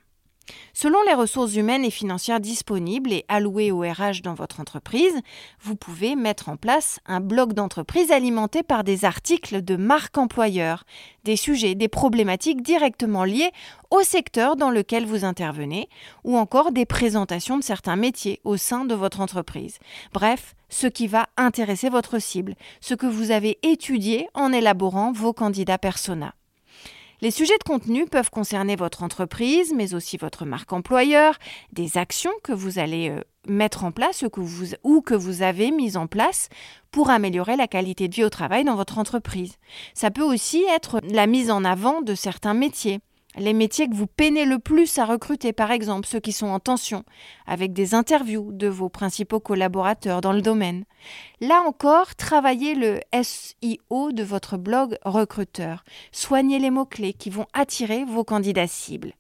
Selon 0.75 0.99
les 1.07 1.15
ressources 1.15 1.55
humaines 1.55 1.85
et 1.85 1.91
financières 1.91 2.41
disponibles 2.41 3.13
et 3.13 3.25
allouées 3.29 3.71
au 3.71 3.81
RH 3.81 4.23
dans 4.23 4.35
votre 4.35 4.61
entreprise, 4.61 5.15
vous 5.61 5.77
pouvez 5.77 6.17
mettre 6.17 6.49
en 6.49 6.57
place 6.57 6.99
un 7.07 7.21
blog 7.21 7.53
d'entreprise 7.53 8.11
alimenté 8.11 8.63
par 8.63 8.85
des 8.85 9.05
articles 9.05 9.63
de 9.63 9.77
marque 9.77 10.19
employeur, 10.19 10.85
des 11.25 11.37
sujets, 11.37 11.75
des 11.75 11.89
problématiques 11.89 12.63
directement 12.63 13.25
liées 13.25 13.53
au 13.91 14.03
secteur 14.03 14.57
dans 14.57 14.71
lequel 14.71 15.05
vous 15.05 15.25
intervenez, 15.25 15.89
ou 16.25 16.37
encore 16.37 16.73
des 16.73 16.87
présentations 16.87 17.59
de 17.59 17.65
certains 17.65 17.97
métiers 17.97 18.41
au 18.45 18.57
sein 18.57 18.85
de 18.85 18.95
votre 18.95 19.21
entreprise. 19.21 19.79
Bref, 20.13 20.55
ce 20.69 20.87
qui 20.87 21.07
va 21.07 21.29
intéresser 21.37 21.91
votre 21.91 22.19
cible, 22.19 22.55
ce 22.81 22.95
que 22.95 23.07
vous 23.07 23.31
avez 23.31 23.59
étudié 23.63 24.29
en 24.35 24.53
élaborant 24.53 25.13
vos 25.13 25.33
candidats 25.33 25.79
persona. 25.79 26.35
Les 27.23 27.31
sujets 27.31 27.57
de 27.57 27.63
contenu 27.63 28.05
peuvent 28.07 28.31
concerner 28.31 28.75
votre 28.75 29.05
entreprise, 29.05 29.73
mais 29.77 29.95
aussi 29.95 30.17
votre 30.17 30.45
marque 30.45 30.73
employeur, 30.73 31.39
des 31.73 31.97
actions 31.97 32.33
que 32.43 32.53
vous 32.53 32.81
allez 32.81 33.11
euh, 33.11 33.21
mettre 33.47 33.85
en 33.85 33.93
place 33.93 34.25
ou 34.83 35.01
que 35.03 35.15
vous 35.15 35.43
avez 35.43 35.71
mises 35.71 35.97
en 35.97 36.09
place 36.09 36.49
pour 36.91 37.11
améliorer 37.11 37.55
la 37.55 37.69
qualité 37.69 38.09
de 38.09 38.15
vie 38.17 38.25
au 38.25 38.29
travail 38.29 38.65
dans 38.65 38.75
votre 38.75 38.99
entreprise. 38.99 39.55
Ça 39.95 40.11
peut 40.11 40.25
aussi 40.25 40.65
être 40.75 41.01
la 41.09 41.29
mise 41.29 41.53
en 41.53 41.65
avant 41.65 42.03
de 42.03 42.17
certains 42.17 42.55
métiers 42.55 42.99
les 43.37 43.53
métiers 43.53 43.89
que 43.89 43.95
vous 43.95 44.07
peinez 44.07 44.45
le 44.45 44.59
plus 44.59 44.99
à 44.99 45.05
recruter, 45.05 45.53
par 45.53 45.71
exemple 45.71 46.07
ceux 46.07 46.21
qui 46.21 46.33
sont 46.33 46.49
en 46.49 46.61
tension, 46.61 47.05
avec 47.47 47.73
des 47.73 47.95
interviews 47.95 48.53
de 48.53 48.69
vos 48.69 48.89
principaux 48.89 49.41
collaborateurs 49.41 50.21
dans 50.21 50.33
le 50.33 50.43
domaine. 50.43 50.85
Là 51.41 51.63
encore, 51.67 52.15
travaillez 52.15 52.75
le 52.75 53.01
SEO 53.13 54.13
de 54.13 54.23
votre 54.23 54.57
blog 54.57 54.97
recruteur. 55.05 55.85
Soignez 56.13 56.59
les 56.59 56.71
mots-clés 56.71 57.15
qui 57.15 57.31
vont 57.31 57.47
attirer 57.53 58.05
vos 58.05 58.25
candidats 58.25 58.67
cibles. 58.67 59.13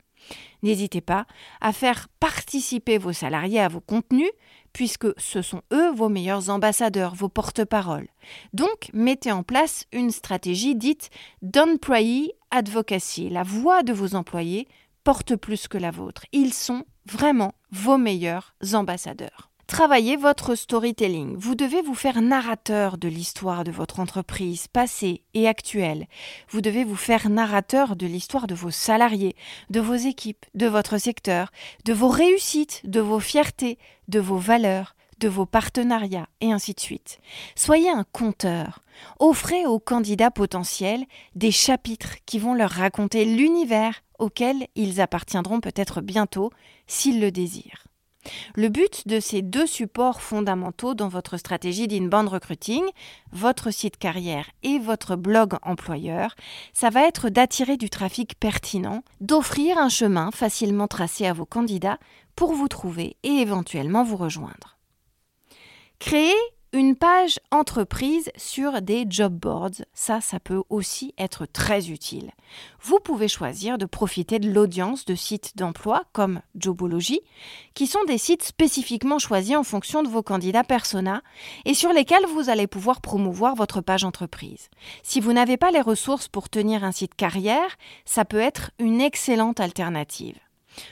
N'hésitez 0.62 1.00
pas 1.00 1.26
à 1.60 1.72
faire 1.72 2.08
participer 2.20 2.98
vos 2.98 3.12
salariés 3.12 3.60
à 3.60 3.68
vos 3.68 3.80
contenus, 3.80 4.30
puisque 4.72 5.08
ce 5.20 5.42
sont 5.42 5.62
eux 5.72 5.90
vos 5.92 6.08
meilleurs 6.08 6.50
ambassadeurs, 6.50 7.14
vos 7.14 7.28
porte-paroles. 7.28 8.08
Donc, 8.52 8.90
mettez 8.92 9.32
en 9.32 9.42
place 9.42 9.84
une 9.92 10.10
stratégie 10.10 10.74
dite 10.74 11.10
d'employee 11.42 12.32
advocacy. 12.50 13.28
La 13.28 13.42
voix 13.42 13.82
de 13.82 13.92
vos 13.92 14.14
employés 14.14 14.68
porte 15.04 15.36
plus 15.36 15.68
que 15.68 15.78
la 15.78 15.90
vôtre. 15.90 16.24
Ils 16.32 16.54
sont 16.54 16.84
vraiment 17.06 17.54
vos 17.70 17.98
meilleurs 17.98 18.54
ambassadeurs. 18.72 19.51
Travaillez 19.66 20.16
votre 20.16 20.54
storytelling. 20.54 21.34
Vous 21.36 21.54
devez 21.54 21.80
vous 21.80 21.94
faire 21.94 22.20
narrateur 22.20 22.98
de 22.98 23.08
l'histoire 23.08 23.64
de 23.64 23.70
votre 23.70 24.00
entreprise, 24.00 24.68
passée 24.68 25.22
et 25.32 25.48
actuelle. 25.48 26.06
Vous 26.50 26.60
devez 26.60 26.84
vous 26.84 26.96
faire 26.96 27.30
narrateur 27.30 27.96
de 27.96 28.06
l'histoire 28.06 28.46
de 28.46 28.54
vos 28.54 28.70
salariés, 28.70 29.34
de 29.70 29.80
vos 29.80 29.94
équipes, 29.94 30.44
de 30.54 30.66
votre 30.66 30.98
secteur, 30.98 31.50
de 31.84 31.92
vos 31.94 32.08
réussites, 32.08 32.82
de 32.84 33.00
vos 33.00 33.20
fiertés, 33.20 33.78
de 34.08 34.20
vos 34.20 34.36
valeurs, 34.36 34.94
de 35.20 35.28
vos 35.28 35.46
partenariats, 35.46 36.28
et 36.40 36.52
ainsi 36.52 36.74
de 36.74 36.80
suite. 36.80 37.20
Soyez 37.54 37.88
un 37.88 38.04
conteur. 38.04 38.80
Offrez 39.20 39.64
aux 39.66 39.78
candidats 39.78 40.32
potentiels 40.32 41.04
des 41.34 41.52
chapitres 41.52 42.16
qui 42.26 42.38
vont 42.38 42.54
leur 42.54 42.70
raconter 42.70 43.24
l'univers 43.24 44.02
auquel 44.18 44.66
ils 44.74 45.00
appartiendront 45.00 45.60
peut-être 45.60 46.00
bientôt 46.00 46.50
s'ils 46.86 47.20
le 47.20 47.30
désirent. 47.30 47.86
Le 48.54 48.68
but 48.68 49.08
de 49.08 49.20
ces 49.20 49.42
deux 49.42 49.66
supports 49.66 50.20
fondamentaux 50.20 50.94
dans 50.94 51.08
votre 51.08 51.36
stratégie 51.36 51.88
d'inbound 51.88 52.28
recruiting, 52.28 52.82
votre 53.32 53.70
site 53.70 53.96
carrière 53.96 54.50
et 54.62 54.78
votre 54.78 55.16
blog 55.16 55.54
employeur, 55.62 56.34
ça 56.72 56.90
va 56.90 57.06
être 57.06 57.28
d'attirer 57.28 57.76
du 57.76 57.90
trafic 57.90 58.38
pertinent, 58.38 59.02
d'offrir 59.20 59.78
un 59.78 59.88
chemin 59.88 60.30
facilement 60.30 60.88
tracé 60.88 61.26
à 61.26 61.32
vos 61.32 61.46
candidats 61.46 61.98
pour 62.36 62.52
vous 62.54 62.68
trouver 62.68 63.16
et 63.22 63.40
éventuellement 63.40 64.04
vous 64.04 64.16
rejoindre. 64.16 64.78
Une 66.74 66.96
page 66.96 67.38
entreprise 67.50 68.30
sur 68.36 68.80
des 68.80 69.04
job 69.08 69.34
boards, 69.34 69.82
ça, 69.92 70.22
ça 70.22 70.40
peut 70.40 70.62
aussi 70.70 71.14
être 71.18 71.44
très 71.44 71.90
utile. 71.90 72.30
Vous 72.80 72.98
pouvez 72.98 73.28
choisir 73.28 73.76
de 73.76 73.84
profiter 73.84 74.38
de 74.38 74.50
l'audience 74.50 75.04
de 75.04 75.14
sites 75.14 75.56
d'emploi 75.56 76.04
comme 76.12 76.40
Jobology, 76.56 77.20
qui 77.74 77.86
sont 77.86 78.02
des 78.04 78.16
sites 78.16 78.42
spécifiquement 78.42 79.18
choisis 79.18 79.56
en 79.56 79.64
fonction 79.64 80.02
de 80.02 80.08
vos 80.08 80.22
candidats 80.22 80.64
persona 80.64 81.22
et 81.66 81.74
sur 81.74 81.92
lesquels 81.92 82.26
vous 82.26 82.48
allez 82.48 82.66
pouvoir 82.66 83.02
promouvoir 83.02 83.54
votre 83.54 83.82
page 83.82 84.04
entreprise. 84.04 84.70
Si 85.02 85.20
vous 85.20 85.34
n'avez 85.34 85.58
pas 85.58 85.72
les 85.72 85.82
ressources 85.82 86.28
pour 86.28 86.48
tenir 86.48 86.84
un 86.84 86.92
site 86.92 87.14
carrière, 87.14 87.76
ça 88.06 88.24
peut 88.24 88.40
être 88.40 88.70
une 88.78 89.02
excellente 89.02 89.60
alternative. 89.60 90.38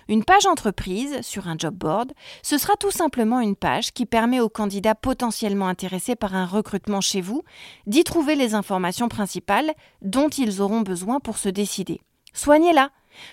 Une 0.09 0.25
page 0.25 0.47
entreprise 0.47 1.21
sur 1.23 1.49
un 1.49 1.57
job 1.57 1.75
board, 1.75 2.13
ce 2.43 2.59
sera 2.59 2.75
tout 2.77 2.91
simplement 2.91 3.41
une 3.41 3.57
page 3.57 3.93
qui 3.93 4.07
permet 4.07 4.41
aux 4.41 4.49
candidats 4.49 4.95
potentiellement 4.95 5.69
intéressés 5.69 6.17
par 6.17 6.35
un 6.35 6.47
recrutement 6.47 7.01
chez 7.01 7.21
vous 7.21 7.43
d'y 7.87 8.05
trouver 8.05 8.35
les 8.35 8.55
informations 8.55 9.09
principales 9.09 9.73
dont 10.03 10.29
ils 10.29 10.61
auront 10.61 10.81
besoin 10.81 11.21
pour 11.21 11.39
se 11.39 11.49
décider. 11.49 12.01
Soignez-la. 12.33 12.91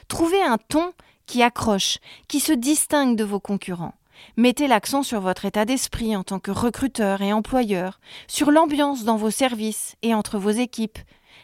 Trouvez 0.08 0.42
un 0.42 0.58
ton 0.58 0.92
qui 1.26 1.44
accroche, 1.44 2.00
qui 2.28 2.40
se 2.40 2.54
distingue 2.54 3.16
de 3.16 3.24
vos 3.24 3.40
concurrents. 3.40 3.94
Mettez 4.36 4.68
l'accent 4.68 5.04
sur 5.04 5.22
votre 5.22 5.46
état 5.46 5.66
d'esprit 5.66 6.16
en 6.16 6.24
tant 6.24 6.40
que 6.40 6.52
recruteur 6.52 7.22
et 7.22 7.34
employeur, 7.34 8.00
sur 8.28 8.52
l'ambiance 8.52 9.04
dans 9.04 9.18
vos 9.18 9.30
services 9.30 9.96
et 10.02 10.14
entre 10.16 10.40
vos 10.40 10.50
équipes. 10.50 10.98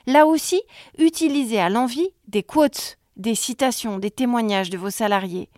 Là 0.07 0.25
aussi, 0.25 0.61
utilisez 0.97 1.59
à 1.59 1.69
l'envie 1.69 2.09
des 2.27 2.43
quotes, 2.43 2.97
des 3.17 3.35
citations, 3.35 3.99
des 3.99 4.11
témoignages 4.11 4.69
de 4.69 4.77
vos 4.77 4.89
salariés. 4.89 5.49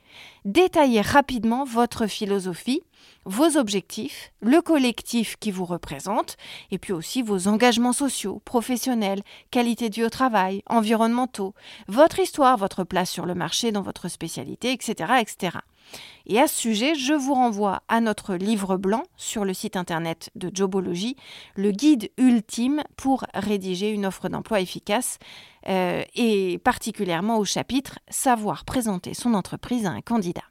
Détaillez 0.44 1.02
rapidement 1.02 1.64
votre 1.64 2.08
philosophie, 2.08 2.82
vos 3.26 3.58
objectifs, 3.58 4.32
le 4.42 4.62
collectif 4.62 5.38
qui 5.40 5.52
vous 5.52 5.66
représente, 5.66 6.38
et 6.72 6.78
puis 6.78 6.94
aussi 6.94 7.22
vos 7.22 7.48
engagements 7.48 7.94
sociaux, 7.94 8.42
professionnels, 8.46 9.24
qualité 9.52 10.04
au 10.04 10.10
travail, 10.10 10.64
environnementaux, 10.68 11.54
votre 11.88 12.20
histoire, 12.20 12.58
votre 12.58 12.84
place 12.84 13.10
sur 13.10 13.26
le 13.26 13.36
marché 13.36 13.72
dans 13.72 13.82
votre 13.82 14.10
spécialité, 14.10 14.72
etc. 14.72 15.14
etc. 15.22 15.58
Et 16.28 16.40
à 16.40 16.48
ce 16.48 16.56
sujet, 16.58 16.96
je 16.96 17.14
vous 17.14 17.34
renvoie 17.34 17.84
à 17.88 18.02
notre 18.02 18.36
livre 18.36 18.78
blanc 18.78 19.04
sur 19.16 19.46
le 19.46 19.54
site 19.54 19.76
internet 19.76 20.32
de 20.36 20.50
Jobology, 20.54 21.16
le 21.56 21.72
guide 21.72 22.10
ultime 22.18 22.84
pour 22.98 23.26
rédiger 23.34 23.92
une 23.92 24.06
offre 24.06 24.30
d'emploi 24.30 24.60
efficace, 24.60 25.20
euh, 25.68 26.04
et 26.16 26.58
particulièrement 26.60 27.38
au 27.38 27.46
chapitre 27.46 28.00
Savoir 28.10 28.66
présenter 28.66 29.14
son 29.14 29.34
entreprise 29.34 29.86
à 29.86 29.92
un 29.92 30.02
candidat. 30.02 30.44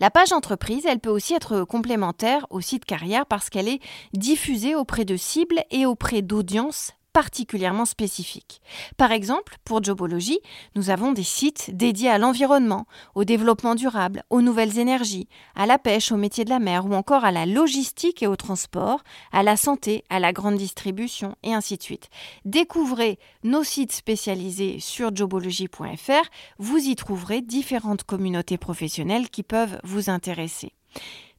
La 0.00 0.10
page 0.10 0.32
entreprise, 0.32 0.84
elle 0.86 0.98
peut 0.98 1.10
aussi 1.10 1.34
être 1.34 1.64
complémentaire 1.64 2.46
au 2.50 2.60
site 2.60 2.84
carrière 2.84 3.26
parce 3.26 3.50
qu'elle 3.50 3.68
est 3.68 3.80
diffusée 4.14 4.74
auprès 4.74 5.04
de 5.04 5.16
cibles 5.16 5.62
et 5.70 5.86
auprès 5.86 6.22
d'audiences 6.22 6.92
particulièrement 7.12 7.84
spécifiques. 7.84 8.60
Par 8.96 9.12
exemple, 9.12 9.56
pour 9.64 9.82
Jobology, 9.82 10.40
nous 10.74 10.90
avons 10.90 11.12
des 11.12 11.22
sites 11.22 11.76
dédiés 11.76 12.10
à 12.10 12.18
l'environnement, 12.18 12.86
au 13.14 13.24
développement 13.24 13.74
durable, 13.74 14.24
aux 14.30 14.42
nouvelles 14.42 14.78
énergies, 14.78 15.28
à 15.54 15.66
la 15.66 15.78
pêche, 15.78 16.12
au 16.12 16.16
métier 16.16 16.44
de 16.44 16.50
la 16.50 16.58
mer 16.58 16.86
ou 16.86 16.94
encore 16.94 17.24
à 17.24 17.30
la 17.30 17.46
logistique 17.46 18.22
et 18.22 18.26
au 18.26 18.36
transport, 18.36 19.02
à 19.32 19.42
la 19.42 19.56
santé, 19.56 20.04
à 20.10 20.20
la 20.20 20.32
grande 20.32 20.56
distribution 20.56 21.36
et 21.42 21.54
ainsi 21.54 21.76
de 21.76 21.82
suite. 21.82 22.08
Découvrez 22.44 23.18
nos 23.44 23.64
sites 23.64 23.92
spécialisés 23.92 24.78
sur 24.80 25.14
jobology.fr, 25.14 26.28
vous 26.58 26.78
y 26.78 26.96
trouverez 26.96 27.42
différentes 27.42 28.04
communautés 28.04 28.58
professionnelles 28.58 29.30
qui 29.30 29.42
peuvent 29.42 29.78
vous 29.84 30.10
intéresser. 30.10 30.72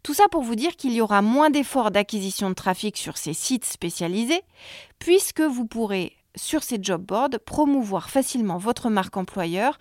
Tout 0.04 0.14
ça 0.14 0.28
pour 0.30 0.44
vous 0.44 0.56
dire 0.56 0.76
qu'il 0.76 0.92
y 0.92 1.00
aura 1.00 1.22
moins 1.22 1.50
d'efforts 1.50 1.90
d'acquisition 1.90 2.50
de 2.50 2.56
trafic 2.56 2.98
sur 2.98 3.18
ces 3.18 3.34
sites 3.34 3.66
spécialisés, 3.66 4.42
puisque 5.00 5.42
vous 5.42 5.66
pourrez, 5.66 6.18
sur 6.36 6.62
ces 6.62 6.78
job 6.82 7.02
boards, 7.02 7.40
promouvoir 7.46 8.10
facilement 8.10 8.58
votre 8.58 8.90
marque 8.90 9.16
employeur 9.16 9.78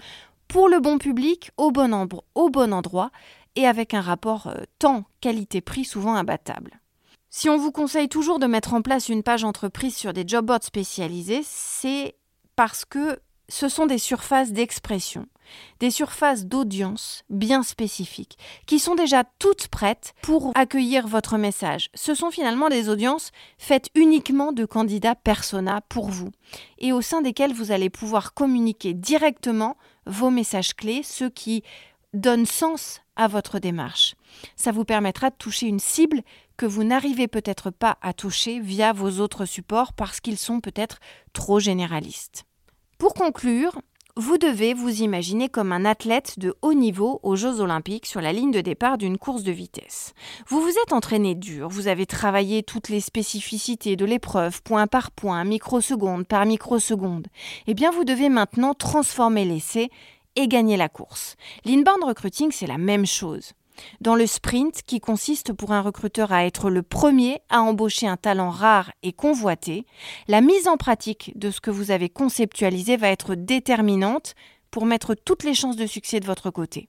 pour 0.47 0.69
le 0.69 0.79
bon 0.79 0.99
public, 0.99 1.51
au 1.57 1.73
bon, 1.73 2.09
au 2.37 2.51
bon 2.51 2.73
endroit, 2.73 3.11
et 3.57 3.67
avec 3.67 3.95
un 3.95 4.01
rapport 4.01 4.47
euh, 4.47 4.63
temps 4.79 5.05
qualité-prix 5.21 5.85
souvent 5.85 6.15
imbattable. 6.15 6.81
Si 7.29 7.49
on 7.49 7.57
vous 7.57 7.73
conseille 7.73 8.09
toujours 8.09 8.39
de 8.39 8.47
mettre 8.47 8.75
en 8.75 8.83
place 8.83 9.09
une 9.09 9.23
page 9.23 9.43
entreprise 9.43 9.97
sur 9.97 10.13
des 10.13 10.25
job 10.27 10.47
boards 10.47 10.63
spécialisés, 10.63 11.43
c'est 11.45 12.15
parce 12.55 12.85
que 12.85 13.19
ce 13.49 13.69
sont 13.69 13.87
des 13.87 13.99
surfaces 13.99 14.53
d'expression, 14.53 15.27
des 15.81 15.91
surfaces 15.91 16.47
d'audience 16.47 17.25
bien 17.31 17.63
spécifiques, 17.63 18.39
qui 18.67 18.79
sont 18.79 18.95
déjà 18.95 19.25
toutes 19.39 19.69
prêtes 19.69 20.15
pour 20.23 20.53
accueillir 20.55 21.07
votre 21.07 21.39
message. 21.39 21.91
Ce 21.95 22.15
sont 22.15 22.31
finalement 22.31 22.69
des 22.69 22.89
audiences 22.89 23.31
faites 23.59 23.89
uniquement 23.95 24.53
de 24.53 24.65
candidats 24.65 25.15
persona 25.15 25.81
pour 25.89 26.09
vous, 26.09 26.31
et 26.79 26.93
au 26.93 27.01
sein 27.01 27.23
desquelles 27.23 27.55
vous 27.55 27.73
allez 27.73 27.91
pouvoir 27.91 28.35
communiquer 28.35 28.95
directement 28.95 29.77
vos 30.07 30.31
messages 30.31 30.75
clés, 30.75 31.03
ceux 31.03 31.31
qui 31.31 31.63
donnent 32.13 32.47
sens 32.47 33.01
à 33.17 33.29
votre 33.29 33.59
démarche. 33.59 34.15
Ça 34.57 34.73
vous 34.73 34.85
permettra 34.85 35.31
de 35.31 35.37
toucher 35.37 35.67
une 35.67 35.79
cible 35.79 36.23
que 36.57 36.67
vous 36.67 36.85
n'arrivez 36.85 37.29
peut-être 37.29 37.71
pas 37.71 37.99
à 38.03 38.13
toucher 38.13 38.61
via 38.61 38.93
vos 38.93 39.21
autres 39.21 39.45
supports 39.45 39.93
parce 39.93 40.21
qu'ils 40.21 40.39
sont 40.39 40.61
peut-être 40.61 40.99
trop 41.33 41.59
généralistes. 41.59 42.45
Pour 42.99 43.15
conclure, 43.15 43.81
vous 44.17 44.37
devez 44.37 44.75
vous 44.75 45.01
imaginer 45.01 45.49
comme 45.49 45.73
un 45.73 45.87
athlète 45.87 46.39
de 46.39 46.55
haut 46.61 46.75
niveau 46.75 47.19
aux 47.23 47.35
Jeux 47.35 47.61
olympiques 47.61 48.05
sur 48.05 48.21
la 48.21 48.35
ligne 48.35 48.51
de 48.51 48.61
départ 48.61 48.99
d'une 48.99 49.17
course 49.17 49.43
de 49.43 49.53
vitesse. 49.53 50.13
Vous 50.47 50.61
vous 50.61 50.69
êtes 50.69 50.93
entraîné 50.93 51.35
dur, 51.35 51.69
vous 51.71 51.89
avez 51.89 52.05
travaillé 52.05 52.63
toutes 52.63 52.91
les 52.91 53.01
spécificités 53.01 53.97
de 53.97 54.05
l'épreuve, 54.05 54.63
point 54.63 54.87
par 54.87 55.13
point, 55.13 55.45
microseconde 55.45 56.27
par 56.27 56.45
microseconde. 56.45 57.29
Eh 57.67 57.73
bien, 57.73 57.91
vous 57.91 58.05
devez 58.05 58.29
maintenant 58.29 58.75
transformer 58.75 59.47
l'essai 59.47 59.89
et 60.37 60.47
gagner 60.47 60.77
la 60.77 60.91
course. 60.91 61.37
L'inbound 61.65 62.05
recruiting, 62.05 62.51
c'est 62.53 62.67
la 62.67 62.79
même 62.79 63.07
chose. 63.07 63.53
Dans 64.01 64.15
le 64.15 64.27
sprint, 64.27 64.83
qui 64.87 65.01
consiste 65.01 65.53
pour 65.53 65.73
un 65.73 65.81
recruteur 65.81 66.33
à 66.33 66.45
être 66.45 66.71
le 66.71 66.83
premier 66.83 67.41
à 67.49 67.63
embaucher 67.63 68.07
un 68.07 68.17
talent 68.17 68.51
rare 68.51 68.93
et 69.03 69.13
convoité, 69.13 69.87
la 70.29 70.41
mise 70.41 70.69
en 70.69 70.77
pratique 70.77 71.33
de 71.37 71.51
ce 71.51 71.61
que 71.61 71.71
vous 71.71 71.91
avez 71.91 72.09
conceptualisé 72.09 72.97
va 72.97 73.09
être 73.09 73.35
déterminante 73.35 74.35
pour 74.71 74.87
mettre 74.87 75.15
toutes 75.15 75.45
les 75.45 75.55
chances 75.55 75.77
de 75.77 75.87
succès 75.87 76.21
de 76.21 76.27
votre 76.27 76.51
côté. 76.51 76.89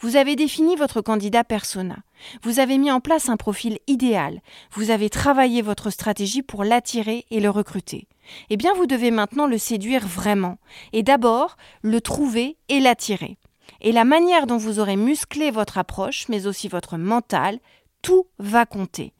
Vous 0.00 0.16
avez 0.16 0.36
défini 0.36 0.76
votre 0.76 1.00
candidat 1.00 1.44
persona. 1.44 1.98
Vous 2.42 2.58
avez 2.58 2.78
mis 2.78 2.90
en 2.90 3.00
place 3.00 3.28
un 3.28 3.36
profil 3.36 3.78
idéal. 3.86 4.42
Vous 4.72 4.90
avez 4.90 5.08
travaillé 5.08 5.62
votre 5.62 5.90
stratégie 5.90 6.42
pour 6.42 6.64
l'attirer 6.64 7.26
et 7.30 7.40
le 7.40 7.50
recruter. 7.50 8.08
Eh 8.50 8.56
bien, 8.56 8.72
vous 8.74 8.86
devez 8.86 9.10
maintenant 9.10 9.46
le 9.46 9.58
séduire 9.58 10.06
vraiment. 10.06 10.58
Et 10.92 11.02
d'abord, 11.02 11.56
le 11.82 12.00
trouver 12.00 12.56
et 12.68 12.80
l'attirer 12.80 13.38
et 13.80 13.92
la 13.92 14.04
manière 14.04 14.46
dont 14.46 14.56
vous 14.56 14.78
aurez 14.78 14.96
musclé 14.96 15.50
votre 15.50 15.78
approche, 15.78 16.28
mais 16.28 16.46
aussi 16.46 16.68
votre 16.68 16.96
mental, 16.96 17.58
tout 18.02 18.26
va 18.38 18.66
compter. 18.66 19.12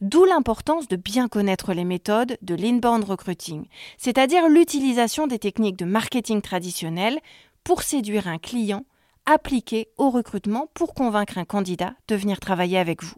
D'où 0.00 0.24
l'importance 0.24 0.88
de 0.88 0.96
bien 0.96 1.28
connaître 1.28 1.72
les 1.72 1.84
méthodes 1.84 2.36
de 2.42 2.54
l'inbound 2.54 3.04
recruiting, 3.04 3.66
c'est-à-dire 3.96 4.48
l'utilisation 4.48 5.26
des 5.26 5.38
techniques 5.38 5.78
de 5.78 5.84
marketing 5.84 6.42
traditionnelles 6.42 7.20
pour 7.64 7.82
séduire 7.82 8.28
un 8.28 8.38
client 8.38 8.84
appliquées 9.26 9.88
au 9.98 10.10
recrutement 10.10 10.68
pour 10.74 10.94
convaincre 10.94 11.38
un 11.38 11.44
candidat 11.44 11.94
de 12.08 12.16
venir 12.16 12.40
travailler 12.40 12.78
avec 12.78 13.02
vous. 13.02 13.14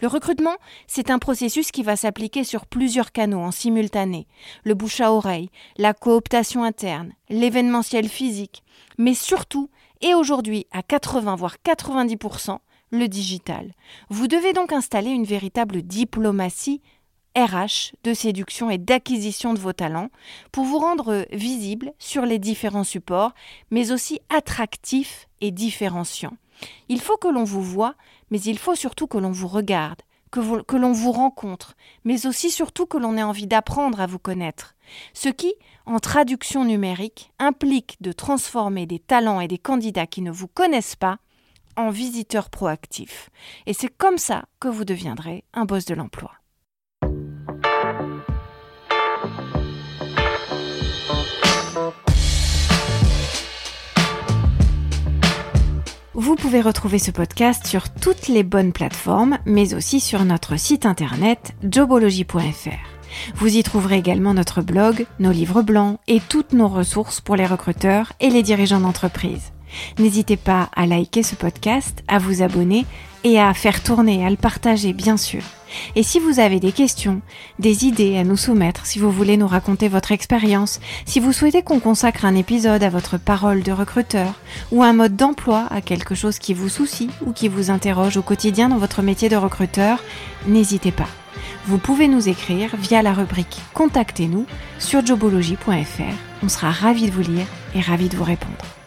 Le 0.00 0.08
recrutement, 0.08 0.56
c'est 0.86 1.10
un 1.10 1.18
processus 1.18 1.70
qui 1.70 1.82
va 1.82 1.96
s'appliquer 1.96 2.42
sur 2.44 2.66
plusieurs 2.66 3.12
canaux 3.12 3.40
en 3.40 3.52
simultané. 3.52 4.26
Le 4.64 4.74
bouche 4.74 5.00
à 5.00 5.12
oreille, 5.12 5.50
la 5.76 5.94
cooptation 5.94 6.64
interne, 6.64 7.12
l'événementiel 7.28 8.08
physique, 8.08 8.64
mais 8.98 9.14
surtout 9.14 9.70
et 10.02 10.14
aujourd'hui 10.14 10.66
à 10.72 10.82
80 10.82 11.36
voire 11.36 11.56
90% 11.64 12.58
le 12.90 13.08
digital. 13.08 13.72
Vous 14.10 14.28
devez 14.28 14.52
donc 14.52 14.72
installer 14.72 15.10
une 15.10 15.24
véritable 15.24 15.82
diplomatie 15.82 16.82
RH 17.36 17.94
de 18.04 18.12
séduction 18.12 18.68
et 18.68 18.78
d'acquisition 18.78 19.54
de 19.54 19.58
vos 19.58 19.72
talents 19.72 20.10
pour 20.52 20.64
vous 20.64 20.78
rendre 20.78 21.26
visible 21.32 21.92
sur 21.98 22.26
les 22.26 22.38
différents 22.38 22.84
supports, 22.84 23.32
mais 23.70 23.90
aussi 23.90 24.20
attractif 24.28 25.28
et 25.40 25.50
différenciant. 25.50 26.36
Il 26.88 27.00
faut 27.00 27.16
que 27.16 27.28
l'on 27.28 27.44
vous 27.44 27.62
voit, 27.62 27.94
mais 28.30 28.40
il 28.40 28.58
faut 28.58 28.74
surtout 28.74 29.06
que 29.06 29.18
l'on 29.18 29.32
vous 29.32 29.48
regarde, 29.48 30.02
que, 30.32 30.76
l'on 30.76 30.92
vous 30.92 31.12
rencontre, 31.12 31.76
mais 32.04 32.26
aussi 32.26 32.50
surtout 32.50 32.86
que 32.86 32.96
l'on 32.96 33.16
ait 33.16 33.22
envie 33.22 33.46
d'apprendre 33.46 34.00
à 34.00 34.06
vous 34.06 34.18
connaître. 34.18 34.74
Ce 35.12 35.28
qui, 35.28 35.54
en 35.86 36.00
traduction 36.00 36.64
numérique, 36.64 37.32
implique 37.38 37.98
de 38.00 38.12
transformer 38.12 38.86
des 38.86 38.98
talents 38.98 39.40
et 39.40 39.48
des 39.48 39.58
candidats 39.58 40.06
qui 40.06 40.22
ne 40.22 40.32
vous 40.32 40.48
connaissent 40.48 40.96
pas 40.96 41.18
en 41.76 41.90
visiteurs 41.90 42.50
proactifs. 42.50 43.30
Et 43.66 43.74
c'est 43.74 43.88
comme 43.88 44.18
ça 44.18 44.44
que 44.58 44.68
vous 44.68 44.84
deviendrez 44.84 45.44
un 45.52 45.64
boss 45.64 45.84
de 45.84 45.94
l'emploi. 45.94 46.32
Vous 56.22 56.36
pouvez 56.36 56.60
retrouver 56.60 57.00
ce 57.00 57.10
podcast 57.10 57.66
sur 57.66 57.92
toutes 57.92 58.28
les 58.28 58.44
bonnes 58.44 58.72
plateformes, 58.72 59.38
mais 59.44 59.74
aussi 59.74 59.98
sur 59.98 60.24
notre 60.24 60.56
site 60.56 60.86
internet 60.86 61.52
jobology.fr. 61.68 63.34
Vous 63.34 63.56
y 63.56 63.62
trouverez 63.64 63.96
également 63.98 64.32
notre 64.32 64.62
blog, 64.62 65.06
nos 65.18 65.32
livres 65.32 65.62
blancs 65.62 65.98
et 66.06 66.20
toutes 66.20 66.52
nos 66.52 66.68
ressources 66.68 67.20
pour 67.20 67.34
les 67.34 67.44
recruteurs 67.44 68.12
et 68.20 68.30
les 68.30 68.44
dirigeants 68.44 68.78
d'entreprise. 68.78 69.50
N'hésitez 69.98 70.36
pas 70.36 70.70
à 70.76 70.86
liker 70.86 71.24
ce 71.24 71.34
podcast, 71.34 72.04
à 72.06 72.20
vous 72.20 72.40
abonner 72.40 72.86
et 73.24 73.40
à 73.40 73.52
faire 73.52 73.82
tourner, 73.82 74.24
à 74.24 74.30
le 74.30 74.36
partager 74.36 74.92
bien 74.92 75.16
sûr. 75.16 75.42
Et 75.96 76.02
si 76.02 76.18
vous 76.18 76.40
avez 76.40 76.60
des 76.60 76.72
questions, 76.72 77.20
des 77.58 77.84
idées 77.84 78.16
à 78.16 78.24
nous 78.24 78.36
soumettre, 78.36 78.86
si 78.86 78.98
vous 78.98 79.10
voulez 79.10 79.36
nous 79.36 79.46
raconter 79.46 79.88
votre 79.88 80.12
expérience, 80.12 80.80
si 81.04 81.20
vous 81.20 81.32
souhaitez 81.32 81.62
qu'on 81.62 81.80
consacre 81.80 82.24
un 82.24 82.34
épisode 82.34 82.82
à 82.82 82.90
votre 82.90 83.18
parole 83.18 83.62
de 83.62 83.72
recruteur 83.72 84.34
ou 84.70 84.82
un 84.82 84.92
mode 84.92 85.16
d'emploi 85.16 85.66
à 85.70 85.80
quelque 85.80 86.14
chose 86.14 86.38
qui 86.38 86.54
vous 86.54 86.68
soucie 86.68 87.10
ou 87.26 87.32
qui 87.32 87.48
vous 87.48 87.70
interroge 87.70 88.16
au 88.16 88.22
quotidien 88.22 88.68
dans 88.68 88.78
votre 88.78 89.02
métier 89.02 89.28
de 89.28 89.36
recruteur, 89.36 90.02
n'hésitez 90.46 90.92
pas. 90.92 91.08
Vous 91.66 91.78
pouvez 91.78 92.08
nous 92.08 92.28
écrire 92.28 92.74
via 92.76 93.02
la 93.02 93.12
rubrique 93.12 93.60
Contactez-nous 93.74 94.46
sur 94.78 95.04
jobology.fr. 95.04 96.42
On 96.42 96.48
sera 96.48 96.70
ravis 96.70 97.06
de 97.06 97.12
vous 97.12 97.22
lire 97.22 97.46
et 97.74 97.80
ravis 97.80 98.08
de 98.08 98.16
vous 98.16 98.24
répondre. 98.24 98.81